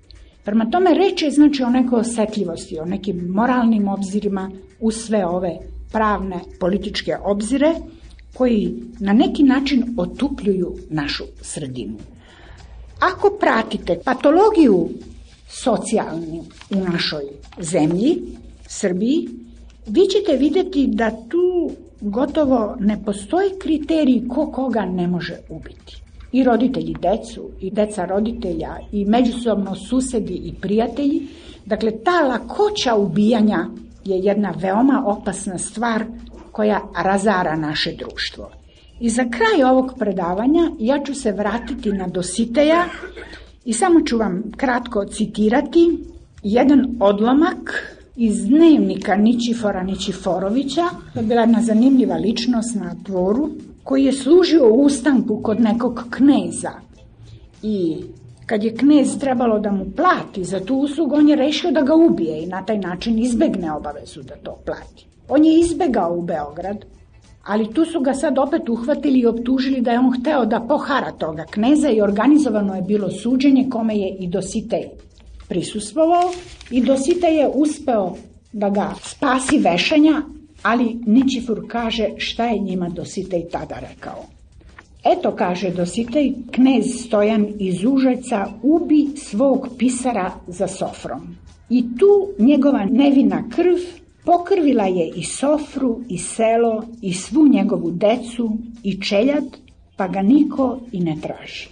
Prema 0.44 0.70
tome 0.70 0.94
reč 0.94 1.22
je 1.22 1.32
znači 1.32 1.64
o 1.64 1.70
nekoj 1.70 2.00
osetljivosti, 2.00 2.80
o 2.80 2.86
nekim 2.86 3.18
moralnim 3.18 3.88
obzirima 3.88 4.52
u 4.80 4.92
sve 4.92 5.26
ove 5.26 5.58
pravne 5.92 6.40
političke 6.60 7.18
obzire 7.24 7.74
koji 8.34 8.74
na 9.00 9.14
neki 9.14 9.44
način 9.44 9.96
otupljuju 9.98 10.76
našu 10.90 11.24
sredinu. 11.42 11.98
Ako 13.00 13.38
pratite 13.40 14.00
patologiju 14.06 14.90
socijalni 15.50 16.42
u 16.72 16.76
našoj 16.76 17.24
zemlji, 17.60 18.22
Srbiji, 18.68 19.30
vi 19.88 20.02
ćete 20.08 20.38
videti 20.38 20.88
da 20.88 21.12
tu 21.30 21.72
gotovo 22.04 22.76
ne 22.80 23.04
postoji 23.06 23.50
kriterij 23.62 24.28
ko 24.28 24.52
koga 24.52 24.86
ne 24.86 25.08
može 25.08 25.38
ubiti. 25.50 26.02
I 26.32 26.44
roditelji 26.44 26.96
decu, 27.02 27.50
i 27.60 27.72
deca 27.72 28.06
roditelja, 28.06 28.78
i 28.92 29.06
međusobno 29.06 29.76
susedi 29.76 30.34
i 30.34 30.54
prijatelji. 30.62 31.28
Dakle, 31.66 31.92
ta 31.92 32.22
lakoća 32.28 32.96
ubijanja 32.96 33.66
je 34.06 34.20
jedna 34.20 34.54
veoma 34.58 35.04
opasna 35.06 35.58
stvar 35.58 36.04
koja 36.52 36.82
razara 37.04 37.56
naše 37.56 37.92
društvo. 37.92 38.50
I 39.00 39.10
za 39.10 39.24
kraj 39.24 39.72
ovog 39.72 39.94
predavanja 40.00 40.72
ja 40.80 41.04
ću 41.04 41.14
se 41.14 41.32
vratiti 41.32 41.92
na 41.92 42.08
Dositeja 42.08 42.86
i 43.66 43.74
samo 43.74 44.02
ću 44.02 44.18
vam 44.18 44.44
kratko 44.58 45.06
citirati 45.06 45.98
jedan 46.44 46.98
odlomak 47.00 47.94
iz 48.16 48.46
dnevnika 48.46 49.16
Ničifora 49.16 49.84
Ničiforovića, 49.84 50.82
to 51.14 51.20
je 51.20 51.26
bila 51.26 51.42
jedna 51.42 51.62
zanimljiva 51.62 52.16
ličnost 52.16 52.76
na 52.76 52.96
dvoru, 53.06 53.50
koji 53.84 54.06
je 54.06 54.14
služio 54.14 54.74
u 54.74 54.82
ustanku 54.82 55.40
kod 55.44 55.60
nekog 55.60 56.04
kneza. 56.10 56.72
I 57.64 57.96
kad 58.46 58.64
je 58.64 58.76
knez 58.76 59.20
trebalo 59.20 59.60
da 59.60 59.72
mu 59.72 59.86
plati 59.96 60.44
za 60.44 60.60
tu 60.60 60.76
uslugu, 60.76 61.16
on 61.16 61.30
je 61.30 61.36
rešio 61.36 61.72
da 61.72 61.82
ga 61.82 61.96
ubije 61.96 62.44
i 62.44 62.48
na 62.48 62.66
taj 62.66 62.78
način 62.78 63.20
izbegne 63.20 63.72
obavezu 63.72 64.24
da 64.24 64.36
to 64.36 64.58
plati. 64.66 65.08
On 65.30 65.46
je 65.46 65.60
izbegao 65.60 66.16
u 66.18 66.22
Beograd, 66.22 66.86
ali 67.44 67.74
tu 67.74 67.86
su 67.86 68.00
ga 68.00 68.14
sad 68.14 68.38
opet 68.38 68.70
uhvatili 68.70 69.20
i 69.20 69.26
optužili 69.26 69.82
da 69.82 69.92
je 69.92 70.00
on 70.00 70.20
hteo 70.20 70.46
da 70.46 70.66
pohara 70.68 71.12
toga 71.12 71.46
kneza 71.52 71.90
i 71.90 72.02
organizovano 72.02 72.76
je 72.76 72.82
bilo 72.82 73.12
suđenje 73.12 73.68
kome 73.70 73.98
je 73.98 74.16
i 74.20 74.28
Dositej 74.28 74.90
prisustvovao 75.54 76.32
i 76.72 76.82
Dosita 76.82 77.28
je 77.28 77.48
uspeo 77.48 78.16
da 78.54 78.70
ga 78.70 78.94
spasi 79.04 79.58
vešanja, 79.58 80.22
ali 80.64 80.98
Ničifur 81.06 81.68
kaže 81.68 82.10
šta 82.18 82.46
je 82.46 82.60
njima 82.60 82.90
Dositej 82.90 83.44
tada 83.52 83.76
rekao. 83.80 84.26
Eto, 85.04 85.32
kaže 85.36 85.70
Dositej, 85.70 86.34
knez 86.52 86.86
Stojan 87.06 87.48
iz 87.60 87.84
Užajca 87.86 88.48
ubi 88.64 89.08
svog 89.16 89.68
pisara 89.78 90.32
za 90.48 90.68
sofrom. 90.68 91.36
I 91.70 91.84
tu 91.98 92.30
njegova 92.40 92.86
nevina 92.86 93.44
krv 93.56 93.78
pokrvila 94.26 94.86
je 94.86 95.12
i 95.16 95.24
sofru, 95.24 96.00
i 96.10 96.18
selo, 96.18 96.84
i 97.02 97.14
svu 97.14 97.48
njegovu 97.48 97.92
decu, 97.92 98.58
i 98.84 99.02
čeljad, 99.02 99.44
pa 99.98 100.08
ga 100.08 100.22
niko 100.22 100.80
i 100.92 101.00
ne 101.00 101.18
traži. 101.22 101.68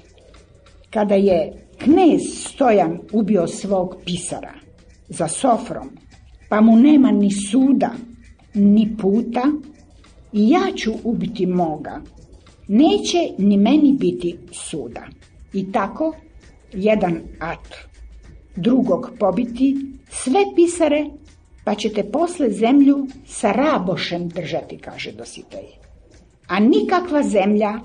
Kada 0.89 1.15
je 1.15 1.60
knez 1.83 2.21
Stojan 2.45 2.99
ubio 3.11 3.47
svog 3.47 3.95
pisara 4.05 4.53
za 5.09 5.27
sofrom, 5.27 5.89
pa 6.49 6.61
mu 6.61 6.75
nema 6.75 7.11
ni 7.11 7.31
suda, 7.31 7.91
ni 8.53 8.97
puta, 9.01 9.43
i 10.33 10.49
ja 10.49 10.61
ću 10.75 10.91
ubiti 11.03 11.45
moga, 11.45 12.01
neće 12.67 13.17
ni 13.37 13.57
meni 13.57 13.93
biti 13.93 14.37
suda. 14.51 15.07
I 15.53 15.71
tako, 15.71 16.15
jedan 16.73 17.21
at 17.39 17.75
drugog 18.55 19.11
pobiti, 19.19 19.77
sve 20.09 20.39
pisare, 20.55 21.05
pa 21.63 21.75
ćete 21.75 22.03
posle 22.03 22.49
zemlju 22.49 23.07
sa 23.27 23.51
rabošem 23.51 24.29
držati, 24.29 24.77
kaže 24.77 25.11
Dositej. 25.11 25.67
A 26.47 26.59
nikakva 26.59 27.23
zemlja 27.23 27.79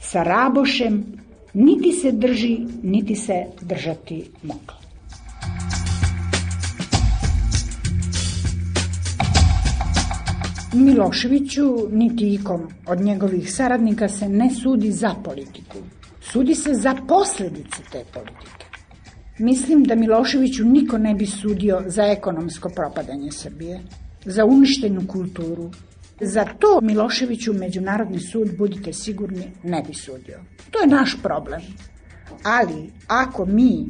sa 0.00 0.22
rabošem 0.22 1.21
niti 1.54 1.92
se 1.92 2.12
drži, 2.12 2.58
niti 2.82 3.14
se 3.14 3.44
držati 3.60 4.30
mogla. 4.42 4.82
Miloševiću, 10.74 11.88
niti 11.90 12.34
ikom 12.34 12.60
od 12.86 13.00
njegovih 13.00 13.54
saradnika 13.54 14.08
se 14.08 14.28
ne 14.28 14.50
sudi 14.50 14.92
za 14.92 15.14
politiku. 15.24 15.78
Sudi 16.20 16.54
se 16.54 16.74
za 16.74 16.94
posledice 17.08 17.82
te 17.92 18.04
politike. 18.14 18.66
Mislim 19.38 19.84
da 19.84 19.94
Miloševiću 19.94 20.64
niko 20.64 20.98
ne 20.98 21.14
bi 21.14 21.26
sudio 21.26 21.82
za 21.86 22.02
ekonomsko 22.02 22.68
propadanje 22.68 23.32
Srbije, 23.32 23.80
za 24.24 24.44
uništenu 24.44 25.02
kulturu, 25.08 25.70
Za 26.24 26.44
to 26.44 26.80
Miloševiću 26.82 27.52
Međunarodni 27.52 28.20
sud, 28.20 28.56
budite 28.58 28.92
sigurni, 28.92 29.52
ne 29.62 29.82
bi 29.86 29.94
sudio. 29.94 30.40
To 30.70 30.80
je 30.80 30.86
naš 30.86 31.16
problem. 31.22 31.60
Ali 32.42 32.92
ako 33.06 33.46
mi 33.46 33.86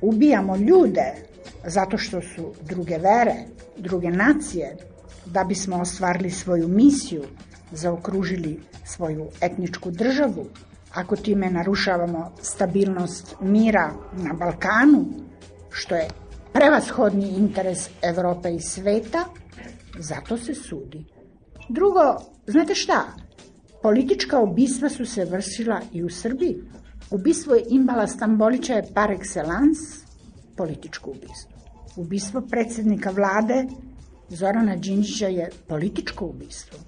ubijamo 0.00 0.56
ljude 0.56 1.14
zato 1.66 1.98
što 1.98 2.20
su 2.20 2.52
druge 2.62 2.98
vere, 2.98 3.34
druge 3.76 4.10
nacije, 4.10 4.76
da 5.26 5.44
bismo 5.44 5.76
ostvarili 5.76 6.30
svoju 6.30 6.68
misiju, 6.68 7.22
zaokružili 7.72 8.60
svoju 8.84 9.28
etničku 9.40 9.90
državu, 9.90 10.46
ako 10.94 11.16
time 11.16 11.50
narušavamo 11.50 12.32
stabilnost 12.42 13.36
mira 13.40 13.92
na 14.12 14.32
Balkanu, 14.32 15.04
što 15.70 15.94
je 15.94 16.08
prevashodni 16.52 17.28
interes 17.28 17.88
Evrope 18.02 18.54
i 18.54 18.60
sveta, 18.60 19.24
zato 19.98 20.36
se 20.36 20.54
sudi. 20.54 21.13
Drugo, 21.68 22.16
znate 22.46 22.74
šta? 22.74 23.04
Politička 23.82 24.40
ubistva 24.40 24.88
su 24.88 25.06
se 25.06 25.24
vršila 25.24 25.80
i 25.92 26.04
u 26.04 26.10
Srbiji. 26.10 26.56
Ubistvo 27.10 27.54
je 27.54 27.64
Imbala 27.68 28.06
Stambolića 28.06 28.74
je 28.74 28.86
par 28.94 29.10
excellence 29.10 30.04
političko 30.56 31.10
ubistvo. 31.10 31.52
Ubistvo 31.96 32.40
predsednika 32.40 33.10
vlade 33.10 33.64
Zorana 34.28 34.76
Đinđića 34.76 35.26
je 35.26 35.50
političko 35.68 36.26
ubistvo. 36.26 36.78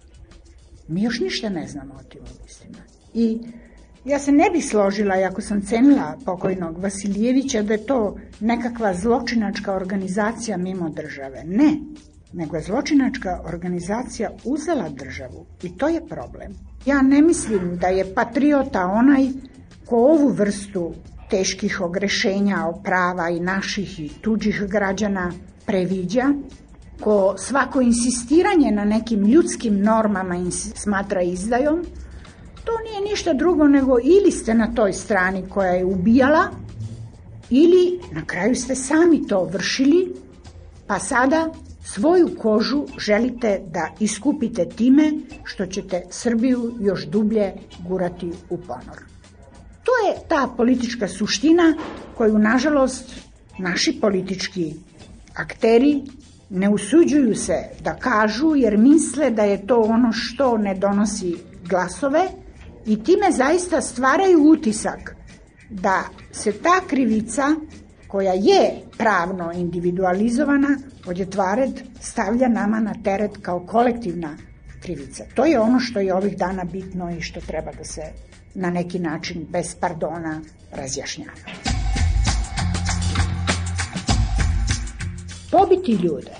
Mi 0.88 1.02
još 1.02 1.20
ništa 1.20 1.48
ne 1.48 1.66
znamo 1.68 1.94
o 1.94 2.02
tim 2.02 2.20
ubistvima. 2.40 2.78
I 3.14 3.38
ja 4.04 4.18
se 4.18 4.32
ne 4.32 4.50
bih 4.50 4.66
složila, 4.66 5.14
ako 5.30 5.40
sam 5.40 5.62
cenila 5.62 6.18
pokojnog 6.24 6.78
Vasilijevića, 6.78 7.62
da 7.62 7.72
je 7.72 7.86
to 7.86 8.16
nekakva 8.40 8.94
zločinačka 8.94 9.74
organizacija 9.74 10.56
mimo 10.56 10.88
države. 10.88 11.42
Ne, 11.46 11.76
nego 12.32 12.56
je 12.56 12.62
zločinačka 12.62 13.40
organizacija 13.44 14.30
uzela 14.44 14.88
državu 14.88 15.46
i 15.62 15.76
to 15.78 15.88
je 15.88 16.06
problem. 16.08 16.54
Ja 16.86 17.02
ne 17.02 17.22
mislim 17.22 17.78
da 17.78 17.86
je 17.86 18.14
patriota 18.14 18.86
onaj 18.86 19.28
ko 19.86 19.96
ovu 19.96 20.28
vrstu 20.28 20.92
teških 21.30 21.80
ogrešenja 21.80 22.66
o 22.66 22.80
prava 22.82 23.30
i 23.30 23.40
naših 23.40 24.00
i 24.00 24.08
tuđih 24.20 24.62
građana 24.68 25.32
previđa, 25.66 26.32
ko 27.00 27.34
svako 27.38 27.80
insistiranje 27.80 28.70
na 28.70 28.84
nekim 28.84 29.26
ljudskim 29.26 29.80
normama 29.80 30.50
smatra 30.74 31.22
izdajom, 31.22 31.84
to 32.64 32.72
nije 32.84 33.10
ništa 33.10 33.32
drugo 33.32 33.66
nego 33.68 33.98
ili 34.02 34.30
ste 34.30 34.54
na 34.54 34.74
toj 34.74 34.92
strani 34.92 35.44
koja 35.48 35.70
je 35.70 35.84
ubijala, 35.84 36.48
ili 37.50 38.00
na 38.12 38.24
kraju 38.26 38.54
ste 38.54 38.74
sami 38.74 39.26
to 39.26 39.44
vršili, 39.44 40.14
pa 40.86 40.98
sada 40.98 41.50
Svoju 41.86 42.30
kožu 42.38 42.84
želite 42.98 43.60
da 43.70 43.88
iskupite 44.00 44.68
time 44.68 45.12
što 45.44 45.66
ćete 45.66 46.02
Srbiju 46.10 46.72
još 46.80 47.06
dublje 47.06 47.52
gurati 47.88 48.32
u 48.50 48.58
ponor. 48.58 49.02
To 49.84 49.92
je 50.08 50.28
ta 50.28 50.48
politička 50.56 51.08
suština 51.08 51.74
koju, 52.16 52.38
nažalost, 52.38 53.14
naši 53.58 53.98
politički 54.00 54.74
akteri 55.34 56.02
ne 56.50 56.68
usuđuju 56.68 57.34
se 57.34 57.54
da 57.80 57.94
kažu 57.94 58.54
jer 58.56 58.78
misle 58.78 59.30
da 59.30 59.42
je 59.42 59.66
to 59.66 59.80
ono 59.80 60.12
što 60.12 60.58
ne 60.58 60.74
donosi 60.74 61.36
glasove 61.68 62.28
i 62.86 63.04
time 63.04 63.32
zaista 63.32 63.80
stvaraju 63.80 64.50
utisak 64.50 65.16
da 65.70 66.02
se 66.32 66.52
ta 66.52 66.80
krivica 66.86 67.42
koja 68.08 68.32
je 68.32 68.82
pravno 68.98 69.52
individualizovana, 69.52 70.78
odjetvared 71.06 71.80
stavlja 72.00 72.48
nama 72.48 72.80
na 72.80 72.94
teret 73.04 73.30
kao 73.42 73.66
kolektivna 73.66 74.36
krivica. 74.82 75.24
To 75.34 75.44
je 75.44 75.60
ono 75.60 75.80
što 75.80 76.00
je 76.00 76.14
ovih 76.14 76.36
dana 76.36 76.64
bitno 76.64 77.10
i 77.10 77.20
što 77.20 77.40
treba 77.40 77.72
da 77.72 77.84
se 77.84 78.02
na 78.54 78.70
neki 78.70 78.98
način 78.98 79.46
bez 79.50 79.74
pardona 79.80 80.40
razjašnjava. 80.72 81.32
Pobiti 85.50 85.92
ljude, 85.92 86.30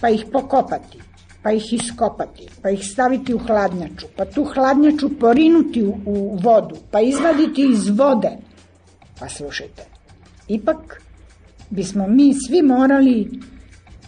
pa 0.00 0.08
ih 0.08 0.24
pokopati, 0.32 0.98
pa 1.42 1.52
ih 1.52 1.72
iskopati, 1.72 2.48
pa 2.62 2.70
ih 2.70 2.80
staviti 2.92 3.34
u 3.34 3.38
hladnjaču, 3.38 4.06
pa 4.16 4.24
tu 4.24 4.44
hladnjaču 4.44 5.18
porinuti 5.18 5.82
u, 5.82 5.98
u 6.06 6.38
vodu, 6.42 6.76
pa 6.90 7.00
izvaditi 7.00 7.68
iz 7.72 7.88
vode. 7.88 8.30
Pa 9.18 9.28
slušajte, 9.28 9.82
ipak 10.48 11.02
bismo 11.70 12.06
mi 12.08 12.34
svi 12.46 12.62
morali 12.62 13.30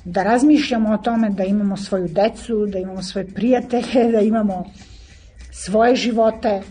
da 0.05 0.22
razmišljamo 0.22 0.94
o 0.94 0.96
tome 0.96 1.30
da 1.30 1.44
imamo 1.44 1.76
svoju 1.76 2.09
decu, 2.09 2.66
da 2.66 2.78
imamo 2.78 3.02
svoje 3.02 3.26
prijatelje, 3.26 4.12
da 4.12 4.20
imamo 4.20 4.64
svoje 5.52 5.96
živote 5.96 6.62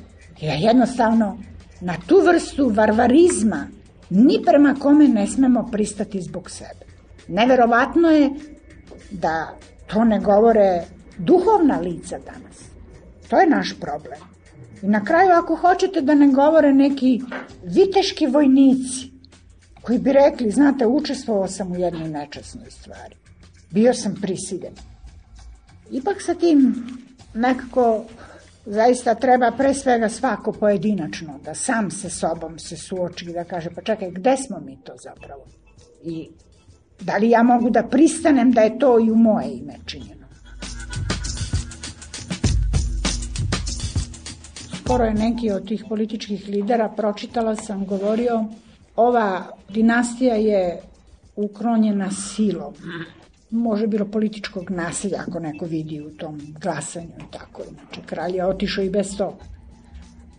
i 0.41 0.45
da 0.45 0.53
jednostavno 0.53 1.38
na 1.81 1.95
tu 2.07 2.21
vrstu 2.25 2.69
varvarizma 2.69 3.67
ni 4.09 4.39
prema 4.45 4.75
kome 4.79 5.07
ne 5.07 5.27
smemo 5.27 5.69
pristati 5.71 6.21
zbog 6.21 6.49
sebe. 6.49 6.86
Neverovatno 7.27 8.09
je 8.09 8.29
da 9.11 9.57
to 9.88 10.03
ne 10.03 10.19
govore 10.19 10.84
duhovna 11.17 11.79
lica 11.79 12.17
danas. 12.25 12.63
To 13.29 13.39
je 13.39 13.49
naš 13.49 13.73
problem. 13.79 14.19
I 14.81 14.88
na 14.88 15.05
kraju, 15.05 15.31
ako 15.31 15.55
hoćete 15.55 16.01
da 16.01 16.15
ne 16.15 16.27
govore 16.27 16.73
neki 16.73 17.21
viteški 17.63 18.27
vojnici, 18.27 19.11
koji 19.81 19.99
bi 19.99 20.13
rekli, 20.13 20.51
znate, 20.51 20.86
učestvovao 20.86 21.47
sam 21.47 21.71
u 21.71 21.75
jednoj 21.75 22.09
nečasnoj 22.09 22.71
stvari. 22.71 23.22
Bio 23.74 23.93
sam 23.93 24.15
prisiljen. 24.21 24.74
Ipak 25.91 26.21
sa 26.21 26.34
tim 26.36 26.88
nekako 27.34 28.05
zaista 28.65 29.15
treba 29.15 29.51
pre 29.51 29.74
svega 29.74 30.09
svako 30.09 30.51
pojedinačno 30.51 31.39
da 31.45 31.55
sam 31.55 31.91
se 31.91 32.09
sobom 32.09 32.59
se 32.59 32.78
suoči 32.78 33.26
i 33.30 33.34
da 33.34 33.43
kaže 33.43 33.69
pa 33.76 33.82
čekaj 33.82 34.11
gde 34.11 34.38
smo 34.38 34.59
mi 34.59 34.78
to 34.84 34.93
zapravo 35.03 35.45
i 36.03 36.30
da 37.01 37.17
li 37.17 37.30
ja 37.30 37.43
mogu 37.43 37.69
da 37.69 37.84
pristanem 37.84 38.51
da 38.51 38.61
je 38.61 38.80
to 38.80 38.99
i 38.99 39.11
u 39.11 39.15
moje 39.15 39.51
ime 39.53 39.74
činjeno. 39.86 40.28
Skoro 44.80 45.03
je 45.03 45.13
neki 45.13 45.51
od 45.51 45.67
tih 45.67 45.86
političkih 45.89 46.47
lidera, 46.47 46.89
pročitala 46.89 47.55
sam, 47.55 47.86
govorio 47.86 48.45
ova 48.95 49.57
dinastija 49.69 50.36
je 50.36 50.82
ukronjena 51.36 52.11
silom 52.11 52.74
može 53.54 53.88
bilo 53.88 54.06
političkog 54.06 54.72
nasilja 54.72 55.24
ako 55.28 55.39
neko 55.39 55.66
vidi 55.66 56.01
u 56.01 56.10
tom 56.10 56.41
glasanju 56.62 57.14
i 57.20 57.32
tako. 57.32 57.62
Inače, 57.72 58.01
kralj 58.06 58.36
je 58.36 58.45
otišao 58.45 58.84
i 58.84 58.89
bez 58.89 59.18
toga. 59.18 59.43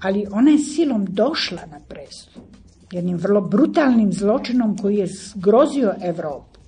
Ali 0.01 0.27
ona 0.31 0.51
je 0.51 0.59
silom 0.59 1.07
došla 1.09 1.67
na 1.71 1.81
prestu. 1.89 2.41
Jednim 2.93 3.17
vrlo 3.17 3.41
brutalnim 3.41 4.13
zločinom 4.13 4.77
koji 4.79 4.97
je 4.97 5.07
zgrozio 5.07 5.95
Evropu. 6.03 6.61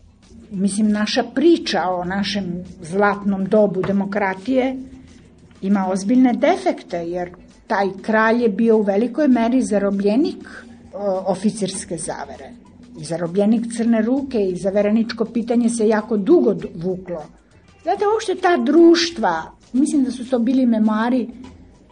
Mislim, 0.50 0.90
naša 0.90 1.24
priča 1.34 1.82
o 1.88 2.04
našem 2.04 2.64
zlatnom 2.82 3.44
dobu 3.44 3.82
demokratije 3.82 4.76
ima 5.62 5.88
ozbiljne 5.88 6.32
defekte, 6.32 6.96
jer 6.96 7.30
taj 7.66 7.86
kralj 8.02 8.42
je 8.42 8.48
bio 8.48 8.76
u 8.76 8.82
velikoj 8.82 9.28
meri 9.28 9.62
zarobljenik 9.62 10.48
oficirske 11.26 11.98
zavere 11.98 12.50
i 13.00 13.04
zarobljenik 13.04 13.64
crne 13.76 14.02
ruke 14.02 14.40
i 14.40 14.56
zavereničko 14.56 15.24
pitanje 15.24 15.68
se 15.68 15.88
jako 15.88 16.16
dugo 16.16 16.56
vuklo. 16.74 17.22
Znate, 17.82 18.04
uopšte 18.06 18.34
ta 18.34 18.56
društva, 18.56 19.42
mislim 19.72 20.04
da 20.04 20.10
su 20.10 20.30
to 20.30 20.38
bili 20.38 20.66
memari 20.66 21.28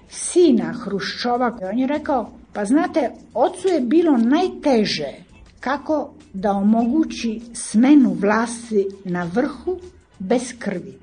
sina 0.08 0.72
Hruščova, 0.72 1.58
on 1.72 1.78
je 1.78 1.86
rekao, 1.86 2.30
pa 2.52 2.64
znate, 2.64 3.10
ocu 3.34 3.68
je 3.68 3.80
bilo 3.80 4.16
najteže 4.16 5.12
kako 5.60 6.14
da 6.32 6.52
omogući 6.52 7.40
smenu 7.54 8.16
vlasti 8.20 8.86
na 9.04 9.30
vrhu 9.34 9.78
bez 10.18 10.54
krvi. 10.58 10.98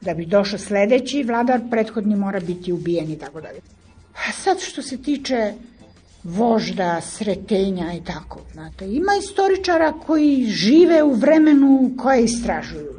Da 0.00 0.14
bi 0.14 0.26
došao 0.26 0.58
sledeći 0.58 1.22
vladar, 1.22 1.60
prethodni 1.70 2.16
mora 2.16 2.40
biti 2.40 2.72
ubijen 2.72 3.10
i 3.10 3.18
tako 3.18 3.40
dalje. 3.40 3.60
A 4.14 4.32
sad 4.32 4.60
što 4.60 4.82
se 4.82 5.02
tiče 5.02 5.52
vožda, 6.24 7.00
sretenja 7.00 7.92
i 7.92 8.04
tako. 8.04 8.40
Znate, 8.52 8.86
ima 8.92 9.12
istoričara 9.18 9.92
koji 9.92 10.44
žive 10.44 11.02
u 11.02 11.12
vremenu 11.12 11.90
koje 11.98 12.24
istražuju. 12.24 12.92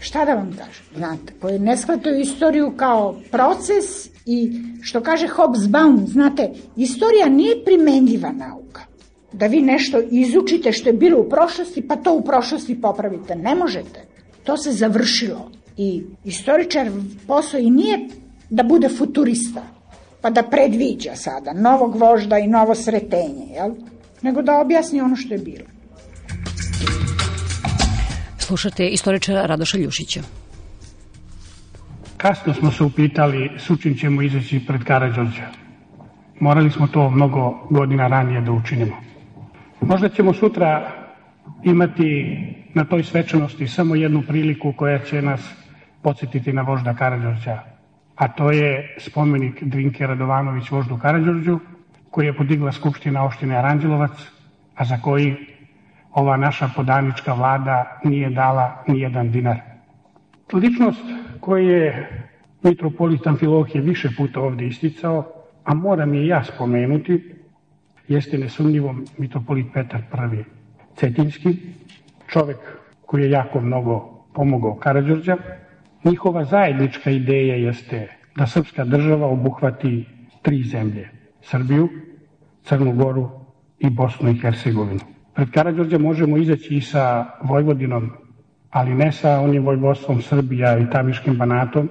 Šta 0.00 0.24
da 0.24 0.34
vam 0.34 0.50
kažem? 0.52 0.84
Znate, 0.96 1.32
koji 1.40 1.58
ne 1.58 1.76
shvataju 1.76 2.20
istoriju 2.20 2.72
kao 2.76 3.16
proces 3.30 4.06
i 4.26 4.60
što 4.82 5.00
kaže 5.00 5.28
Hobsbawm, 5.28 6.06
znate, 6.06 6.50
istorija 6.76 7.28
nije 7.28 7.64
primenljiva 7.64 8.32
nauka. 8.32 8.82
Da 9.32 9.46
vi 9.46 9.62
nešto 9.62 10.00
izučite 10.10 10.72
što 10.72 10.88
je 10.88 10.92
bilo 10.92 11.20
u 11.20 11.28
prošlosti, 11.28 11.88
pa 11.88 11.96
to 11.96 12.14
u 12.14 12.24
prošlosti 12.24 12.80
popravite. 12.80 13.36
Ne 13.36 13.54
možete. 13.54 14.04
To 14.44 14.56
se 14.56 14.72
završilo. 14.72 15.50
I 15.76 16.02
istoričar 16.24 16.90
posao 17.26 17.60
i 17.60 17.70
nije 17.70 18.08
da 18.50 18.62
bude 18.62 18.88
futurista 18.88 19.77
pa 20.20 20.30
da 20.30 20.42
predviđa 20.42 21.14
sada 21.14 21.52
novog 21.52 21.96
vožda 21.96 22.38
i 22.38 22.46
novo 22.46 22.74
sretenje, 22.74 23.46
jel? 23.54 23.70
nego 24.22 24.42
da 24.42 24.60
objasni 24.60 25.00
ono 25.00 25.16
što 25.16 25.34
je 25.34 25.40
bilo. 25.40 25.66
Slušate 28.38 28.88
istoričara 28.88 29.46
Radoša 29.46 29.78
Ljušića. 29.78 30.20
Kasno 32.16 32.54
smo 32.54 32.70
se 32.70 32.84
upitali 32.84 33.50
s 33.58 33.70
učim 33.70 33.94
ćemo 33.94 34.22
izaći 34.22 34.60
pred 34.66 34.84
Karadžorđa. 34.84 35.46
Morali 36.40 36.70
smo 36.70 36.86
to 36.86 37.10
mnogo 37.10 37.66
godina 37.70 38.08
ranije 38.08 38.40
da 38.40 38.52
učinimo. 38.52 38.96
Možda 39.80 40.08
ćemo 40.08 40.34
sutra 40.34 40.92
imati 41.64 42.36
na 42.74 42.84
toj 42.84 43.02
svečanosti 43.02 43.66
samo 43.66 43.94
jednu 43.94 44.22
priliku 44.22 44.72
koja 44.76 44.98
će 44.98 45.22
nas 45.22 45.40
podsjetiti 46.02 46.52
na 46.52 46.62
vožda 46.62 46.94
Karadžorđa 46.94 47.77
a 48.18 48.28
to 48.28 48.50
je 48.50 48.94
spomenik 48.98 49.62
Drinke 49.62 50.06
Radovanović 50.06 50.70
voždu 50.70 50.98
Karadžorđu, 50.98 51.58
koji 52.10 52.26
je 52.26 52.36
podigla 52.36 52.72
Skupština 52.72 53.24
opštine 53.24 53.56
Aranđelovac, 53.56 54.10
a 54.74 54.84
za 54.84 54.98
koji 54.98 55.36
ova 56.12 56.36
naša 56.36 56.70
podanička 56.76 57.32
vlada 57.32 58.00
nije 58.04 58.30
dala 58.30 58.82
ni 58.88 59.00
jedan 59.00 59.30
dinar. 59.30 59.56
Ličnost 60.52 61.04
koju 61.40 61.68
je 61.68 62.08
mitropolit 62.62 63.26
Amfilohije 63.26 63.82
više 63.82 64.08
puta 64.16 64.40
ovde 64.40 64.66
isticao, 64.66 65.26
a 65.64 65.74
moram 65.74 66.14
je 66.14 66.26
ja 66.26 66.44
spomenuti, 66.44 67.34
jeste 68.08 68.38
nesumnjivo 68.38 68.94
mitropolit 69.18 69.66
Petar 69.74 70.00
I. 70.34 70.44
Cetinski, 70.96 71.56
čovek 72.26 72.58
koji 73.06 73.22
je 73.22 73.30
jako 73.30 73.60
mnogo 73.60 74.24
pomogao 74.34 74.74
Karadžorđa, 74.74 75.36
Njihova 76.04 76.44
zajednička 76.44 77.10
ideja 77.10 77.54
jeste 77.54 78.08
da 78.36 78.46
srpska 78.46 78.84
država 78.84 79.26
obuhvati 79.26 80.06
tri 80.42 80.62
zemlje, 80.62 81.08
Srbiju, 81.42 81.88
Crnu 82.62 82.92
Goru 82.92 83.30
i 83.78 83.90
Bosnu 83.90 84.30
i 84.30 84.38
Hercegovinu. 84.38 85.00
Pred 85.34 85.50
Karadžorđa 85.50 85.98
možemo 85.98 86.36
izaći 86.36 86.76
i 86.76 86.80
sa 86.80 87.26
Vojvodinom, 87.42 88.10
ali 88.70 88.94
ne 88.94 89.12
sa 89.12 89.40
onim 89.40 89.64
vojvodstvom 89.64 90.22
Srbija 90.22 90.78
i 90.78 90.90
Tamiškim 90.90 91.36
banatom, 91.36 91.90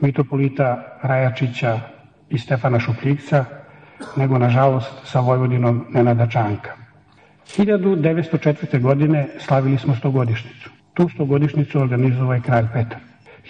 mitropolita 0.00 0.98
Rajačića 1.02 1.80
i 2.30 2.38
Stefana 2.38 2.80
Šupljikca, 2.80 3.44
nego 4.16 4.38
nažalost 4.38 4.92
sa 5.04 5.20
Vojvodinom 5.20 5.86
Nenada 5.94 6.26
Čanka. 6.26 6.70
1904. 7.46 8.80
godine 8.80 9.28
slavili 9.38 9.78
smo 9.78 9.94
stogodišnicu. 9.94 10.70
Tu 10.94 11.08
stogodišnicu 11.08 11.80
organizovao 11.80 12.34
je 12.34 12.40
kralj 12.40 12.66
Petar. 12.72 13.00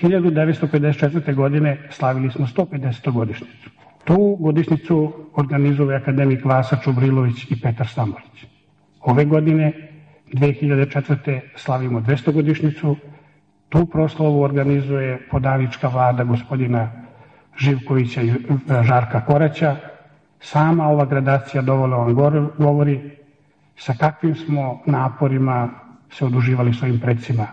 1954. 0.02 1.34
godine 1.34 1.78
slavili 1.90 2.30
smo 2.30 2.46
150. 2.46 3.12
godišnicu. 3.12 3.70
Tu 4.04 4.36
godišnicu 4.40 5.12
organizuje 5.34 5.96
akademik 5.96 6.44
Vasa 6.44 6.76
Čubrilović 6.84 7.50
i 7.50 7.60
Petar 7.60 7.88
Stambolić. 7.88 8.46
Ove 9.00 9.24
godine, 9.24 9.72
2004. 10.32 11.40
slavimo 11.56 12.00
200. 12.00 12.32
godišnicu, 12.32 12.96
tu 13.68 13.86
proslavu 13.86 14.42
organizuje 14.42 15.18
podanička 15.30 15.88
vlada 15.88 16.24
gospodina 16.24 16.92
Živkovića 17.58 18.22
i 18.22 18.28
e, 18.28 18.34
Žarka 18.82 19.24
Koraća. 19.24 19.76
Sama 20.40 20.88
ova 20.88 21.04
gradacija 21.04 21.62
dovoljno 21.62 21.98
vam 21.98 22.14
govori 22.58 23.10
sa 23.76 23.94
kakvim 23.98 24.34
smo 24.34 24.82
naporima 24.86 25.70
se 26.10 26.24
oduživali 26.24 26.74
svojim 26.74 27.00
predsima 27.00 27.46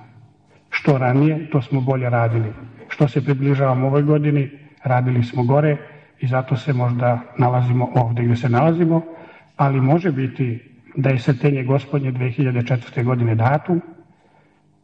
Što 0.74 0.98
ranije, 0.98 1.50
to 1.52 1.62
smo 1.62 1.82
bolje 1.82 2.10
radili. 2.10 2.54
Što 2.90 3.08
se 3.08 3.24
približavamo 3.26 3.88
ovoj 3.88 4.02
godini, 4.02 4.50
radili 4.84 5.24
smo 5.24 5.44
gore 5.44 5.78
i 6.20 6.28
zato 6.28 6.58
se 6.58 6.74
možda 6.74 7.20
nalazimo 7.38 7.90
ovde 7.96 8.24
gde 8.24 8.36
se 8.36 8.50
nalazimo, 8.50 9.02
ali 9.58 9.82
može 9.82 10.12
biti 10.12 10.72
da 10.96 11.10
je 11.10 11.20
srtenje 11.20 11.64
gospodnje 11.64 12.12
2004. 12.12 13.04
godine 13.04 13.36
datum, 13.36 13.82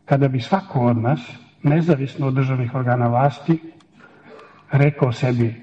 kada 0.06 0.28
bi 0.28 0.42
svako 0.42 0.80
od 0.80 0.98
nas, 0.98 1.20
nezavisno 1.64 2.28
od 2.28 2.34
državnih 2.34 2.76
organa 2.76 3.08
vlasti, 3.08 3.60
rekao 4.72 5.12
sebi, 5.12 5.56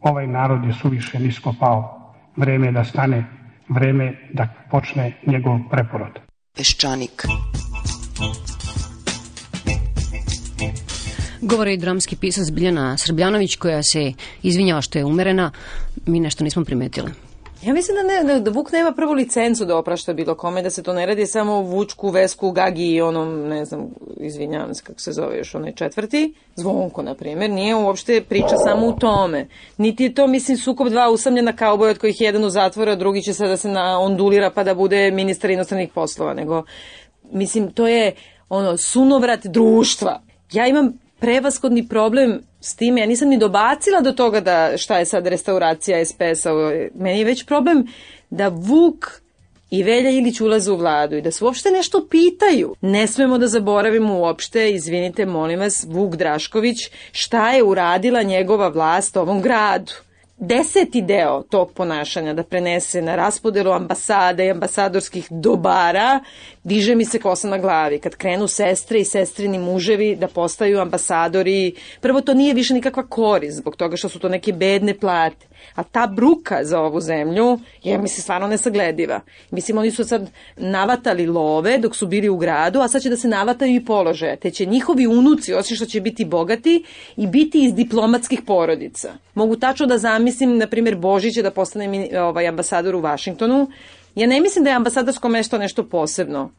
ovaj 0.00 0.26
narod 0.26 0.64
je 0.64 0.72
suviše 0.72 1.18
nisko 1.18 1.54
pao, 1.60 2.12
vreme 2.36 2.66
je 2.66 2.72
da 2.72 2.84
stane, 2.84 3.24
vreme 3.68 4.14
da 4.32 4.48
počne 4.70 5.12
njegov 5.26 5.58
preporod. 5.70 6.20
Peščanik. 6.56 7.24
Govore 11.50 11.74
i 11.74 11.76
dramski 11.76 12.16
pisac 12.16 12.50
Biljana 12.50 12.98
Srbljanović 12.98 13.56
koja 13.56 13.82
se 13.82 14.12
izvinjava 14.42 14.80
što 14.80 14.98
je 14.98 15.04
umerena, 15.04 15.50
mi 16.06 16.20
nešto 16.20 16.44
nismo 16.44 16.64
primetile. 16.64 17.10
Ja 17.62 17.74
mislim 17.74 17.96
da, 17.96 18.02
ne, 18.02 18.34
da, 18.34 18.40
da 18.40 18.50
Vuk 18.50 18.72
nema 18.72 18.92
prvu 18.92 19.12
licencu 19.12 19.64
da 19.64 19.76
oprašta 19.76 20.12
bilo 20.12 20.34
kome, 20.34 20.62
da 20.62 20.70
se 20.70 20.82
to 20.82 20.92
ne 20.92 21.06
radi 21.06 21.26
samo 21.26 21.52
o 21.52 21.62
Vučku, 21.62 22.10
Vesku, 22.10 22.50
Gagi 22.50 22.86
i 22.86 23.00
onom, 23.00 23.48
ne 23.48 23.64
znam, 23.64 23.86
izvinjavam 24.16 24.74
se 24.74 24.82
kako 24.84 25.00
se 25.00 25.12
zove 25.12 25.38
još 25.38 25.54
onaj 25.54 25.72
četvrti, 25.72 26.34
Zvonko, 26.56 27.02
na 27.02 27.14
primjer, 27.14 27.50
nije 27.50 27.74
uopšte 27.74 28.22
priča 28.28 28.56
samo 28.64 28.86
u 28.86 28.92
tome. 28.92 29.48
Niti 29.78 30.04
je 30.04 30.14
to, 30.14 30.26
mislim, 30.26 30.56
sukob 30.56 30.88
dva 30.88 31.10
usamljena 31.10 31.52
kauboja 31.52 31.90
od 31.90 31.98
kojih 31.98 32.20
je 32.20 32.24
jedan 32.24 32.44
u 32.44 32.50
zatvoru, 32.50 32.90
a 32.90 32.96
drugi 32.96 33.22
će 33.22 33.34
sada 33.34 33.56
se 33.56 33.68
na 33.68 33.98
ondulira 33.98 34.50
pa 34.50 34.64
da 34.64 34.74
bude 34.74 35.10
ministar 35.10 35.50
inostranih 35.50 35.90
poslova, 35.94 36.34
nego, 36.34 36.64
mislim, 37.32 37.72
to 37.72 37.86
je 37.86 38.12
ono, 38.48 38.76
sunovrat 38.76 39.46
društva. 39.46 40.20
Ja 40.52 40.66
imam 40.66 40.99
prevaskodni 41.20 41.88
problem 41.88 42.40
s 42.60 42.76
tim, 42.76 42.98
ja 42.98 43.06
nisam 43.06 43.28
ni 43.28 43.38
dobacila 43.38 44.00
do 44.00 44.12
toga 44.12 44.40
da 44.40 44.76
šta 44.76 44.98
je 44.98 45.06
sad 45.06 45.26
restauracija 45.26 46.04
SPS-a, 46.04 46.50
meni 46.94 47.18
je 47.18 47.24
već 47.24 47.44
problem 47.44 47.86
da 48.30 48.48
Vuk 48.48 49.20
i 49.70 49.82
Velja 49.82 50.10
Ilić 50.10 50.40
ulaze 50.40 50.72
u 50.72 50.76
vladu 50.76 51.16
i 51.16 51.22
da 51.22 51.30
se 51.30 51.44
uopšte 51.44 51.70
nešto 51.70 52.06
pitaju. 52.10 52.74
Ne 52.80 53.06
smemo 53.06 53.38
da 53.38 53.48
zaboravimo 53.48 54.18
uopšte, 54.18 54.70
izvinite, 54.70 55.26
molim 55.26 55.60
vas, 55.60 55.86
Vuk 55.88 56.16
Drašković, 56.16 56.76
šta 57.12 57.50
je 57.50 57.62
uradila 57.62 58.22
njegova 58.22 58.68
vlast 58.68 59.16
ovom 59.16 59.42
gradu 59.42 59.92
deseti 60.40 61.02
deo 61.02 61.42
tog 61.42 61.72
ponašanja 61.72 62.34
da 62.34 62.42
prenese 62.42 63.02
na 63.02 63.16
raspodelu 63.16 63.72
ambasade 63.72 64.46
i 64.46 64.50
ambasadorskih 64.50 65.26
dobara, 65.30 66.20
diže 66.64 66.94
mi 66.94 67.04
se 67.04 67.18
kosa 67.18 67.48
na 67.48 67.58
glavi. 67.58 67.98
Kad 67.98 68.16
krenu 68.16 68.48
sestre 68.48 69.00
i 69.00 69.04
sestrini 69.04 69.58
muževi 69.58 70.16
da 70.16 70.28
postaju 70.28 70.80
ambasadori, 70.80 71.74
prvo 72.00 72.20
to 72.20 72.34
nije 72.34 72.54
više 72.54 72.74
nikakva 72.74 73.06
korist 73.06 73.56
zbog 73.56 73.76
toga 73.76 73.96
što 73.96 74.08
su 74.08 74.18
to 74.18 74.28
neke 74.28 74.52
bedne 74.52 74.98
plate. 74.98 75.49
A 75.74 75.82
ta 75.82 76.06
bruka 76.06 76.64
za 76.64 76.80
ovu 76.80 77.00
zemlju 77.00 77.58
je, 77.82 77.98
mislim, 77.98 78.22
stvarno 78.22 78.46
nesaglediva. 78.46 79.20
Mislim, 79.50 79.78
oni 79.78 79.90
su 79.90 80.04
sad 80.04 80.30
navatali 80.56 81.26
love 81.26 81.78
dok 81.78 81.96
su 81.96 82.06
bili 82.06 82.28
u 82.28 82.36
gradu, 82.36 82.80
a 82.80 82.88
sad 82.88 83.02
će 83.02 83.10
da 83.10 83.16
se 83.16 83.28
navataju 83.28 83.74
i 83.74 83.84
položaje. 83.84 84.36
Te 84.36 84.50
će 84.50 84.66
njihovi 84.66 85.06
unuci, 85.06 85.54
osim 85.54 85.76
što 85.76 85.86
će 85.86 86.00
biti 86.00 86.24
bogati, 86.24 86.84
i 87.16 87.26
biti 87.26 87.64
iz 87.64 87.74
diplomatskih 87.74 88.42
porodica. 88.46 89.12
Mogu 89.34 89.56
tačno 89.56 89.86
da 89.86 89.98
zamislim, 89.98 90.58
na 90.58 90.66
primjer, 90.66 90.96
Božića 90.96 91.42
da 91.42 91.50
postane 91.50 92.08
ovaj, 92.20 92.48
ambasador 92.48 92.94
u 92.94 93.00
Vašingtonu. 93.00 93.68
Ja 94.14 94.26
ne 94.26 94.40
mislim 94.40 94.64
da 94.64 94.70
je 94.70 94.76
ambasadorsko 94.76 95.28
mesto 95.28 95.58
nešto 95.58 95.84
posebno, 95.84 96.50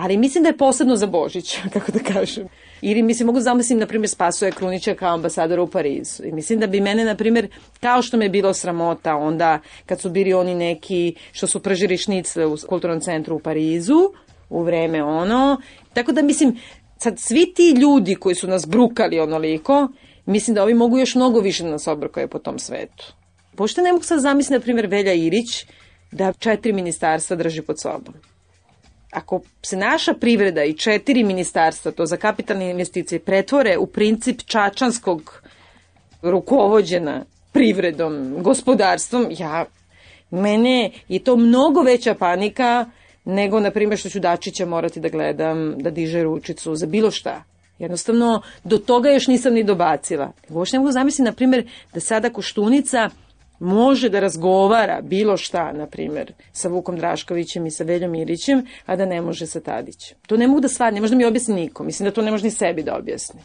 ali 0.00 0.16
mislim 0.16 0.42
da 0.42 0.48
je 0.48 0.56
posebno 0.56 0.96
za 0.96 1.06
Božića, 1.06 1.60
kako 1.72 1.92
da 1.92 1.98
kažem. 1.98 2.48
Ili, 2.82 3.02
mislim, 3.02 3.26
mogu 3.26 3.40
zamislim, 3.40 3.78
na 3.78 3.86
primjer, 3.86 4.08
Spasoje 4.08 4.52
Krunića 4.52 4.94
kao 4.94 5.14
ambasadora 5.14 5.62
u 5.62 5.66
Parizu. 5.66 6.24
I 6.24 6.32
mislim 6.32 6.60
da 6.60 6.66
bi 6.66 6.80
mene, 6.80 7.04
na 7.04 7.14
primjer, 7.14 7.48
kao 7.80 8.02
što 8.02 8.16
me 8.16 8.24
je 8.24 8.28
bilo 8.28 8.54
sramota 8.54 9.16
onda 9.16 9.60
kad 9.86 10.00
su 10.00 10.10
bili 10.10 10.34
oni 10.34 10.54
neki 10.54 11.14
što 11.32 11.46
su 11.46 11.62
pržili 11.62 11.96
šnicle 11.96 12.46
u 12.46 12.56
kulturnom 12.68 13.00
centru 13.00 13.36
u 13.36 13.38
Parizu, 13.38 14.12
u 14.50 14.62
vreme 14.62 15.02
ono. 15.02 15.60
Tako 15.92 16.12
da, 16.12 16.22
mislim, 16.22 16.56
sad 16.98 17.18
svi 17.18 17.52
ti 17.54 17.74
ljudi 17.80 18.14
koji 18.14 18.34
su 18.34 18.48
nas 18.48 18.66
brukali 18.66 19.20
onoliko, 19.20 19.88
mislim 20.26 20.54
da 20.54 20.62
ovi 20.62 20.74
mogu 20.74 20.98
još 20.98 21.14
mnogo 21.14 21.40
više 21.40 21.64
da 21.64 21.70
nas 21.70 21.86
obrkaju 21.86 22.28
po 22.28 22.38
tom 22.38 22.58
svetu. 22.58 23.14
Pošto 23.56 23.82
ne 23.82 23.92
mogu 23.92 24.04
sad 24.04 24.20
zamisliti, 24.20 24.54
na 24.54 24.60
primjer, 24.60 24.86
Velja 24.86 25.12
Irić 25.12 25.66
da 26.12 26.32
četiri 26.32 26.72
ministarstva 26.72 27.36
drži 27.36 27.62
pod 27.62 27.80
sobom 27.80 28.14
ako 29.10 29.40
se 29.62 29.76
naša 29.76 30.14
privreda 30.14 30.64
i 30.64 30.72
četiri 30.72 31.24
ministarstva, 31.24 31.92
to 31.92 32.06
za 32.06 32.16
kapitalne 32.16 32.70
investicije, 32.70 33.18
pretvore 33.18 33.78
u 33.78 33.86
princip 33.86 34.42
čačanskog 34.46 35.42
rukovođena 36.22 37.24
privredom, 37.52 38.36
gospodarstvom, 38.42 39.26
ja, 39.38 39.64
mene 40.30 40.90
je 41.08 41.18
to 41.18 41.36
mnogo 41.36 41.82
veća 41.82 42.14
panika 42.14 42.86
nego, 43.24 43.60
na 43.60 43.70
primjer, 43.70 43.98
što 43.98 44.08
ću 44.08 44.20
Dačića 44.20 44.66
morati 44.66 45.00
da 45.00 45.08
gledam, 45.08 45.74
da 45.78 45.90
diže 45.90 46.22
ručicu 46.22 46.74
za 46.74 46.86
bilo 46.86 47.10
šta. 47.10 47.44
Jednostavno, 47.78 48.42
do 48.64 48.78
toga 48.78 49.10
još 49.10 49.26
nisam 49.26 49.54
ni 49.54 49.64
dobacila. 49.64 50.32
Uopšte 50.48 50.76
ne 50.76 50.78
mogu 50.78 50.92
zamisliti, 50.92 51.22
na 51.22 51.32
primjer, 51.32 51.68
da 51.94 52.00
sada 52.00 52.30
Koštunica 52.30 53.10
može 53.58 54.08
da 54.08 54.20
razgovara 54.20 55.00
bilo 55.00 55.36
šta, 55.36 55.72
na 55.72 55.86
primjer, 55.86 56.32
sa 56.52 56.68
Vukom 56.68 56.96
Draškovićem 56.96 57.66
i 57.66 57.70
sa 57.70 57.84
Veljom 57.84 58.14
Irićem, 58.14 58.66
a 58.86 58.96
da 58.96 59.06
ne 59.06 59.20
može 59.20 59.46
sa 59.46 59.60
Tadićem. 59.60 60.18
To 60.26 60.36
ne 60.36 60.48
mogu 60.48 60.60
da 60.60 60.68
stvari, 60.68 60.94
ne 60.94 61.00
može 61.00 61.10
da 61.10 61.16
mi 61.16 61.24
objasni 61.24 61.54
niko. 61.54 61.84
Mislim 61.84 62.04
da 62.04 62.14
to 62.14 62.22
ne 62.22 62.30
može 62.30 62.44
ni 62.44 62.50
sebi 62.50 62.82
da 62.82 62.96
objasni. 62.96 63.40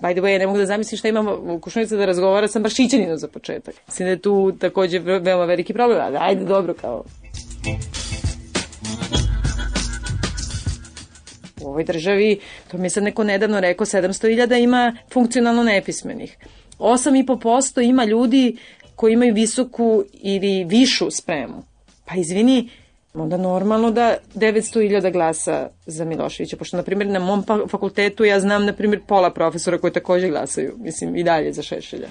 By 0.00 0.12
the 0.12 0.20
way, 0.20 0.38
ne 0.38 0.46
mogu 0.46 0.58
da 0.58 0.66
zamislim 0.66 0.98
šta 0.98 1.08
imamo 1.08 1.38
u 1.42 1.60
Kušnici 1.60 1.96
da 1.96 2.06
razgovara 2.06 2.48
sa 2.48 2.58
Maršićaninom 2.58 3.16
za 3.16 3.28
početak. 3.28 3.74
Mislim 3.86 4.06
da 4.06 4.10
je 4.10 4.22
tu 4.22 4.52
takođe 4.60 4.98
veoma 4.98 5.44
veliki 5.44 5.74
problem, 5.74 6.00
ali 6.02 6.16
ajde 6.20 6.44
dobro 6.44 6.74
kao... 6.74 7.04
U 11.60 11.68
ovoj 11.68 11.84
državi, 11.84 12.40
to 12.70 12.78
mi 12.78 12.86
je 12.86 12.90
sad 12.90 13.02
neko 13.02 13.24
nedavno 13.24 13.60
rekao, 13.60 13.86
700.000 13.86 14.62
ima 14.62 14.96
funkcionalno 15.12 15.62
nepismenih. 15.62 16.36
8,5% 16.78 17.88
ima 17.88 18.04
ljudi 18.04 18.56
koji 18.98 19.12
imaju 19.12 19.34
visoku 19.34 20.04
ili 20.12 20.64
višu 20.64 21.10
spremu. 21.10 21.62
Pa 22.04 22.14
izvini, 22.14 22.70
onda 23.14 23.36
normalno 23.36 23.90
da 23.90 24.16
900.000 24.34 25.12
glasa 25.12 25.68
za 25.86 26.04
Miloševića, 26.04 26.56
pošto, 26.56 26.76
na 26.76 26.82
primjer, 26.82 27.08
na 27.08 27.18
mom 27.18 27.44
fakultetu 27.70 28.24
ja 28.24 28.40
znam, 28.40 28.66
na 28.66 28.72
primjer, 28.72 29.00
pola 29.06 29.30
profesora 29.30 29.78
koji 29.78 29.92
takođe 29.92 30.28
glasaju, 30.28 30.74
mislim, 30.78 31.16
i 31.16 31.22
dalje 31.22 31.52
za 31.52 31.62
Šešelja. 31.62 32.08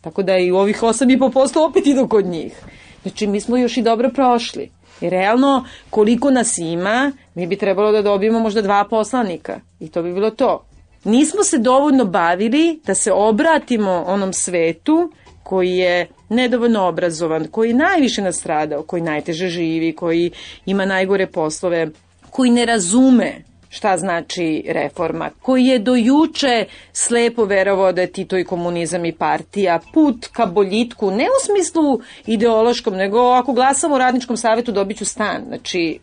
Tako 0.00 0.22
da 0.22 0.38
i 0.38 0.50
ovih 0.50 0.82
8,5% 0.82 1.68
opet 1.68 1.86
idu 1.86 2.08
kod 2.08 2.26
njih. 2.26 2.62
Znači, 3.02 3.26
mi 3.26 3.40
smo 3.40 3.56
još 3.56 3.76
i 3.76 3.82
dobro 3.82 4.10
prošli. 4.14 4.70
I 5.00 5.10
realno, 5.10 5.64
koliko 5.90 6.30
nas 6.30 6.58
ima, 6.58 7.12
mi 7.34 7.46
bi 7.46 7.56
trebalo 7.56 7.92
da 7.92 8.02
dobijemo 8.02 8.38
možda 8.38 8.62
dva 8.62 8.84
poslanika. 8.90 9.60
I 9.80 9.88
to 9.88 10.02
bi 10.02 10.12
bilo 10.12 10.30
to. 10.30 10.64
Nismo 11.04 11.44
se 11.44 11.58
dovoljno 11.58 12.04
bavili 12.04 12.80
da 12.86 12.94
se 12.94 13.12
obratimo 13.12 14.04
onom 14.06 14.32
svetu 14.32 15.12
koji 15.42 15.76
je 15.76 16.06
nedovoljno 16.28 16.88
obrazovan, 16.88 17.48
koji 17.50 17.72
najviše 17.74 18.22
nastradao, 18.22 18.82
koji 18.82 19.02
najteže 19.02 19.48
živi, 19.48 19.92
koji 19.92 20.30
ima 20.66 20.84
najgore 20.84 21.26
poslove, 21.26 21.88
koji 22.30 22.50
ne 22.50 22.66
razume 22.66 23.42
šta 23.70 23.96
znači 23.96 24.64
reforma, 24.68 25.30
koji 25.42 25.66
je 25.66 25.78
do 25.78 25.94
juče 25.94 26.64
slepo 26.92 27.44
verovao 27.44 27.92
da 27.92 28.00
je 28.00 28.12
Tito 28.12 28.38
i 28.38 28.44
komunizam 28.44 29.04
i 29.04 29.12
partija 29.12 29.80
put 29.94 30.26
ka 30.32 30.46
boljitku, 30.46 31.10
ne 31.10 31.24
u 31.24 31.44
smislu 31.46 32.00
ideološkom, 32.26 32.94
nego 32.94 33.18
ako 33.18 33.52
glasam 33.52 33.92
u 33.92 33.98
radničkom 33.98 34.36
savetu 34.36 34.72
dobit 34.72 34.98
ću 34.98 35.04
stan. 35.04 35.44
Znači, 35.48 35.98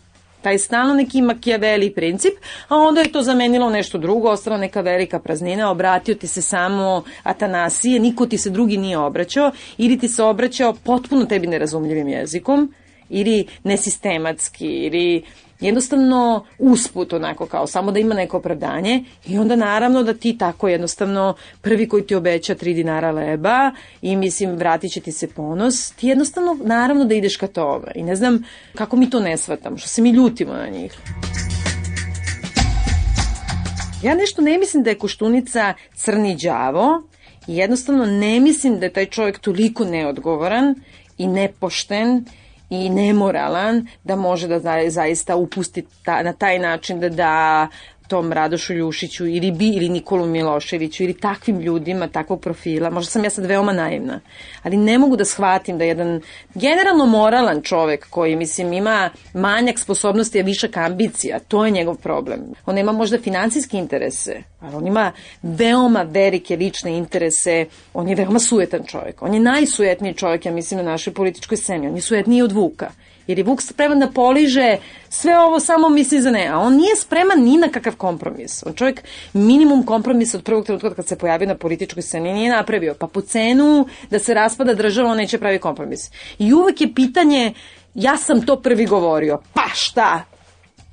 taj 0.47 0.57
stalno 0.57 0.93
neki 0.93 1.21
makijaveli 1.21 1.89
princip, 1.93 2.33
a 2.67 2.75
onda 2.75 3.01
je 3.01 3.11
to 3.11 3.21
zamenilo 3.21 3.69
nešto 3.69 3.97
drugo, 3.97 4.29
ostala 4.29 4.57
neka 4.57 4.81
velika 4.81 5.19
praznina, 5.19 5.71
obratio 5.71 6.15
ti 6.15 6.27
se 6.27 6.41
samo 6.41 7.03
Atanasije, 7.23 7.99
niko 7.99 8.25
ti 8.25 8.37
se 8.37 8.49
drugi 8.49 8.77
nije 8.77 8.97
obraćao, 8.97 9.51
ili 9.77 9.99
ti 9.99 10.07
se 10.07 10.23
obraćao 10.23 10.73
potpuno 10.73 11.25
tebi 11.25 11.47
nerazumljivim 11.47 12.07
jezikom, 12.07 12.73
ili 13.09 13.47
nesistematski, 13.63 14.67
ili 14.67 15.23
jednostavno 15.59 16.45
usput 16.59 17.13
onako 17.13 17.45
kao 17.45 17.67
samo 17.67 17.91
da 17.91 17.99
ima 17.99 18.15
neko 18.15 18.37
opravdanje 18.37 19.03
i 19.27 19.37
onda 19.37 19.55
naravno 19.55 20.03
da 20.03 20.13
ti 20.13 20.37
tako 20.37 20.67
jednostavno 20.67 21.35
prvi 21.61 21.87
koji 21.87 22.03
ti 22.03 22.15
obeća 22.15 22.55
3 22.55 22.73
dinara 22.73 23.11
leba 23.11 23.71
i 24.01 24.15
mislim 24.15 24.55
vratit 24.55 24.91
će 24.91 24.99
ti 24.99 25.11
se 25.11 25.27
ponos, 25.27 25.91
ti 25.91 26.07
jednostavno 26.07 26.57
naravno 26.63 27.05
da 27.05 27.15
ideš 27.15 27.37
ka 27.37 27.47
toga 27.47 27.91
i 27.95 28.03
ne 28.03 28.15
znam 28.15 28.43
kako 28.75 28.95
mi 28.95 29.09
to 29.09 29.19
ne 29.19 29.37
shvatamo, 29.37 29.77
što 29.77 29.87
se 29.87 30.01
mi 30.01 30.09
ljutimo 30.09 30.53
na 30.53 30.67
njih. 30.67 30.97
Ja 34.03 34.15
nešto 34.15 34.41
ne 34.41 34.57
mislim 34.57 34.83
da 34.83 34.89
je 34.89 34.97
Koštunica 34.97 35.73
crni 35.95 36.37
đavo 36.43 37.03
i 37.47 37.57
jednostavno 37.57 38.05
ne 38.05 38.39
mislim 38.39 38.79
da 38.79 38.85
je 38.85 38.93
taj 38.93 39.05
čovjek 39.05 39.39
toliko 39.39 39.85
neodgovoran 39.85 40.75
i 41.17 41.27
nepošten 41.27 42.25
i 42.69 42.89
nemoralan 42.89 43.87
da 44.03 44.15
može 44.15 44.47
da 44.47 44.59
zaista 44.89 45.35
upusti 45.35 45.85
ta, 46.05 46.23
na 46.23 46.33
taj 46.33 46.59
način 46.59 46.99
da 46.99 47.09
da 47.09 47.67
tom 48.07 48.33
Radošu 48.33 48.73
Ljušiću 48.73 49.27
ili 49.27 49.51
bi 49.51 49.69
ili 49.69 49.89
Nikolu 49.89 50.25
Miloševiću 50.25 51.03
ili 51.03 51.13
takvim 51.13 51.59
ljudima 51.59 52.07
takvog 52.07 52.41
profila. 52.41 52.89
Možda 52.89 53.11
sam 53.11 53.23
ja 53.23 53.29
sad 53.29 53.45
veoma 53.45 53.73
naivna, 53.73 54.19
ali 54.63 54.77
ne 54.77 54.97
mogu 54.97 55.15
da 55.15 55.25
shvatim 55.25 55.77
da 55.77 55.83
jedan 55.83 56.21
generalno 56.53 57.05
moralan 57.05 57.61
čovek 57.61 58.07
koji 58.09 58.35
mislim 58.35 58.73
ima 58.73 59.09
manjak 59.33 59.79
sposobnosti 59.79 60.39
a 60.39 60.43
višak 60.43 60.77
ambicija, 60.77 61.39
to 61.39 61.65
je 61.65 61.71
njegov 61.71 61.95
problem. 61.95 62.39
On 62.65 62.75
nema 62.75 62.91
možda 62.91 63.17
financijske 63.17 63.77
interese, 63.77 64.43
ali 64.59 64.75
on 64.75 64.87
ima 64.87 65.11
veoma 65.41 66.01
velike 66.01 66.55
lične 66.55 66.97
interese. 66.97 67.65
On 67.93 68.09
je 68.09 68.15
veoma 68.15 68.39
sujetan 68.39 68.85
čovek. 68.85 69.21
On 69.21 69.33
je 69.33 69.39
najsujetniji 69.39 70.13
čovek, 70.13 70.45
ja 70.45 70.51
mislim, 70.51 70.77
na 70.77 70.91
našoj 70.91 71.13
političkoj 71.13 71.57
sceni. 71.57 71.87
On 71.87 71.95
je 71.95 72.01
sujetniji 72.01 72.41
od 72.41 72.51
Vuka. 72.51 72.91
Jer 73.27 73.37
je 73.37 73.43
Vuk 73.43 73.61
spreman 73.61 73.99
da 73.99 74.07
poliže 74.07 74.77
sve 75.09 75.39
ovo 75.39 75.59
samo 75.59 75.89
misli 75.89 76.21
za 76.21 76.31
ne. 76.31 76.47
A 76.47 76.59
on 76.59 76.75
nije 76.75 76.95
spreman 76.95 77.43
ni 77.43 77.57
na 77.57 77.69
kakav 77.69 77.95
kompromis. 77.95 78.63
On 78.65 78.73
čovjek 78.73 79.03
minimum 79.33 79.85
kompromisa 79.85 80.37
od 80.37 80.43
prvog 80.43 80.65
trenutka 80.65 80.93
kad 80.93 81.07
se 81.07 81.17
pojavio 81.17 81.47
na 81.47 81.55
političkoj 81.55 82.03
sceni 82.03 82.33
nije 82.33 82.51
napravio. 82.51 82.93
Pa 82.99 83.07
po 83.07 83.21
cenu 83.21 83.87
da 84.09 84.19
se 84.19 84.33
raspada 84.33 84.73
država 84.73 85.09
on 85.09 85.17
neće 85.17 85.37
pravi 85.37 85.59
kompromis. 85.59 86.11
I 86.39 86.53
uvek 86.53 86.81
je 86.81 86.93
pitanje 86.93 87.53
ja 87.93 88.17
sam 88.17 88.45
to 88.45 88.61
prvi 88.61 88.85
govorio. 88.85 89.39
Pa 89.53 89.69
šta? 89.73 90.23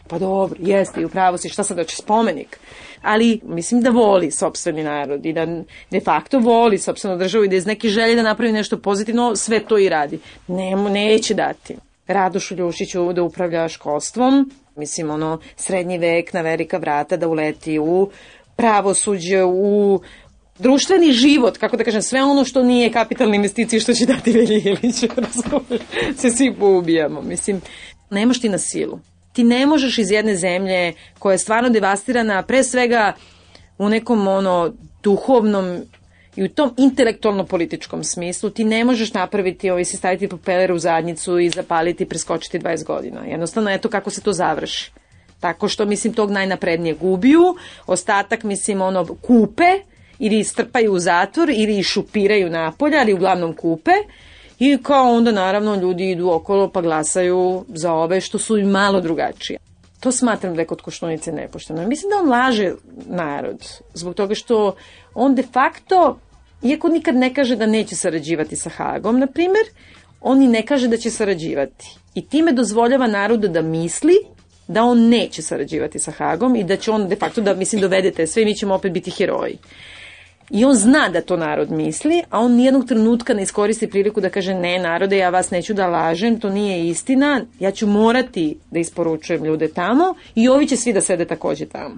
Pa 0.08 0.18
dobro, 0.18 0.58
jeste 0.62 1.00
i 1.00 1.04
upravo 1.04 1.38
si, 1.38 1.48
šta 1.48 1.64
sad 1.64 1.78
hoće 1.78 1.96
spomenik? 1.96 2.58
Ali 3.02 3.40
mislim 3.44 3.80
da 3.80 3.90
voli 3.90 4.30
sobstveni 4.30 4.82
narod 4.82 5.26
i 5.26 5.32
da 5.32 5.46
de 5.90 6.00
facto 6.00 6.38
voli 6.38 6.78
sobstvenu 6.78 7.18
državu 7.18 7.44
i 7.44 7.48
da 7.48 7.56
iz 7.56 7.66
neke 7.66 7.88
želje 7.88 8.14
da 8.14 8.22
napravi 8.22 8.52
nešto 8.52 8.78
pozitivno, 8.78 9.36
sve 9.36 9.60
to 9.60 9.78
i 9.78 9.88
radi. 9.88 10.18
Ne, 10.46 10.76
neće 10.76 11.34
dati. 11.34 11.76
Radošu 12.06 12.54
Ljušiću 12.54 13.12
da 13.12 13.22
upravlja 13.22 13.68
školstvom, 13.68 14.50
mislim 14.76 15.10
ono 15.10 15.38
srednji 15.56 15.98
vek 15.98 16.32
na 16.32 16.40
velika 16.40 16.78
vrata 16.78 17.16
da 17.16 17.28
uleti 17.28 17.78
u 17.78 18.10
pravosuđe, 18.56 19.44
u 19.44 20.00
društveni 20.58 21.12
život, 21.12 21.58
kako 21.58 21.76
da 21.76 21.84
kažem, 21.84 22.02
sve 22.02 22.22
ono 22.22 22.44
što 22.44 22.62
nije 22.62 22.92
kapitalne 22.92 23.36
investicije 23.36 23.80
što 23.80 23.94
će 23.94 24.06
dati 24.06 24.32
Velji 24.32 24.62
Ilić, 24.64 25.02
razumeš, 25.16 25.80
se 26.16 26.30
svi 26.30 26.54
poubijamo. 26.60 27.22
Mislim, 27.22 27.60
nemaš 28.10 28.40
ti 28.40 28.48
na 28.48 28.58
silu. 28.58 28.98
Ti 29.32 29.44
ne 29.44 29.66
možeš 29.66 29.98
iz 29.98 30.10
jedne 30.10 30.36
zemlje 30.36 30.92
koja 31.18 31.32
je 31.32 31.38
stvarno 31.38 31.68
devastirana, 31.68 32.42
pre 32.42 32.64
svega 32.64 33.12
u 33.78 33.88
nekom 33.88 34.28
ono 34.28 34.72
duhovnom 35.02 35.80
i 36.36 36.44
u 36.44 36.48
tom 36.48 36.74
intelektualno-političkom 36.76 38.04
smislu 38.04 38.50
ti 38.50 38.64
ne 38.64 38.84
možeš 38.84 39.14
napraviti, 39.14 39.70
ovaj, 39.70 39.84
si 39.84 39.96
staviti 39.96 40.28
propeler 40.28 40.72
u 40.72 40.78
zadnjicu 40.78 41.38
i 41.38 41.50
zapaliti 41.50 42.04
i 42.04 42.08
preskočiti 42.08 42.58
20 42.58 42.84
godina. 42.84 43.20
Jednostavno, 43.26 43.70
eto 43.70 43.88
kako 43.88 44.10
se 44.10 44.20
to 44.20 44.32
završi. 44.32 44.92
Tako 45.40 45.68
što, 45.68 45.86
mislim, 45.86 46.12
tog 46.12 46.30
najnaprednije 46.30 46.94
gubiju, 46.94 47.56
ostatak, 47.86 48.42
mislim, 48.42 48.82
ono, 48.82 49.04
kupe, 49.04 49.80
ili 50.18 50.44
strpaju 50.44 50.92
u 50.92 50.98
zatvor 50.98 51.50
ili 51.50 51.82
šupiraju 51.82 52.50
napolja, 52.50 52.98
ali 53.00 53.12
uglavnom 53.12 53.52
kupe 53.52 53.92
i 54.58 54.78
kao 54.82 55.12
onda 55.12 55.32
naravno 55.32 55.74
ljudi 55.76 56.10
idu 56.10 56.30
okolo 56.30 56.68
pa 56.68 56.80
glasaju 56.80 57.64
za 57.68 57.92
ove 57.92 58.20
što 58.20 58.38
su 58.38 58.58
i 58.58 58.64
malo 58.64 59.00
drugačije. 59.00 59.58
To 60.04 60.12
smatram 60.12 60.54
da 60.54 60.60
je 60.60 60.66
kod 60.66 60.82
Koštunice 60.82 61.32
nepošteno. 61.32 61.88
Mislim 61.88 62.10
da 62.10 62.16
on 62.16 62.28
laže 62.28 62.72
narod 63.06 63.68
zbog 63.94 64.14
toga 64.14 64.34
što 64.34 64.76
on 65.14 65.34
de 65.34 65.42
facto, 65.42 66.18
iako 66.62 66.88
nikad 66.88 67.16
ne 67.16 67.34
kaže 67.34 67.56
da 67.56 67.66
neće 67.66 67.96
sarađivati 67.96 68.56
sa 68.56 68.70
Hagom, 68.70 69.18
na 69.18 69.26
primer, 69.26 69.62
on 70.20 70.42
i 70.42 70.48
ne 70.48 70.62
kaže 70.66 70.88
da 70.88 70.96
će 70.96 71.10
sarađivati. 71.10 71.96
I 72.14 72.26
time 72.28 72.52
dozvoljava 72.52 73.06
narodu 73.06 73.48
da 73.48 73.62
misli 73.62 74.14
da 74.68 74.84
on 74.84 75.08
neće 75.08 75.42
sarađivati 75.42 75.98
sa 75.98 76.10
Hagom 76.10 76.56
i 76.56 76.64
da 76.64 76.76
će 76.76 76.90
on 76.90 77.08
de 77.08 77.16
facto 77.16 77.40
da, 77.40 77.54
mislim, 77.54 77.80
dovedete 77.80 78.26
sve 78.26 78.42
i 78.42 78.44
mi 78.44 78.54
ćemo 78.54 78.74
opet 78.74 78.92
biti 78.92 79.10
heroji. 79.10 79.58
I 80.50 80.64
on 80.64 80.74
zna 80.74 81.08
da 81.08 81.20
to 81.20 81.36
narod 81.36 81.70
misli, 81.70 82.22
a 82.30 82.40
on 82.40 82.52
nijednog 82.52 82.88
trenutka 82.88 83.34
ne 83.34 83.42
iskoristi 83.42 83.90
priliku 83.90 84.20
da 84.20 84.30
kaže 84.30 84.54
ne 84.54 84.78
narode, 84.78 85.16
ja 85.16 85.30
vas 85.30 85.50
neću 85.50 85.74
da 85.74 85.86
lažem, 85.86 86.40
to 86.40 86.50
nije 86.50 86.88
istina, 86.88 87.40
ja 87.60 87.70
ću 87.70 87.86
morati 87.86 88.58
da 88.70 88.78
isporučujem 88.78 89.44
ljude 89.44 89.68
tamo 89.68 90.14
i 90.34 90.48
ovi 90.48 90.66
će 90.66 90.76
svi 90.76 90.92
da 90.92 91.00
sede 91.00 91.24
takođe 91.24 91.66
tamo. 91.66 91.96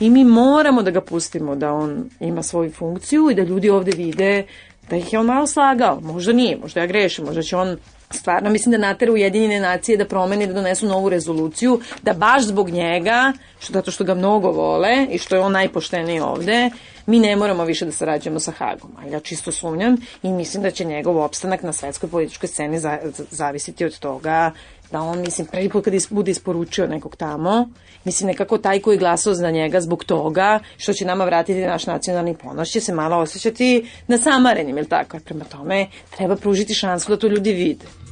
I 0.00 0.10
mi 0.10 0.24
moramo 0.24 0.82
da 0.82 0.90
ga 0.90 1.00
pustimo 1.00 1.56
da 1.56 1.72
on 1.72 2.10
ima 2.20 2.42
svoju 2.42 2.72
funkciju 2.72 3.30
i 3.30 3.34
da 3.34 3.42
ljudi 3.42 3.70
ovde 3.70 3.92
vide 3.96 4.46
da 4.90 4.96
ih 4.96 5.12
je 5.12 5.18
on 5.18 5.26
malo 5.26 5.46
slagao. 5.46 6.00
Možda 6.00 6.32
nije, 6.32 6.56
možda 6.56 6.80
ja 6.80 6.86
grešim, 6.86 7.24
možda 7.24 7.42
će 7.42 7.56
on 7.56 7.76
stvarno 8.10 8.50
mislim 8.50 8.72
da 8.72 8.78
natera 8.78 9.12
Ujedinjene 9.12 9.60
nacije 9.60 9.96
da 9.96 10.04
promeni, 10.04 10.46
da 10.46 10.52
donesu 10.52 10.86
novu 10.86 11.08
rezoluciju, 11.08 11.80
da 12.02 12.12
baš 12.12 12.42
zbog 12.42 12.70
njega, 12.70 13.32
što, 13.58 13.72
zato 13.72 13.90
što 13.90 14.04
ga 14.04 14.14
mnogo 14.14 14.50
vole 14.50 15.06
i 15.10 15.18
što 15.18 15.36
je 15.36 15.40
on 15.40 15.52
najpošteniji 15.52 16.20
ovde, 16.20 16.70
mi 17.06 17.20
ne 17.20 17.36
moramo 17.36 17.64
više 17.64 17.84
da 17.84 17.92
sarađujemo 17.92 18.40
sa 18.40 18.52
Hagom. 18.52 18.90
Ali 18.98 19.12
ja 19.12 19.20
čisto 19.20 19.52
sumnjam 19.52 19.96
i 20.22 20.32
mislim 20.32 20.62
da 20.62 20.70
će 20.70 20.84
njegov 20.84 21.18
opstanak 21.18 21.62
na 21.62 21.72
svetskoj 21.72 22.10
političkoj 22.10 22.48
sceni 22.48 22.78
za, 22.78 22.98
za, 23.04 23.24
zavisiti 23.30 23.84
od 23.84 23.98
toga 23.98 24.52
da 24.92 25.00
on, 25.00 25.20
mislim, 25.20 25.46
prvi 25.46 25.68
put 25.68 25.84
kad 25.84 25.94
is, 25.94 26.08
bude 26.10 26.30
isporučio 26.30 26.86
nekog 26.86 27.16
tamo, 27.16 27.68
mislim, 28.04 28.26
nekako 28.26 28.58
taj 28.58 28.80
koji 28.80 28.98
glasao 28.98 29.34
za 29.34 29.50
njega 29.50 29.80
zbog 29.80 30.04
toga 30.04 30.58
što 30.76 30.92
će 30.92 31.04
nama 31.04 31.24
vratiti 31.24 31.60
naš 31.60 31.86
nacionalni 31.86 32.36
ponos, 32.36 32.68
će 32.68 32.80
se 32.80 32.94
malo 32.94 33.16
osjećati 33.16 33.90
na 34.08 34.18
samarenim, 34.18 34.78
ili 34.78 34.88
tako? 34.88 35.18
Prema 35.24 35.44
tome, 35.44 35.86
treba 36.16 36.36
pružiti 36.36 36.74
šansu 36.74 37.10
da 37.10 37.16
to 37.16 37.26
ljudi 37.26 37.52
vide. 37.52 38.03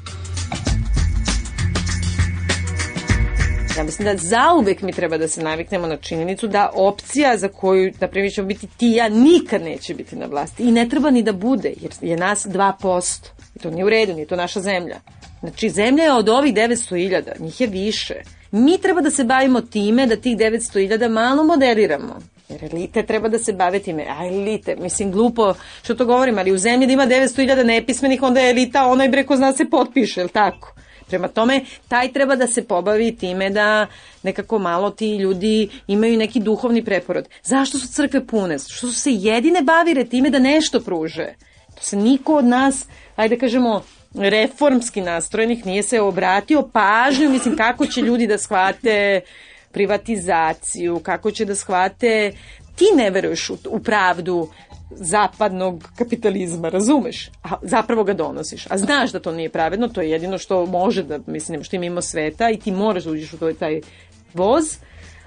Ja 3.82 3.86
mislim 3.86 4.06
da 4.06 4.16
zauvek 4.16 4.82
mi 4.82 4.92
treba 4.92 5.18
da 5.18 5.28
se 5.28 5.42
naviknemo 5.42 5.86
na 5.86 5.96
činjenicu 5.96 6.48
da 6.48 6.70
opcija 6.74 7.36
za 7.36 7.48
koju, 7.48 7.92
na 8.00 8.08
primjer, 8.08 8.32
ćemo 8.32 8.48
biti 8.48 8.66
ti 8.66 8.88
ja, 8.88 9.08
nikad 9.08 9.62
neće 9.62 9.94
biti 9.94 10.16
na 10.16 10.26
vlasti. 10.26 10.62
I 10.62 10.70
ne 10.70 10.88
treba 10.88 11.10
ni 11.10 11.22
da 11.22 11.32
bude, 11.32 11.72
jer 11.80 11.92
je 12.00 12.16
nas 12.16 12.46
2%. 12.46 13.28
I 13.54 13.58
to 13.58 13.70
nije 13.70 13.84
u 13.84 13.90
redu, 13.90 14.14
nije 14.14 14.26
to 14.26 14.36
naša 14.36 14.60
zemlja. 14.60 15.00
Znači, 15.40 15.70
zemlja 15.70 16.04
je 16.04 16.12
od 16.12 16.28
ovih 16.28 16.54
900.000, 16.54 17.40
njih 17.40 17.60
je 17.60 17.66
više. 17.66 18.14
Mi 18.50 18.78
treba 18.78 19.00
da 19.00 19.10
se 19.10 19.24
bavimo 19.24 19.60
time 19.60 20.06
da 20.06 20.16
tih 20.16 20.36
900.000 20.36 21.08
malo 21.08 21.44
moderiramo. 21.44 22.18
Jer 22.48 22.64
elite 22.64 23.02
treba 23.02 23.28
da 23.28 23.38
se 23.38 23.52
bave 23.52 23.78
time. 23.78 24.06
A 24.08 24.26
elite, 24.26 24.76
mislim, 24.76 25.12
glupo 25.12 25.54
što 25.82 25.94
to 25.94 26.04
govorim, 26.04 26.38
ali 26.38 26.52
u 26.52 26.58
zemlji 26.58 26.86
da 26.86 26.92
ima 26.92 27.06
900.000 27.06 27.64
nepismenih, 27.64 28.22
onda 28.22 28.40
je 28.40 28.50
elita 28.50 28.86
onaj 28.86 29.08
breko 29.08 29.36
zna 29.36 29.52
se 29.52 29.70
potpiše, 29.70 30.20
je 30.20 30.28
tako? 30.28 30.74
Prema 31.12 31.28
tome, 31.28 31.60
taj 31.88 32.12
treba 32.12 32.36
da 32.36 32.46
se 32.46 32.62
pobavi 32.64 33.16
time 33.16 33.50
da 33.50 33.86
nekako 34.22 34.58
malo 34.58 34.90
ti 34.90 35.16
ljudi 35.16 35.68
imaju 35.86 36.16
neki 36.16 36.40
duhovni 36.40 36.84
preporod. 36.84 37.28
Zašto 37.42 37.78
su 37.78 37.88
crkve 37.88 38.26
pune? 38.26 38.58
Što 38.58 38.86
su 38.86 39.00
se 39.00 39.10
jedine 39.12 39.62
bavire 39.62 40.04
time 40.04 40.30
da 40.30 40.38
nešto 40.38 40.80
pruže? 40.80 41.34
To 41.74 41.82
se 41.82 41.96
niko 41.96 42.36
od 42.36 42.44
nas, 42.44 42.86
ajde 43.16 43.36
da 43.36 43.40
kažemo, 43.40 43.82
reformski 44.14 45.00
nastrojenih 45.00 45.66
nije 45.66 45.82
se 45.82 46.00
obratio 46.00 46.62
pažnju, 46.72 47.30
mislim, 47.30 47.56
kako 47.56 47.86
će 47.86 48.00
ljudi 48.00 48.26
da 48.26 48.38
shvate 48.38 49.20
privatizaciju, 49.72 51.00
kako 51.02 51.30
će 51.30 51.44
da 51.44 51.54
shvate 51.54 52.32
ti 52.76 52.84
ne 52.96 53.10
veruješ 53.10 53.50
u, 53.50 53.58
u 53.68 53.80
pravdu 53.80 54.48
zapadnog 54.96 55.88
kapitalizma, 55.96 56.68
razumeš? 56.68 57.30
A 57.42 57.56
zapravo 57.62 58.04
ga 58.04 58.14
donosiš. 58.14 58.66
A 58.70 58.78
znaš 58.78 59.12
da 59.12 59.20
to 59.20 59.32
nije 59.32 59.48
pravedno, 59.48 59.88
to 59.88 60.00
je 60.00 60.10
jedino 60.10 60.38
što 60.38 60.66
može 60.66 61.02
da, 61.02 61.18
mislim, 61.26 61.64
što 61.64 61.76
ima 61.76 61.80
mimo 61.80 62.02
sveta 62.02 62.50
i 62.50 62.58
ti 62.58 62.70
moraš 62.70 63.04
da 63.04 63.10
uđeš 63.10 63.32
u 63.32 63.54
taj 63.58 63.80
voz, 64.34 64.78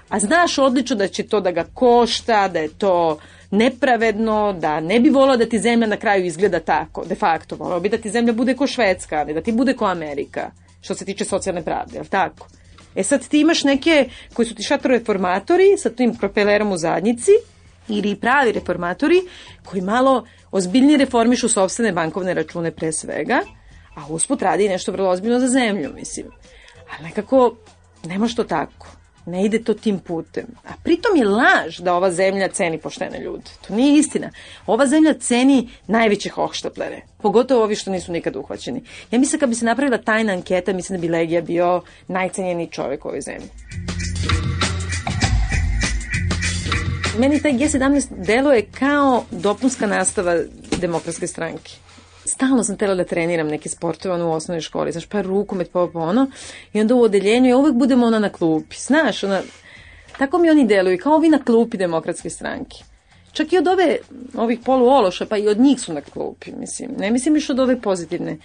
a 0.08 0.18
znaš 0.18 0.58
odlično 0.58 0.96
da 0.96 1.08
će 1.08 1.22
to 1.22 1.40
da 1.40 1.50
ga 1.50 1.64
košta, 1.74 2.48
da 2.48 2.58
je 2.58 2.68
to 2.68 3.18
nepravedno, 3.50 4.52
da 4.52 4.80
ne 4.80 5.00
bi 5.00 5.10
volao 5.10 5.36
da 5.36 5.46
ti 5.46 5.58
zemlja 5.58 5.86
na 5.86 5.96
kraju 5.96 6.24
izgleda 6.24 6.60
tako, 6.60 7.04
de 7.04 7.14
facto. 7.14 7.56
Volao 7.56 7.80
bi 7.80 7.88
da 7.88 7.98
ti 7.98 8.10
zemlja 8.10 8.32
bude 8.32 8.54
ko 8.54 8.66
Švedska, 8.66 9.16
ali 9.16 9.34
da 9.34 9.40
ti 9.40 9.52
bude 9.52 9.74
ko 9.74 9.84
Amerika, 9.84 10.50
što 10.80 10.94
se 10.94 11.04
tiče 11.04 11.24
socijalne 11.24 11.62
pravde, 11.62 11.96
jel 11.96 12.04
tako? 12.04 12.48
E 12.94 13.02
sad 13.02 13.28
ti 13.28 13.40
imaš 13.40 13.64
neke 13.64 14.08
koji 14.34 14.46
su 14.46 14.54
ti 14.54 14.62
šatroreformatori 14.62 15.76
sa 15.78 15.90
tim 15.90 16.14
propelerom 16.14 16.72
u 16.72 16.76
zadnjici, 16.76 17.30
ili 17.88 18.16
pravi 18.16 18.52
reformatori 18.52 19.22
koji 19.64 19.82
malo 19.82 20.24
ozbiljnije 20.50 20.98
reformišu 20.98 21.48
sobstvene 21.48 21.92
bankovne 21.92 22.34
račune 22.34 22.70
pre 22.70 22.92
svega, 22.92 23.40
a 23.94 24.06
usput 24.08 24.42
radi 24.42 24.68
nešto 24.68 24.92
vrlo 24.92 25.10
ozbiljno 25.10 25.40
za 25.40 25.48
zemlju, 25.48 25.92
mislim. 25.94 26.26
Ali 26.90 27.08
nekako, 27.08 27.56
nema 28.04 28.28
što 28.28 28.44
tako. 28.44 28.86
Ne 29.26 29.44
ide 29.44 29.62
to 29.64 29.74
tim 29.74 29.98
putem. 29.98 30.44
A 30.64 30.72
pritom 30.82 31.16
je 31.16 31.24
laž 31.24 31.78
da 31.78 31.94
ova 31.94 32.10
zemlja 32.10 32.48
ceni 32.48 32.78
poštene 32.78 33.20
ljude. 33.20 33.50
To 33.66 33.74
nije 33.74 33.98
istina. 33.98 34.30
Ova 34.66 34.86
zemlja 34.86 35.14
ceni 35.14 35.68
najveće 35.86 36.30
hohštaplere. 36.30 37.00
Pogotovo 37.22 37.62
ovi 37.62 37.74
što 37.74 37.90
nisu 37.90 38.12
nikad 38.12 38.36
uhvaćeni. 38.36 38.82
Ja 39.10 39.18
mislim 39.18 39.40
kad 39.40 39.48
bi 39.48 39.54
se 39.54 39.64
napravila 39.64 39.98
tajna 39.98 40.32
anketa, 40.32 40.72
mislim 40.72 41.00
da 41.00 41.06
bi 41.06 41.12
Legija 41.12 41.42
bio 41.42 41.82
najcenjeniji 42.08 42.70
čovek 42.70 43.04
u 43.04 43.08
ovoj 43.08 43.20
zemlji. 43.20 43.48
Meni 47.18 47.42
taj 47.42 47.52
G17 47.52 48.06
deluje 48.26 48.66
kao 48.78 49.24
dopunska 49.30 49.86
nastava 49.86 50.36
demokratske 50.80 51.26
stranke 51.26 51.86
stalno 52.26 52.64
sam 52.64 52.76
tela 52.76 52.94
da 52.94 53.04
treniram 53.04 53.48
neke 53.48 53.68
sportove 53.68 54.14
ono, 54.14 54.28
u 54.28 54.32
osnovnoj 54.32 54.60
školi, 54.60 54.92
znaš, 54.92 55.06
pa 55.06 55.22
rukomet, 55.22 55.70
pa 55.72 55.88
ono, 55.94 56.30
i 56.72 56.80
onda 56.80 56.94
u 56.94 57.02
odeljenju 57.02 57.50
ja 57.50 57.56
uvek 57.56 57.74
budem 57.74 58.02
ona 58.02 58.18
na 58.18 58.28
klupi, 58.28 58.76
znaš, 58.78 59.24
ona, 59.24 59.40
tako 60.18 60.38
mi 60.38 60.50
oni 60.50 60.66
deluju, 60.66 60.98
kao 61.02 61.14
ovi 61.14 61.28
na 61.28 61.38
klupi 61.38 61.76
demokratske 61.76 62.30
stranke. 62.30 62.76
Čak 63.32 63.52
i 63.52 63.58
od 63.58 63.68
ove, 63.68 63.96
ovih 64.34 64.58
poluološa, 64.64 65.26
pa 65.26 65.36
i 65.36 65.48
od 65.48 65.58
njih 65.58 65.80
su 65.80 65.92
na 65.92 66.00
klupi, 66.00 66.52
mislim. 66.52 66.90
Ne 66.98 67.10
mislim 67.10 67.36
još 67.36 67.50
od 67.50 67.60
ove 67.60 67.80
pozitivne. 67.80 68.38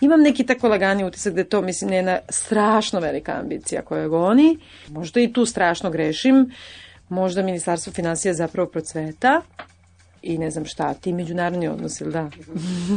Imam 0.00 0.20
neki 0.20 0.46
tako 0.46 0.68
lagani 0.68 1.04
utisak 1.04 1.34
da 1.34 1.40
je 1.40 1.48
to, 1.48 1.62
mislim, 1.62 1.92
jedna 1.92 2.18
strašno 2.28 3.00
velika 3.00 3.32
ambicija 3.32 3.82
koja 3.82 4.08
goni. 4.08 4.58
Možda 4.88 5.20
i 5.20 5.32
tu 5.32 5.46
strašno 5.46 5.90
grešim. 5.90 6.50
Možda 7.08 7.42
Ministarstvo 7.42 7.92
financija 7.92 8.34
zapravo 8.34 8.68
procveta, 8.68 9.42
i 10.22 10.38
ne 10.38 10.50
znam 10.50 10.64
šta, 10.64 10.94
ti 10.94 11.12
međunarodni 11.12 11.68
odnosi, 11.68 12.04
ili 12.04 12.12
da? 12.12 12.30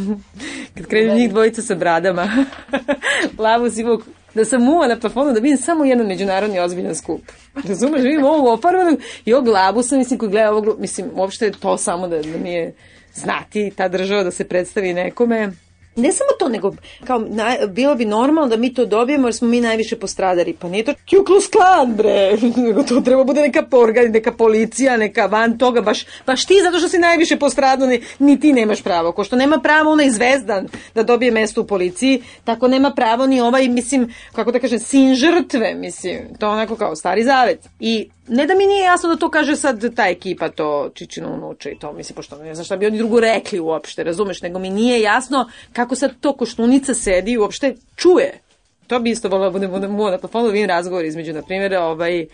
Kad 0.75 0.85
krenu 0.85 1.15
njih 1.15 1.29
dvojica 1.29 1.61
sa 1.61 1.75
bradama. 1.75 2.45
Lavu 3.43 3.69
sivog 3.69 4.03
da 4.35 4.45
sam 4.45 4.63
muva 4.63 4.87
na 4.87 4.99
plafonu 4.99 5.33
da 5.33 5.39
vidim 5.39 5.57
samo 5.57 5.85
jedan 5.85 6.07
međunarodni 6.07 6.59
ozbiljan 6.59 6.95
skup. 6.95 7.21
Razumeš, 7.67 8.01
vidim 8.01 8.25
ovog 8.25 8.45
oparvanog 8.45 8.99
i 9.25 9.33
ovog 9.33 9.45
glabusa, 9.45 9.97
mislim, 9.97 10.19
koji 10.19 10.31
gleda 10.31 10.51
ovog, 10.51 10.79
mislim, 10.79 11.09
uopšte 11.13 11.45
je 11.45 11.51
to 11.51 11.77
samo 11.77 12.07
da, 12.07 12.21
da 12.21 12.37
mi 12.37 12.53
je 12.53 12.73
znati 13.13 13.71
ta 13.75 13.87
država 13.87 14.23
da 14.23 14.31
se 14.31 14.47
predstavi 14.47 14.93
nekome. 14.93 15.51
Ne 15.95 16.11
samo 16.11 16.29
to, 16.39 16.49
nego 16.49 16.73
kao, 17.07 17.19
na, 17.19 17.57
bilo 17.67 17.95
bi 17.95 18.05
normalno 18.05 18.49
da 18.49 18.57
mi 18.57 18.73
to 18.73 18.85
dobijemo 18.85 19.27
jer 19.27 19.35
smo 19.35 19.47
mi 19.47 19.61
najviše 19.61 19.95
postradali. 19.95 20.53
Pa 20.53 20.69
nije 20.69 20.83
to 20.83 20.93
Ku 20.93 21.25
Klan, 21.51 21.95
bre. 21.95 22.37
Nego 22.67 22.83
to 22.83 23.01
treba 23.01 23.23
bude 23.23 23.41
neka 23.41 23.63
organ, 23.71 24.11
neka 24.11 24.31
policija, 24.31 24.97
neka 24.97 25.25
van 25.25 25.57
toga. 25.57 25.81
Baš, 25.81 26.05
baš 26.27 26.45
ti 26.45 26.53
zato 26.63 26.79
što 26.79 26.89
si 26.89 26.97
najviše 26.97 27.37
postradao, 27.37 27.87
ni, 27.87 28.01
ni 28.19 28.39
ti 28.39 28.53
nemaš 28.53 28.81
pravo. 28.83 29.11
Ko 29.11 29.23
što 29.23 29.35
nema 29.35 29.59
pravo 29.59 29.91
onaj 29.91 30.09
zvezdan 30.09 30.67
da 30.95 31.03
dobije 31.03 31.31
mesto 31.31 31.61
u 31.61 31.67
policiji, 31.67 32.23
tako 32.43 32.67
nema 32.67 32.91
pravo 32.91 33.27
ni 33.27 33.41
ovaj, 33.41 33.67
mislim, 33.67 34.13
kako 34.31 34.51
da 34.51 34.59
kažem, 34.59 34.79
sin 34.79 35.15
žrtve, 35.15 35.73
mislim. 35.75 36.19
To 36.39 36.49
onako 36.49 36.75
kao 36.75 36.95
stari 36.95 37.23
zavet. 37.23 37.59
I 37.79 38.09
ne 38.33 38.45
da 38.47 38.55
mi 38.55 38.65
nije 38.65 38.83
jasno 38.83 39.09
da 39.09 39.15
to 39.15 39.29
kaže 39.29 39.55
sad 39.55 39.95
ta 39.95 40.07
ekipa, 40.07 40.49
to 40.49 40.91
Čičino 40.93 41.33
unuče 41.33 41.71
i 41.71 41.79
to, 41.79 41.93
mislim, 41.93 42.15
pošto 42.15 42.37
ne 42.37 42.55
znam 42.55 42.65
šta 42.65 42.77
bi 42.77 42.85
oni 42.85 42.97
drugo 42.97 43.19
rekli 43.19 43.59
uopšte, 43.59 44.03
razumeš, 44.03 44.41
nego 44.41 44.59
mi 44.59 44.69
nije 44.69 45.01
jasno 45.01 45.49
kako 45.73 45.95
sad 45.95 46.11
to 46.19 46.33
koštunica 46.33 46.93
sedi 46.93 47.31
i 47.31 47.37
uopšte 47.37 47.75
čuje. 47.95 48.39
To 48.87 48.99
bi 48.99 49.09
isto 49.09 49.29
volio 49.29 49.45
da 49.45 49.51
bude, 49.51 49.67
bude 49.67 49.87
mu 49.87 50.09
na 50.09 50.17
plafonu 50.17 50.45
da 50.45 50.51
vidim 50.51 50.69
razgovor 50.69 51.05
između, 51.05 51.33
na 51.33 51.41
primjer, 51.41 51.75
ovaj, 51.75 52.25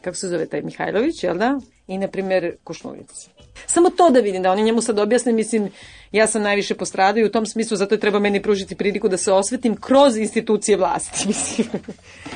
kako 0.00 0.16
se 0.16 0.28
zove 0.28 0.46
taj 0.46 0.62
Mihajlović, 0.62 1.24
jel 1.24 1.38
da? 1.38 1.58
I, 1.86 1.98
na 1.98 2.08
primjer, 2.08 2.56
Koštunica. 2.64 3.30
Samo 3.66 3.90
to 3.90 4.10
da 4.10 4.20
vidim, 4.20 4.42
da 4.42 4.52
oni 4.52 4.62
njemu 4.62 4.80
sad 4.80 4.98
objasne, 4.98 5.32
mislim, 5.32 5.70
ja 6.12 6.26
sam 6.26 6.42
najviše 6.42 6.74
postradao 6.74 7.20
i 7.20 7.24
u 7.24 7.32
tom 7.32 7.46
smislu 7.46 7.76
zato 7.76 7.94
je 7.94 8.00
treba 8.00 8.18
meni 8.18 8.42
pružiti 8.42 8.76
priliku 8.76 9.08
da 9.08 9.16
se 9.16 9.32
osvetim 9.32 9.76
kroz 9.76 10.16
institucije 10.16 10.76
vlasti, 10.76 11.24
mislim. 11.28 11.68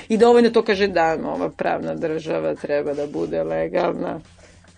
I 0.08 0.16
dovoljno 0.16 0.50
to 0.50 0.64
kaže 0.64 0.88
da 0.88 1.18
ova 1.24 1.50
pravna 1.50 1.94
država 1.94 2.54
treba 2.54 2.94
da 2.94 3.06
bude 3.06 3.42
legalna. 3.42 4.20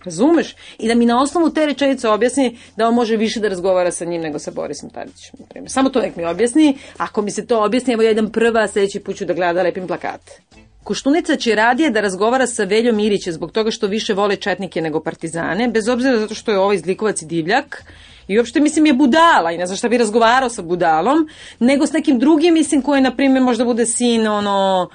Razumeš? 0.05 0.55
I 0.79 0.87
da 0.87 0.95
mi 0.95 1.05
na 1.05 1.21
osnovu 1.21 1.49
te 1.49 1.65
rečenice 1.65 2.09
objasni 2.09 2.57
da 2.77 2.87
on 2.87 2.93
može 2.93 3.17
više 3.17 3.39
da 3.39 3.47
razgovara 3.47 3.91
sa 3.91 4.05
njim 4.05 4.21
nego 4.21 4.39
sa 4.39 4.51
Borisom 4.51 4.89
Tadićem. 4.89 5.39
Samo 5.67 5.89
to 5.89 6.01
nek 6.01 6.15
mi 6.15 6.25
objasni. 6.25 6.77
Ako 6.97 7.21
mi 7.21 7.31
se 7.31 7.45
to 7.45 7.63
objasni, 7.63 7.93
evo 7.93 8.03
ja 8.03 8.11
idem 8.11 8.31
prva, 8.31 8.67
sledeći 8.67 8.99
put 8.99 9.15
ću 9.15 9.25
da 9.25 9.33
gleda 9.33 9.63
lepim 9.63 9.87
plakate. 9.87 10.41
Koštunica 10.83 11.35
će 11.35 11.55
radije 11.55 11.89
da 11.89 12.01
razgovara 12.01 12.47
sa 12.47 12.63
Veljom 12.63 12.99
Irićem 12.99 13.33
zbog 13.33 13.51
toga 13.51 13.71
što 13.71 13.87
više 13.87 14.13
vole 14.13 14.35
četnike 14.35 14.81
nego 14.81 14.99
partizane, 14.99 15.67
bez 15.67 15.87
obzira 15.87 16.19
zato 16.19 16.35
što 16.35 16.51
je 16.51 16.59
ovaj 16.59 16.77
zlikovac 16.77 17.21
i 17.21 17.25
divljak, 17.25 17.83
I 18.27 18.37
uopšte, 18.39 18.59
mislim, 18.59 18.85
je 18.85 18.93
budala 18.93 19.51
i 19.51 19.57
ne 19.57 19.65
znam 19.65 19.77
šta 19.77 19.89
bi 19.89 19.97
razgovarao 19.97 20.49
sa 20.49 20.61
budalom, 20.61 21.27
nego 21.59 21.87
s 21.87 21.93
nekim 21.93 22.19
drugim, 22.19 22.53
mislim, 22.53 22.81
koji, 22.81 23.01
na 23.01 23.15
primjer, 23.15 23.43
možda 23.43 23.65
bude 23.65 23.85
sin, 23.85 24.27
ono, 24.27 24.89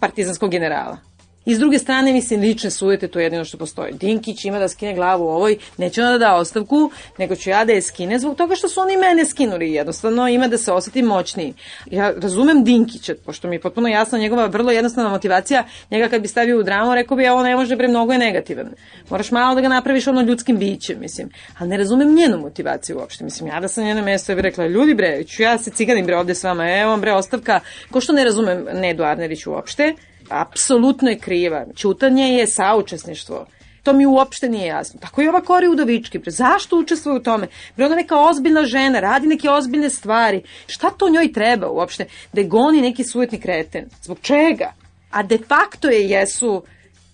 partizanskog 0.00 0.50
generala. 0.50 1.15
I 1.46 1.54
s 1.54 1.58
druge 1.58 1.78
strane, 1.78 2.12
mislim, 2.12 2.40
lične 2.40 2.70
sujete, 2.70 3.08
to 3.08 3.18
je 3.18 3.24
jedino 3.24 3.44
što 3.44 3.58
postoji. 3.58 3.92
Dinkić 3.92 4.44
ima 4.44 4.58
da 4.58 4.68
skine 4.68 4.94
glavu 4.94 5.28
ovoj, 5.28 5.56
neće 5.78 6.02
ona 6.02 6.18
da 6.18 6.26
da 6.26 6.34
ostavku, 6.34 6.90
nego 7.18 7.36
ću 7.36 7.50
ja 7.50 7.64
da 7.64 7.72
je 7.72 7.82
skine 7.82 8.18
zbog 8.18 8.36
toga 8.36 8.54
što 8.54 8.68
su 8.68 8.80
oni 8.80 8.96
mene 8.96 9.24
skinuli. 9.24 9.72
Jednostavno 9.72 10.28
ima 10.28 10.48
da 10.48 10.58
se 10.58 10.72
osjeti 10.72 11.02
moćniji. 11.02 11.54
Ja 11.90 12.12
razumem 12.16 12.64
Dinkića, 12.64 13.14
pošto 13.24 13.48
mi 13.48 13.56
je 13.56 13.60
potpuno 13.60 13.88
jasna 13.88 14.18
njegova 14.18 14.46
vrlo 14.46 14.70
jednostavna 14.70 15.10
motivacija. 15.10 15.64
Njega 15.90 16.08
kad 16.08 16.22
bi 16.22 16.28
stavio 16.28 16.58
u 16.58 16.62
dramu, 16.62 16.94
rekao 16.94 17.16
bi, 17.16 17.28
ovo 17.28 17.42
ne 17.42 17.56
može, 17.56 17.76
bre, 17.76 17.88
mnogo 17.88 18.12
je 18.12 18.18
negativan. 18.18 18.66
Moraš 19.10 19.30
malo 19.30 19.54
da 19.54 19.60
ga 19.60 19.68
napraviš 19.68 20.06
ono 20.06 20.22
ljudskim 20.22 20.58
bićem, 20.58 21.00
mislim. 21.00 21.28
Ali 21.58 21.70
ne 21.70 21.76
razumem 21.76 22.14
njenu 22.14 22.38
motivaciju 22.38 22.98
uopšte. 22.98 23.24
Mislim, 23.24 23.48
ja 23.48 23.60
da 23.60 23.68
sam 23.68 23.84
njeno 23.84 24.02
mesto 24.02 24.34
bi 24.34 24.42
rekla, 24.42 24.66
ljudi 24.66 24.94
bre, 24.94 25.24
ću 25.24 25.42
ja 25.42 25.58
se 25.58 25.70
ciganim 25.70 26.06
bre 26.06 26.16
ovde 26.16 26.34
s 26.34 26.44
vama, 26.44 26.70
evo 26.70 26.96
bre 26.96 27.12
ostavka. 27.12 27.60
Ko 27.90 28.00
što 28.00 28.12
ne 28.12 28.24
razumem 28.24 28.66
Nedu 28.72 29.02
Arnerić 29.02 29.46
uopšte, 29.46 29.94
apsolutno 30.28 31.10
je 31.10 31.18
kriva. 31.18 31.66
Ćutanje 31.76 32.24
je 32.24 32.46
saučesništvo. 32.46 33.46
To 33.82 33.92
mi 33.92 34.06
uopšte 34.06 34.48
nije 34.48 34.66
jasno. 34.66 35.00
Tako 35.00 35.22
i 35.22 35.28
ova 35.28 35.40
Kori 35.40 35.68
Udovički. 35.68 36.18
Pre, 36.18 36.30
zašto 36.30 36.78
učestvuje 36.78 37.16
u 37.16 37.22
tome? 37.22 37.46
Pre 37.76 37.86
ona 37.86 37.96
neka 37.96 38.18
ozbiljna 38.20 38.64
žena, 38.64 39.00
radi 39.00 39.26
neke 39.26 39.50
ozbiljne 39.50 39.90
stvari. 39.90 40.42
Šta 40.66 40.90
to 40.90 41.08
njoj 41.08 41.32
treba 41.32 41.68
uopšte? 41.68 42.06
Da 42.32 42.42
goni 42.42 42.80
neki 42.80 43.04
sujetni 43.04 43.40
kreten. 43.40 43.88
Zbog 44.02 44.18
čega? 44.22 44.72
A 45.10 45.22
de 45.22 45.38
facto 45.48 45.88
je 45.88 46.08
jesu 46.08 46.62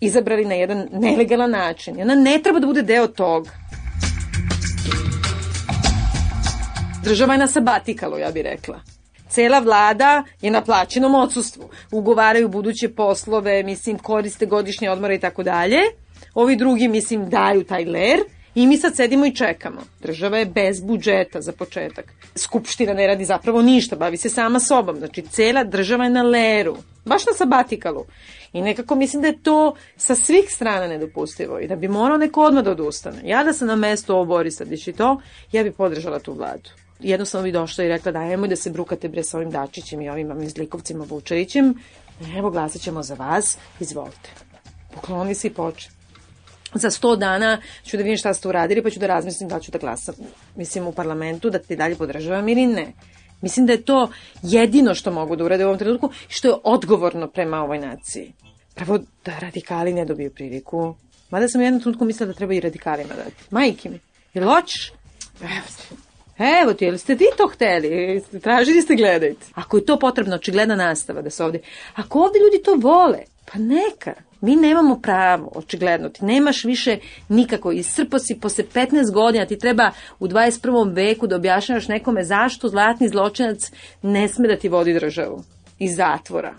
izabrali 0.01 0.45
na 0.45 0.55
jedan 0.55 0.89
nelegalan 0.93 1.51
način. 1.51 1.99
I 1.99 2.03
ona 2.03 2.15
ne 2.15 2.39
treba 2.43 2.59
da 2.59 2.67
bude 2.67 2.83
deo 2.83 3.07
toga. 3.07 3.51
Država 7.05 7.35
je 7.35 7.39
na 7.39 7.47
sabatikalu, 7.47 8.19
ja 8.19 8.31
bih 8.31 8.43
rekla 8.43 8.91
cela 9.33 9.59
vlada 9.59 10.24
je 10.41 10.51
na 10.51 10.61
plaćenom 10.61 11.14
odsustvu. 11.14 11.68
Ugovaraju 11.91 12.49
buduće 12.49 12.89
poslove, 12.89 13.62
mislim, 13.62 13.99
koriste 13.99 14.47
godišnje 14.47 14.91
odmore 14.91 15.14
i 15.14 15.20
tako 15.20 15.43
dalje. 15.43 15.78
Ovi 16.35 16.57
drugi, 16.57 16.89
mislim, 16.89 17.28
daju 17.28 17.64
taj 17.64 17.85
ler 17.85 18.20
i 18.55 18.66
mi 18.66 18.76
sad 18.76 18.97
sedimo 18.97 19.26
i 19.26 19.35
čekamo. 19.35 19.80
Država 20.03 20.39
je 20.39 20.47
bez 20.47 20.80
budžeta 20.80 21.41
za 21.41 21.53
početak. 21.53 22.12
Skupština 22.37 22.93
ne 22.93 23.07
radi 23.07 23.24
zapravo 23.24 23.62
ništa, 23.62 23.97
bavi 23.97 24.16
se 24.16 24.28
sama 24.28 24.61
sobom. 24.61 24.99
Znači, 24.99 25.22
cela 25.22 25.64
država 25.64 26.05
je 26.05 26.11
na 26.11 26.22
leru. 26.22 26.76
Baš 27.05 27.26
na 27.26 27.33
sabatikalu. 27.33 28.05
I 28.53 28.62
nekako 28.62 28.95
mislim 28.95 29.22
da 29.22 29.28
je 29.28 29.43
to 29.43 29.74
sa 29.97 30.14
svih 30.14 30.45
strana 30.49 30.87
nedopustivo 30.87 31.59
i 31.59 31.68
da 31.68 31.76
bi 31.76 31.89
morao 31.89 32.16
neko 32.16 32.45
odmah 32.45 32.64
da 32.64 32.70
odustane. 32.70 33.22
Ja 33.24 33.45
da 33.45 33.53
sam 33.53 33.68
na 33.68 33.76
mesto 33.76 34.14
ovo 34.14 34.24
Borisa 34.24 34.64
i 34.87 34.93
to, 34.93 35.20
ja 35.53 35.62
bi 35.62 35.72
podržala 35.72 36.18
tu 36.18 36.33
vladu 36.33 36.82
jednostavno 37.03 37.44
bi 37.44 37.53
došla 37.53 37.84
i 37.84 37.88
rekla 37.88 38.12
da 38.12 38.18
ajmo 38.18 38.46
da 38.46 38.57
se 38.57 38.70
brukate 38.70 39.09
bre 39.09 39.22
sa 39.22 39.36
ovim 39.36 39.50
Dačićem 39.50 40.00
i 40.00 40.09
ovim 40.09 40.42
Izlikovcima 40.42 41.05
Vučevićem, 41.09 41.74
evo 42.36 42.50
glasat 42.50 42.82
ćemo 42.82 43.03
za 43.03 43.14
vas, 43.14 43.59
izvolite. 43.80 44.30
Pokloni 44.94 45.34
se 45.34 45.48
i 45.48 45.55
poče. 45.55 45.90
Za 46.74 46.90
100 46.90 47.18
dana 47.18 47.59
ću 47.84 47.96
da 47.96 48.03
vidim 48.03 48.16
šta 48.16 48.34
ste 48.34 48.48
uradili, 48.48 48.82
pa 48.82 48.90
ću 48.90 49.00
da 49.00 49.07
razmislim 49.07 49.48
da 49.48 49.61
ću 49.61 49.72
da 49.72 49.78
glasam, 49.78 50.14
mislim, 50.57 50.86
u 50.86 50.92
parlamentu, 50.92 51.50
da 51.50 51.59
te 51.59 51.76
dalje 51.76 51.96
podržavam 51.96 52.48
ili 52.48 52.66
ne. 52.66 52.92
Mislim 53.40 53.66
da 53.66 53.72
je 53.72 53.82
to 53.82 54.11
jedino 54.42 54.94
što 54.94 55.11
mogu 55.11 55.36
da 55.36 55.44
urade 55.44 55.64
u 55.64 55.68
ovom 55.68 55.78
trenutku 55.78 56.11
i 56.28 56.32
što 56.32 56.48
je 56.48 56.55
odgovorno 56.64 57.28
prema 57.28 57.62
ovoj 57.62 57.78
naciji. 57.78 58.32
Pravo 58.74 58.98
da 59.24 59.38
radikali 59.38 59.92
ne 59.92 60.05
dobiju 60.05 60.30
priliku. 60.30 60.94
Mada 61.30 61.48
sam 61.48 61.61
u 61.61 61.64
jednom 61.64 61.82
trenutku 61.82 62.05
mislila 62.05 62.26
da 62.26 62.32
treba 62.32 62.55
i 62.55 62.61
radikalima 62.61 63.14
dati. 63.14 63.44
Majke 63.50 63.90
mi, 63.90 64.00
jel 64.34 64.55
hoćeš? 64.55 64.92
Evo, 65.40 65.66
Evo 66.39 66.74
ti, 66.74 66.85
jel 66.85 66.99
ste 66.99 67.14
vi 67.14 67.26
to 67.37 67.47
hteli? 67.47 68.22
Tražili 68.43 68.83
ste, 68.83 68.95
gledajte. 68.95 69.47
Ako 69.55 69.76
je 69.76 69.87
to 69.87 69.99
potrebno, 69.99 70.37
očigledna 70.37 70.76
nastava 70.76 71.22
da 71.22 71.30
se 71.30 71.45
ovde... 71.45 71.61
Ako 71.95 72.18
ovde 72.18 72.39
ljudi 72.39 72.62
to 72.64 72.74
vole, 72.74 73.18
pa 73.53 73.59
neka. 73.59 74.14
Mi 74.41 74.57
nemamo 74.57 75.01
pravo, 75.01 75.53
očigledno. 75.55 76.09
Ti 76.09 76.24
nemaš 76.24 76.64
više 76.64 76.99
nikako. 77.28 77.72
Iscrpo 77.72 78.18
si 78.18 78.39
posle 78.41 78.64
15 78.74 79.12
godina, 79.12 79.47
ti 79.47 79.59
treba 79.59 79.91
u 80.18 80.28
21. 80.28 80.95
veku 80.95 81.26
da 81.26 81.37
objašnjavaš 81.37 81.89
nekome 81.89 82.24
zašto 82.24 82.68
zlatni 82.68 83.09
zločinac 83.09 83.70
ne 84.03 84.28
sme 84.28 84.49
da 84.49 84.57
ti 84.57 84.68
vodi 84.68 84.95
državu 84.95 85.45
iz 85.78 85.97
zatvora. 85.97 86.55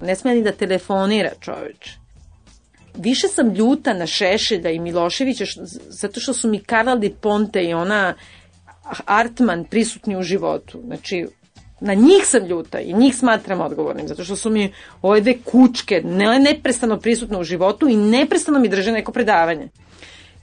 Ne 0.00 0.14
sme 0.16 0.34
ni 0.34 0.42
da 0.42 0.52
telefonira 0.52 1.30
čoveč. 1.40 1.90
Više 2.94 3.28
sam 3.28 3.54
ljuta 3.54 3.94
na 3.94 4.06
Šešelja 4.06 4.70
i 4.70 4.78
Miloševića 4.78 5.44
zato 5.88 6.20
što 6.20 6.32
su 6.32 6.48
mi 6.48 6.58
Karl 6.58 6.98
de 6.98 7.10
Ponte 7.20 7.62
i 7.64 7.74
ona 7.74 8.14
Artman 9.06 9.64
prisutni 9.64 10.16
u 10.16 10.22
životu. 10.22 10.80
Znači, 10.86 11.26
na 11.80 11.94
njih 11.94 12.24
sam 12.24 12.46
ljuta 12.46 12.80
i 12.80 12.92
njih 12.92 13.16
smatram 13.16 13.60
odgovornim, 13.60 14.08
zato 14.08 14.24
što 14.24 14.36
su 14.36 14.50
mi 14.50 14.72
ove 15.02 15.20
dve 15.20 15.38
kučke 15.44 16.02
ne, 16.04 16.38
neprestano 16.38 16.98
prisutne 16.98 17.38
u 17.38 17.44
životu 17.44 17.88
i 17.88 17.96
neprestano 17.96 18.58
mi 18.58 18.68
drže 18.68 18.92
neko 18.92 19.12
predavanje. 19.12 19.68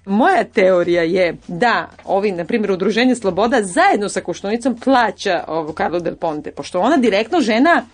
Moja 0.05 0.43
teorija 0.43 1.03
je 1.03 1.37
da 1.47 1.89
ovi, 2.03 2.31
na 2.31 2.45
primjer, 2.45 2.71
Udruženje 2.71 3.15
Sloboda 3.15 3.63
zajedno 3.63 4.09
sa 4.09 4.21
Koštunicom 4.21 4.79
plaća 4.79 5.43
ovo 5.47 5.73
Carlo 5.73 5.99
Del 5.99 6.15
Ponte, 6.15 6.51
pošto 6.51 6.79
ona 6.79 6.97
direktno 6.97 7.41
žena 7.41 7.85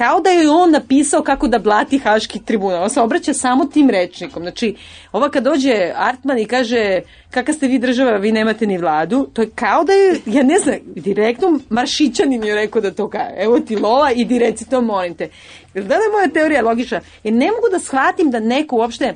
kao 0.00 0.20
da 0.20 0.30
je 0.30 0.50
on 0.50 0.70
napisao 0.70 1.22
kako 1.22 1.48
da 1.48 1.58
blati 1.58 1.98
Haški 1.98 2.44
tribunal. 2.44 2.82
On 2.82 2.90
se 2.90 3.00
obraća 3.00 3.34
samo 3.34 3.64
tim 3.64 3.90
rečnikom. 3.90 4.42
Znači, 4.42 4.76
ova 5.12 5.30
kad 5.30 5.44
dođe 5.44 5.92
Artman 5.96 6.38
i 6.38 6.44
kaže 6.44 7.00
kakva 7.30 7.54
ste 7.54 7.66
vi 7.66 7.78
država, 7.78 8.16
vi 8.16 8.32
nemate 8.32 8.66
ni 8.66 8.78
vladu, 8.78 9.28
to 9.32 9.42
je 9.42 9.50
kao 9.54 9.84
da 9.84 9.92
je, 9.92 10.20
ja 10.26 10.42
ne 10.42 10.58
znam, 10.58 10.76
direktno 10.86 11.60
Maršićanin 11.70 12.44
je 12.44 12.54
rekao 12.54 12.82
da 12.82 12.90
to 12.90 13.08
kaže. 13.08 13.34
Evo 13.36 13.60
ti 13.60 13.76
lova 13.76 14.12
i 14.12 14.38
reci 14.38 14.70
to, 14.70 14.80
molim 14.80 15.14
te. 15.14 15.28
Da 15.74 15.96
li 15.96 16.04
je 16.04 16.12
moja 16.12 16.28
teorija 16.34 16.62
logična? 16.62 17.00
Jer 17.24 17.34
ne 17.34 17.46
mogu 17.46 17.68
da 17.72 17.78
shvatim 17.78 18.30
da 18.30 18.40
neko 18.40 18.76
uopšte 18.76 19.14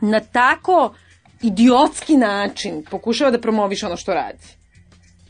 na 0.00 0.20
tako 0.20 0.94
idiotski 1.42 2.16
način 2.16 2.84
pokušava 2.90 3.30
da 3.30 3.40
promoviš 3.40 3.82
ono 3.82 3.96
što 3.96 4.14
radi. 4.14 4.44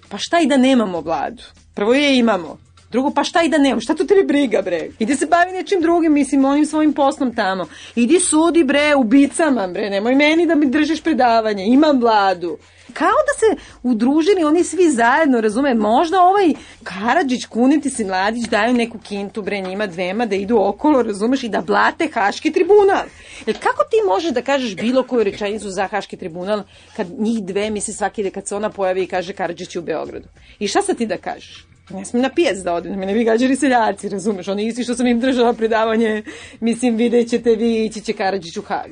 Pa 0.09 0.19
šta 0.19 0.41
i 0.41 0.47
da 0.47 0.57
nemamo 0.57 1.01
vladu? 1.01 1.43
Prvo 1.75 1.95
je 1.95 2.19
imamo 2.19 2.59
Drugo, 2.95 3.11
pa 3.11 3.25
šta 3.25 3.43
i 3.43 3.49
da 3.49 3.59
nemam, 3.59 3.81
šta 3.81 3.95
to 3.95 4.05
tebi 4.05 4.23
briga, 4.23 4.61
bre? 4.63 4.89
Idi 4.99 5.17
se 5.17 5.27
bavi 5.27 5.53
nečim 5.53 5.81
drugim, 5.81 6.13
mislim, 6.13 6.45
onim 6.45 6.67
svojim 6.67 6.93
poslom 6.93 7.35
tamo. 7.35 7.67
Idi 7.97 8.21
sudi, 8.21 8.65
bre, 8.65 8.95
ubicama, 8.97 9.67
bre, 9.67 9.91
nemoj 9.91 10.15
meni 10.15 10.47
da 10.47 10.55
mi 10.55 10.67
držiš 10.67 11.03
predavanje, 11.03 11.65
imam 11.67 12.01
vladu. 12.01 12.59
Kao 12.93 13.19
da 13.29 13.35
se 13.39 13.63
udružili 13.83 14.45
oni 14.45 14.65
svi 14.65 14.91
zajedno, 14.91 15.41
razume, 15.41 15.75
možda 15.75 16.23
ovaj 16.23 16.55
Karadžić, 16.85 17.47
Kunitis 17.47 17.99
i 17.99 18.05
Mladić 18.05 18.45
daju 18.45 18.75
neku 18.75 18.99
kintu, 18.99 19.43
bre, 19.43 19.61
njima 19.61 19.87
dvema 19.87 20.27
da 20.27 20.37
idu 20.37 20.59
okolo, 20.61 21.03
razumeš, 21.03 21.45
i 21.45 21.49
da 21.49 21.61
blate 21.61 22.09
Haški 22.15 22.53
tribunal. 22.53 23.05
Jer 23.47 23.59
kako 23.59 23.85
ti 23.91 24.07
možeš 24.07 24.31
da 24.31 24.43
kažeš 24.43 24.77
bilo 24.77 25.03
koju 25.03 25.25
rečenicu 25.25 25.71
za 25.71 25.87
Haški 25.87 26.17
tribunal 26.17 26.63
kad 26.97 27.07
njih 27.19 27.45
dve, 27.45 27.71
misli 27.71 27.95
svaki 27.95 28.31
kad 28.31 28.49
se 28.49 28.57
ona 28.57 28.71
pojavi 28.71 29.03
i 29.03 29.07
kaže 29.07 29.33
Karadžić 29.33 29.77
u 29.77 29.83
Beogradu. 29.83 30.29
I 30.59 30.69
šta 30.69 30.83
sad 30.83 30.99
ti 30.99 31.07
da 31.07 31.17
kažeš? 31.17 31.74
Ne 31.91 32.05
smijem 32.05 32.23
na 32.23 32.35
pijac 32.35 32.59
da 32.59 32.75
odem, 32.75 32.99
me 32.99 33.07
ne 33.07 33.15
bi 33.15 33.25
gađali 33.25 33.57
seljaci, 33.57 34.09
razumeš, 34.09 34.49
oni 34.49 34.67
isti 34.67 34.85
što 34.85 34.95
sam 34.95 35.07
im 35.07 35.21
držala 35.21 35.53
predavanje, 35.53 36.23
mislim, 36.61 36.97
vidjet 36.97 37.29
ćete 37.29 37.55
vi, 37.55 37.85
ići 37.85 38.01
će 38.01 38.13
Karadžić 38.13 38.57
u 38.57 38.63
Hag. 38.63 38.91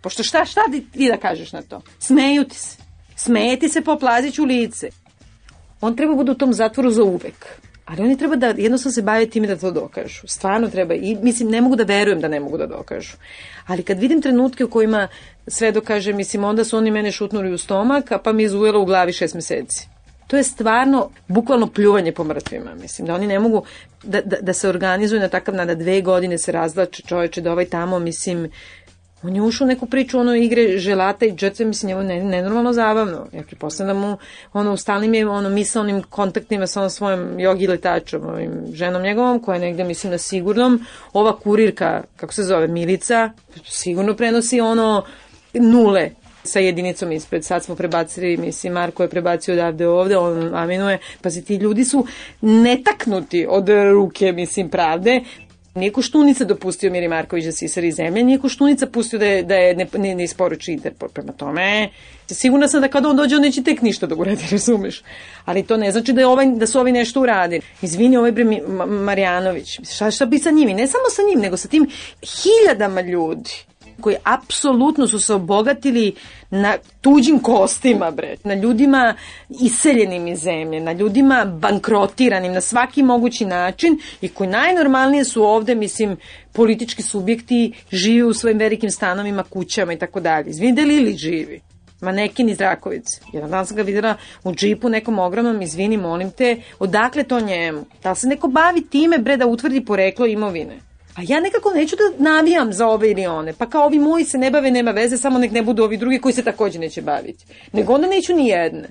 Pošto 0.00 0.22
šta, 0.22 0.44
šta 0.44 0.60
ti 0.92 1.08
da 1.08 1.16
kažeš 1.16 1.52
na 1.52 1.62
to? 1.62 1.82
Smeju 1.98 2.44
ti 2.44 2.56
se. 2.56 2.84
Smeti 3.16 3.68
se 3.68 3.80
po 3.80 3.98
Plaziću 3.98 4.42
u 4.42 4.46
lice. 4.46 4.88
On 5.80 5.96
treba 5.96 6.14
bude 6.14 6.32
u 6.32 6.34
tom 6.34 6.52
zatvoru 6.52 6.90
za 6.90 7.02
uvek. 7.02 7.46
Ali 7.84 8.02
oni 8.02 8.18
treba 8.18 8.36
da 8.36 8.46
jednostavno 8.46 8.92
se 8.92 9.02
bave 9.02 9.26
time 9.26 9.46
da 9.46 9.56
to 9.56 9.70
dokažu. 9.70 10.26
Stvarno 10.26 10.68
treba. 10.68 10.94
I 10.94 11.16
mislim, 11.22 11.50
ne 11.50 11.60
mogu 11.60 11.76
da 11.76 11.84
verujem 11.84 12.20
da 12.20 12.28
ne 12.28 12.40
mogu 12.40 12.58
da 12.58 12.66
dokažu. 12.66 13.16
Ali 13.66 13.82
kad 13.82 13.98
vidim 13.98 14.22
trenutke 14.22 14.64
u 14.64 14.70
kojima 14.70 15.08
sve 15.46 15.72
dokaže, 15.72 16.12
mislim, 16.12 16.44
onda 16.44 16.64
su 16.64 16.76
oni 16.76 16.90
mene 16.90 17.12
šutnuli 17.12 17.52
u 17.52 17.58
stomak, 17.58 18.12
a 18.12 18.18
pa 18.18 18.32
mi 18.32 18.42
je 18.42 18.46
izujelo 18.46 18.82
u 18.82 18.84
glavi 18.84 19.12
šest 19.12 19.34
meseci. 19.34 19.88
To 20.26 20.36
je 20.36 20.42
stvarno 20.42 21.10
bukvalno 21.28 21.66
pljuvanje 21.66 22.12
po 22.12 22.24
mrtvima. 22.24 22.74
Mislim 22.74 23.06
da 23.06 23.14
oni 23.14 23.26
ne 23.26 23.38
mogu 23.38 23.64
da, 24.02 24.20
da, 24.20 24.36
da 24.40 24.52
se 24.52 24.68
organizuju 24.68 25.20
na 25.20 25.28
takav 25.28 25.54
na 25.54 25.64
da 25.64 25.74
dve 25.74 26.00
godine 26.00 26.38
se 26.38 26.52
razlače 26.52 27.02
čoveče 27.02 27.40
da 27.40 27.52
ovaj 27.52 27.64
tamo, 27.64 27.98
mislim, 27.98 28.50
on 29.22 29.36
je 29.36 29.42
ušao 29.42 29.64
u 29.64 29.68
neku 29.68 29.86
priču 29.86 30.18
ono 30.18 30.34
igre 30.34 30.78
želata 30.78 31.26
i 31.26 31.32
džetve, 31.32 31.66
mislim, 31.66 31.88
njemu 31.88 32.02
ne, 32.02 32.24
nenormalno 32.24 32.72
zabavno. 32.72 33.26
Ja 33.32 33.42
pretpostavljam 33.42 33.96
da 33.96 34.06
mu 34.06 34.18
ono, 34.52 34.72
u 34.72 34.76
stalnim 34.76 35.14
je 35.14 35.28
ono, 35.28 35.50
misalnim 35.50 36.02
kontaktima 36.02 36.66
sa 36.66 36.80
onom 36.80 36.90
svojom 36.90 37.40
jogi 37.40 37.66
letačom, 37.66 38.26
ovim 38.26 38.50
ženom 38.72 39.02
njegovom, 39.02 39.42
koja 39.42 39.54
je 39.54 39.60
negde, 39.60 39.84
mislim, 39.84 40.12
na 40.12 40.18
sigurnom. 40.18 40.80
Ova 41.12 41.38
kurirka, 41.38 42.02
kako 42.16 42.32
se 42.32 42.42
zove, 42.42 42.68
Milica, 42.68 43.30
sigurno 43.64 44.14
prenosi 44.14 44.60
ono 44.60 45.04
nule 45.54 46.10
sa 46.44 46.58
jedinicom 46.58 47.12
ispred. 47.12 47.44
Sad 47.44 47.64
smo 47.64 47.74
prebacili, 47.74 48.36
mislim, 48.36 48.72
Marko 48.72 49.02
je 49.02 49.08
prebacio 49.08 49.54
odavde 49.54 49.88
ovde, 49.88 50.16
on 50.16 50.54
aminuje. 50.54 50.98
Pazi, 51.22 51.44
ti 51.44 51.56
ljudi 51.56 51.84
su 51.84 52.06
netaknuti 52.40 53.46
od 53.48 53.68
ruke, 53.68 54.32
mislim, 54.32 54.68
pravde. 54.68 55.20
Nije 55.74 55.92
Koštunica 55.92 56.44
dopustio 56.44 56.90
Miri 56.90 57.08
Marković 57.08 57.44
da 57.44 57.52
sisari 57.52 57.92
zemlje, 57.92 58.24
nije 58.24 58.38
Koštunica 58.38 58.86
pustio 58.86 59.18
da 59.18 59.26
je, 59.26 59.42
da 59.42 59.54
je 59.54 59.74
ne, 59.76 59.86
ne, 59.98 60.14
ne 60.14 60.24
isporuči 60.24 60.72
Interpol. 60.72 61.08
Prema 61.08 61.32
tome, 61.32 61.88
sigurna 62.26 62.68
sam 62.68 62.80
da 62.80 62.88
kada 62.88 63.08
on 63.08 63.16
dođe, 63.16 63.36
on 63.36 63.42
neće 63.42 63.62
tek 63.62 63.82
ništa 63.82 64.06
da 64.06 64.14
uradi, 64.14 64.42
razumeš? 64.52 65.02
Ali 65.44 65.62
to 65.62 65.76
ne 65.76 65.92
znači 65.92 66.12
da, 66.12 66.20
je 66.20 66.26
ovaj, 66.26 66.46
da 66.46 66.66
su 66.66 66.80
ovi 66.80 66.92
nešto 66.92 67.20
uradili. 67.20 67.60
Izvini, 67.82 68.16
ovaj 68.16 68.32
bre 68.32 68.44
Marjanović, 68.86 69.80
šta, 69.94 70.10
šta 70.10 70.26
bi 70.26 70.38
sa 70.38 70.50
njimi? 70.50 70.74
Ne 70.74 70.86
samo 70.86 71.04
sa 71.10 71.22
njim, 71.22 71.40
nego 71.40 71.56
sa 71.56 71.68
tim 71.68 71.90
hiljadama 72.22 73.00
ljudi 73.00 73.50
koji 74.00 74.16
apsolutno 74.24 75.06
su 75.06 75.20
se 75.20 75.34
obogatili 75.34 76.14
na 76.50 76.76
tuđim 77.00 77.38
kostima, 77.38 78.10
bre, 78.10 78.36
na 78.44 78.54
ljudima 78.54 79.14
iseljenim 79.48 80.26
iz 80.26 80.38
zemlje, 80.38 80.80
na 80.80 80.92
ljudima 80.92 81.44
bankrotiranim 81.44 82.52
na 82.52 82.60
svaki 82.60 83.02
mogući 83.02 83.44
način 83.44 83.98
i 84.20 84.28
koji 84.28 84.50
najnormalnije 84.50 85.24
su 85.24 85.42
ovde, 85.42 85.74
mislim, 85.74 86.16
politički 86.52 87.02
subjekti 87.02 87.72
žive 87.92 88.26
u 88.26 88.34
svojim 88.34 88.58
velikim 88.58 88.90
stanovima, 88.90 89.42
kućama 89.42 89.92
i 89.92 89.98
tako 89.98 90.20
dalje. 90.20 90.50
Izvideli 90.50 90.96
ili 90.96 91.16
živi? 91.16 91.60
Manekin 92.00 92.48
iz 92.48 92.60
Rakovice. 92.60 93.20
Jedan 93.32 93.50
dan 93.50 93.66
sam 93.66 93.76
ga 93.76 93.82
videla 93.82 94.16
u 94.44 94.52
džipu 94.52 94.88
nekom 94.88 95.18
ogromnom, 95.18 95.62
izvini, 95.62 95.96
molim 95.96 96.30
te, 96.30 96.56
odakle 96.78 97.22
to 97.22 97.40
njemu? 97.40 97.84
Da 98.02 98.10
li 98.10 98.16
se 98.16 98.28
neko 98.28 98.48
bavi 98.48 98.86
time, 98.88 99.18
bre, 99.18 99.36
da 99.36 99.46
utvrdi 99.46 99.84
poreklo 99.84 100.26
imovine? 100.26 100.78
A 101.16 101.20
ja 101.22 101.40
nekako 101.40 101.70
neću 101.74 101.96
da 101.96 102.30
navijam 102.30 102.72
za 102.72 102.86
ove 102.88 103.10
ili 103.10 103.26
one. 103.26 103.52
Pa 103.52 103.66
kao 103.66 103.84
ovi 103.84 103.98
moji 103.98 104.24
se 104.24 104.38
ne 104.38 104.50
bave, 104.50 104.70
nema 104.70 104.90
veze, 104.90 105.16
samo 105.16 105.38
nek 105.38 105.52
ne 105.52 105.62
budu 105.62 105.82
ovi 105.82 105.96
drugi 105.96 106.18
koji 106.18 106.32
se 106.32 106.42
takođe 106.42 106.78
neće 106.78 107.02
baviti. 107.02 107.44
Nego 107.72 107.92
onda 107.92 108.08
neću 108.08 108.34
ni 108.34 108.48
jedne. 108.48 108.88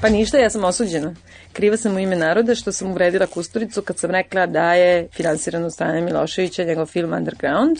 Pa 0.00 0.08
ništa, 0.08 0.38
ja 0.38 0.50
sam 0.50 0.64
osuđena. 0.64 1.14
Kriva 1.52 1.76
sam 1.76 1.96
u 1.96 1.98
ime 1.98 2.16
naroda 2.16 2.54
što 2.54 2.72
sam 2.72 2.90
uvredila 2.90 3.26
Kusturicu 3.26 3.82
kad 3.82 3.98
sam 3.98 4.10
rekla 4.10 4.46
da 4.46 4.74
je 4.74 5.08
finansiran 5.12 5.64
od 5.64 5.72
strane 5.72 6.00
Miloševića 6.00 6.64
njegov 6.64 6.86
film 6.86 7.12
Underground 7.12 7.78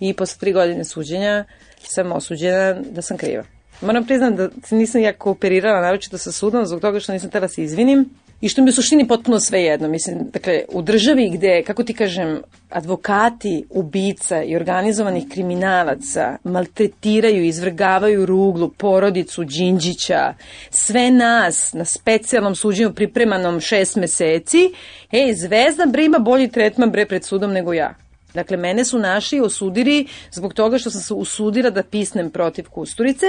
i 0.00 0.12
posle 0.12 0.38
tri 0.40 0.52
godine 0.52 0.84
suđenja 0.84 1.44
sam 1.82 2.12
osuđena 2.12 2.72
da 2.72 3.02
sam 3.02 3.16
kriva. 3.16 3.44
Moram 3.80 4.06
priznam 4.06 4.36
da 4.36 4.48
nisam 4.70 5.00
ja 5.00 5.12
kooperirala 5.12 5.80
naročito 5.80 6.18
sa 6.18 6.32
sudom 6.32 6.66
zbog 6.66 6.80
toga 6.80 7.00
što 7.00 7.12
nisam 7.12 7.30
tela 7.30 7.48
se 7.48 7.62
izvinim 7.62 8.10
i 8.42 8.48
što 8.48 8.62
mi 8.62 8.68
u 8.68 8.72
suštini 8.72 9.08
potpuno 9.08 9.40
sve 9.40 9.62
jedno. 9.62 9.88
Mislim, 9.88 10.18
dakle, 10.32 10.62
u 10.68 10.82
državi 10.82 11.30
gde, 11.30 11.62
kako 11.66 11.84
ti 11.84 11.94
kažem, 11.94 12.42
advokati, 12.70 13.64
ubica 13.70 14.42
i 14.42 14.56
organizovanih 14.56 15.24
kriminalaca 15.30 16.36
maltretiraju, 16.44 17.44
izvrgavaju 17.44 18.26
ruglu, 18.26 18.68
porodicu 18.68 19.44
Đinđića, 19.44 20.34
sve 20.70 21.10
nas 21.10 21.72
na 21.72 21.84
specijalnom 21.84 22.54
suđenju 22.54 22.94
pripremanom 22.94 23.60
šest 23.60 23.96
meseci, 23.96 24.72
ej, 25.12 25.34
Zvezda 25.34 25.86
bre 25.86 26.04
ima 26.04 26.18
bolji 26.18 26.48
tretman 26.48 26.90
bre 26.90 27.06
pred 27.06 27.24
sudom 27.24 27.52
nego 27.52 27.72
ja. 27.72 27.94
Dakle, 28.34 28.56
mene 28.56 28.84
su 28.84 28.98
naši 28.98 29.40
osudili 29.40 30.06
zbog 30.30 30.54
toga 30.54 30.78
što 30.78 30.90
sam 30.90 31.00
se 31.00 31.14
usudila 31.14 31.70
da 31.70 31.82
pisnem 31.82 32.30
protiv 32.30 32.68
Kusturice. 32.68 33.26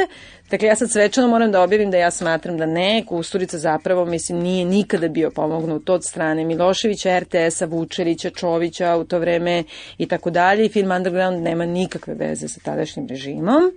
Dakle, 0.50 0.68
ja 0.68 0.76
sad 0.76 0.92
svečano 0.92 1.28
moram 1.28 1.52
da 1.52 1.62
objavim 1.62 1.92
da 1.92 1.98
ja 1.98 2.12
smatram 2.12 2.58
da 2.58 2.66
ne, 2.66 3.04
Kusturica 3.08 3.58
zapravo, 3.58 4.06
mislim, 4.06 4.40
nije 4.40 4.66
nikada 4.66 5.08
bio 5.08 5.32
pomognut 5.32 5.90
od 5.90 6.06
strane 6.06 6.46
Miloševića, 6.46 7.20
RTS-a, 7.20 7.66
Vučerića, 7.66 8.30
Čovića 8.30 8.96
u 8.96 9.04
to 9.04 9.20
vreme 9.20 9.64
i 9.98 10.08
tako 10.08 10.30
dalje. 10.30 10.70
Film 10.70 10.92
Underground 10.92 11.44
nema 11.44 11.66
nikakve 11.66 12.14
veze 12.14 12.48
sa 12.48 12.60
tadašnjim 12.60 13.08
režimom. 13.08 13.72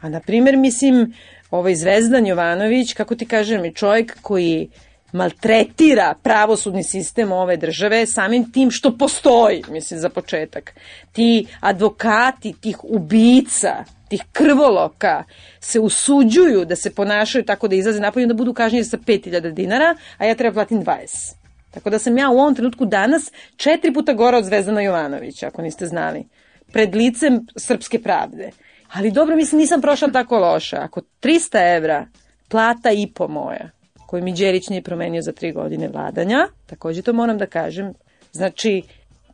A, 0.00 0.08
na 0.08 0.20
primjer, 0.20 0.56
mislim, 0.56 1.14
ovaj 1.50 1.74
Zvezdan 1.74 2.26
Jovanović, 2.26 2.92
kako 2.92 3.14
ti 3.14 3.26
kažem, 3.26 3.64
je 3.64 3.72
čovjek 3.72 4.16
koji 4.22 4.68
maltretira 5.14 6.14
pravosudni 6.22 6.82
sistem 6.82 7.32
ove 7.32 7.56
države 7.56 8.06
samim 8.06 8.52
tim 8.52 8.70
što 8.70 8.98
postoji, 8.98 9.62
mislim, 9.68 10.00
za 10.00 10.08
početak. 10.08 10.74
Ti 11.12 11.46
advokati, 11.60 12.52
tih 12.60 12.84
ubica, 12.84 13.84
tih 14.08 14.24
krvoloka 14.32 15.24
se 15.60 15.80
usuđuju 15.80 16.64
da 16.64 16.76
se 16.76 16.94
ponašaju 16.94 17.44
tako 17.44 17.68
da 17.68 17.76
izlaze 17.76 18.00
napolje 18.00 18.26
da 18.26 18.34
budu 18.34 18.54
kažnjeni 18.54 18.84
sa 18.84 18.96
5000 18.96 19.52
dinara, 19.52 19.96
a 20.18 20.24
ja 20.24 20.34
treba 20.34 20.54
platim 20.54 20.84
20. 20.84 21.34
Tako 21.70 21.90
da 21.90 21.98
sam 21.98 22.18
ja 22.18 22.30
u 22.30 22.38
ovom 22.38 22.54
trenutku 22.54 22.86
danas 22.86 23.32
četiri 23.56 23.92
puta 23.92 24.12
gora 24.12 24.38
od 24.38 24.44
Zvezdana 24.44 24.80
Jovanovića, 24.80 25.46
ako 25.46 25.62
niste 25.62 25.86
znali. 25.86 26.24
Pred 26.72 26.94
licem 26.94 27.46
srpske 27.56 28.02
pravde. 28.02 28.50
Ali 28.92 29.10
dobro, 29.10 29.36
mislim, 29.36 29.60
nisam 29.60 29.80
prošla 29.80 30.08
tako 30.08 30.38
loša. 30.38 30.76
Ako 30.76 31.00
300 31.22 31.76
evra, 31.76 32.06
plata 32.48 32.90
i 32.90 33.12
po 33.14 33.28
moja, 33.28 33.70
koju 34.14 34.24
mi 34.24 34.32
Đerić 34.32 34.68
nije 34.68 34.82
promenio 34.82 35.22
za 35.22 35.32
tri 35.32 35.52
godine 35.52 35.88
vladanja, 35.88 36.46
takođe 36.66 37.02
to 37.02 37.12
moram 37.12 37.38
da 37.38 37.46
kažem, 37.46 37.94
znači 38.32 38.82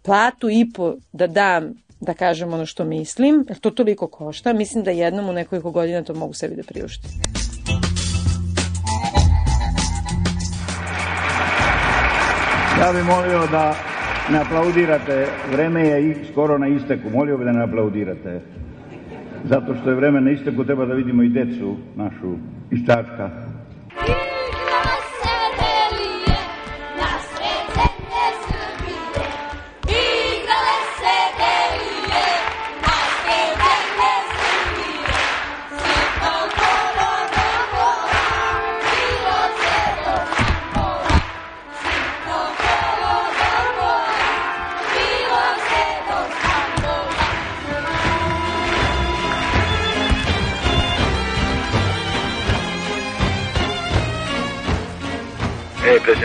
platu 0.03 0.49
i 0.51 0.73
po 0.75 0.95
da 1.13 1.27
dam 1.27 1.75
da 2.01 2.15
kažem 2.15 2.53
ono 2.53 2.67
što 2.67 2.85
mislim, 2.85 3.45
jer 3.49 3.59
to 3.59 3.71
toliko 3.71 4.07
košta, 4.07 4.53
mislim 4.53 4.85
da 4.85 4.91
jednom 4.91 5.29
u 5.29 5.33
nekoliko 5.33 5.71
godina 5.71 6.03
to 6.03 6.15
mogu 6.15 6.33
sebi 6.33 6.57
da 6.57 6.63
priuštim. 6.63 7.11
Ja 12.81 12.93
bih 12.93 13.05
molio 13.05 13.47
da 13.53 13.75
ne 14.31 14.39
aplaudirate, 14.39 15.27
vreme 15.53 15.83
je 15.83 16.25
skoro 16.33 16.59
na 16.59 16.69
isteku, 16.69 17.11
molio 17.11 17.37
bih 17.37 17.47
da 17.47 17.53
ne 17.53 17.63
aplaudirate. 17.63 18.41
Zato 19.45 19.75
što 19.75 19.91
je 19.91 19.97
vreme 19.97 20.21
na 20.21 20.31
isteku, 20.31 20.65
treba 20.65 20.87
da 20.87 20.95
vidimo 20.95 21.23
i 21.23 21.29
decu 21.29 21.77
našu 21.97 22.35
iz 22.71 22.79
Čačka. 22.87 23.50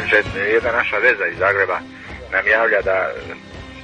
Predsjedniče, 0.10 0.40
jedna 0.40 0.72
naša 0.72 0.98
veza 0.98 1.26
iz 1.28 1.38
Zagreba 1.38 1.80
nam 2.32 2.48
javlja 2.48 2.82
da 2.82 3.12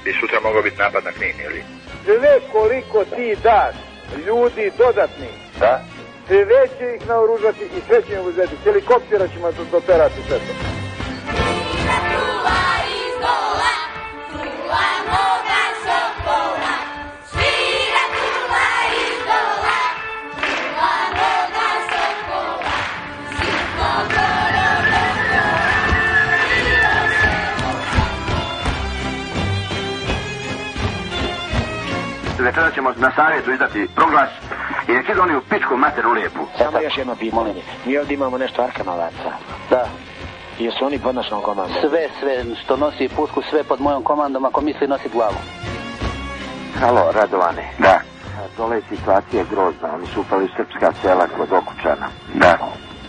bi 0.04 0.12
sutra 0.20 0.40
mogao 0.40 0.62
biti 0.62 0.78
napad 0.78 1.04
na 1.04 1.12
Knin, 1.12 1.36
ili? 1.46 1.62
Sve 2.04 2.40
koliko 2.52 3.04
ti 3.04 3.36
daš 3.42 3.76
ljudi 4.26 4.72
dodatni, 4.78 5.28
Da? 5.58 5.84
sve 6.26 6.68
će 6.78 6.96
ih 6.96 7.08
naoružati 7.08 7.64
i 7.64 7.80
sve 7.86 8.02
će 8.02 8.14
im 8.14 8.26
uzeti. 8.26 8.56
Helikoptera 8.64 9.28
ćemo 9.28 9.52
doterati 9.72 10.20
sve 10.28 10.38
to. 10.38 10.71
Večera 32.52 32.70
ćemo 32.70 32.92
na 32.96 33.12
savjetu 33.16 33.52
izdati 33.52 33.88
proglas 33.94 34.30
i 34.88 34.92
nek 34.92 35.08
idu 35.08 35.22
oni 35.22 35.36
u 35.36 35.40
pičku 35.40 35.76
materu 35.76 36.12
lijepu. 36.12 36.38
Samo 36.58 36.80
još 36.80 36.98
jedno 36.98 37.16
pitanje. 37.16 37.62
Mi 37.86 37.98
ovdje 37.98 38.14
imamo 38.14 38.38
nešto 38.38 38.62
arkanovaca. 38.62 39.30
Da. 39.70 39.86
Jesu 40.58 40.84
oni 40.84 40.98
pod 40.98 41.14
našom 41.14 41.42
komandom? 41.42 41.76
Sve, 41.80 42.08
sve 42.20 42.44
što 42.64 42.76
nosi 42.76 43.08
pušku, 43.16 43.42
sve 43.50 43.64
pod 43.64 43.80
mojom 43.80 44.02
komandom, 44.02 44.44
ako 44.44 44.60
misli 44.60 44.88
nosi 44.88 45.08
glavu. 45.08 45.36
Halo, 46.80 47.12
Radovane. 47.12 47.70
Da. 47.78 48.00
Dole 48.56 48.76
je 48.76 48.82
situacija 48.88 49.44
grozna. 49.50 49.94
Oni 49.94 50.06
su 50.06 50.20
upali 50.20 50.48
srpska 50.56 50.92
sela 51.02 51.26
kod 51.36 51.52
Okučana. 51.52 52.08
Da. 52.34 52.58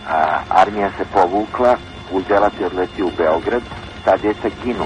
A, 0.08 0.38
armija 0.48 0.90
se 0.98 1.04
povukla, 1.12 1.76
uzela 2.12 2.50
ti 2.50 2.64
odleti 2.64 3.02
u 3.02 3.10
Beograd, 3.18 3.62
ta 4.04 4.16
djeca 4.16 4.48
ginu. 4.64 4.84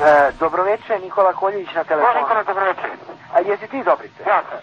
E, 0.00 0.32
dobroveče, 0.40 0.98
Nikola 0.98 1.32
Koljević 1.32 1.74
na 1.74 1.84
telefonu. 1.84 2.12
Može, 2.12 2.20
Nikola, 2.20 2.42
dobroveče. 2.42 2.88
A 3.34 3.40
jesi 3.40 3.68
ti 3.68 3.82
Dobrice? 3.82 4.22
Ja 4.26 4.42
sam. 4.50 4.58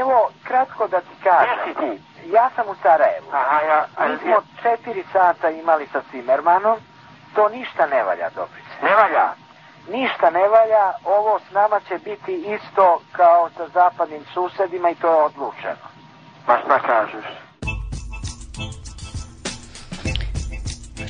Evo, 0.00 0.30
kratko 0.44 0.88
da 0.88 1.00
ti 1.00 1.14
kažem. 1.24 1.56
Gdje 1.62 1.74
si 1.74 1.80
ti? 1.80 2.02
Ja 2.32 2.50
sam 2.56 2.68
u 2.68 2.74
Sarajevu. 2.82 3.26
Aha, 3.32 3.60
ja... 3.60 3.86
Mi 4.08 4.18
smo 4.18 4.42
četiri 4.62 5.04
sata 5.12 5.50
imali 5.50 5.86
sa 5.92 6.00
Cimermanom. 6.10 6.78
To 7.34 7.48
ništa 7.48 7.86
ne 7.86 8.02
valja, 8.02 8.30
Dobrice. 8.34 8.76
Ne 8.82 8.94
valja? 8.94 9.32
Ništa 9.88 10.30
ne 10.30 10.48
valja. 10.48 10.92
Ovo 11.04 11.38
s 11.38 11.52
nama 11.52 11.80
će 11.88 11.98
biti 11.98 12.34
isto 12.34 13.00
kao 13.12 13.50
sa 13.56 13.68
zapadnim 13.68 14.24
susedima 14.34 14.90
i 14.90 14.94
to 14.94 15.08
je 15.08 15.22
odlučeno. 15.22 15.86
Pa 16.46 16.58
šta 16.58 16.78
kažeš? 16.78 17.45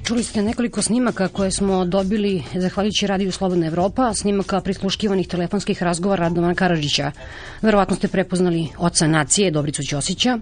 Čuli 0.06 0.22
ste 0.22 0.42
nekoliko 0.42 0.82
snimaka 0.82 1.28
koje 1.28 1.50
smo 1.50 1.84
dobili 1.84 2.42
zahvaljujući 2.54 3.06
radiju 3.06 3.32
Slobodna 3.32 3.66
Evropa, 3.66 4.14
snimaka 4.14 4.60
prisluškivanih 4.60 5.28
telefonskih 5.28 5.82
razgovora 5.82 6.22
Radovana 6.22 6.54
Karadžića. 6.54 7.10
Verovatno 7.62 7.96
ste 7.96 8.08
prepoznali 8.08 8.68
oca 8.78 9.06
nacije 9.06 9.50
Dobricu 9.50 9.82
Ćosića. 9.82 10.38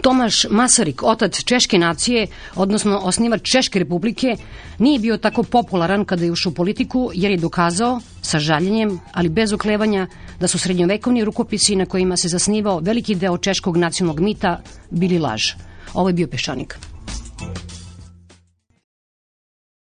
Tomaš 0.00 0.46
Masarik, 0.50 1.02
otac 1.02 1.44
Češke 1.44 1.78
nacije, 1.78 2.26
odnosno 2.54 2.98
osnivač 2.98 3.40
Češke 3.52 3.78
republike, 3.78 4.36
nije 4.78 4.98
bio 4.98 5.16
tako 5.16 5.42
popularan 5.42 6.04
kada 6.04 6.24
je 6.24 6.32
ušao 6.32 6.50
u 6.50 6.54
politiku, 6.54 7.10
jer 7.14 7.30
je 7.30 7.36
dokazao, 7.36 8.00
sa 8.22 8.38
žaljenjem, 8.38 9.00
ali 9.12 9.28
bez 9.28 9.52
oklevanja, 9.52 10.06
da 10.40 10.48
su 10.48 10.58
srednjovekovni 10.58 11.24
rukopisi 11.24 11.76
na 11.76 11.86
kojima 11.86 12.16
se 12.16 12.28
zasnivao 12.28 12.80
veliki 12.80 13.14
deo 13.14 13.38
češkog 13.38 13.76
nacionalnog 13.76 14.20
mita 14.20 14.60
bili 14.90 15.18
laž. 15.18 15.42
Ovo 15.94 16.08
je 16.08 16.12
bio 16.12 16.26
Peščanik. 16.26 16.78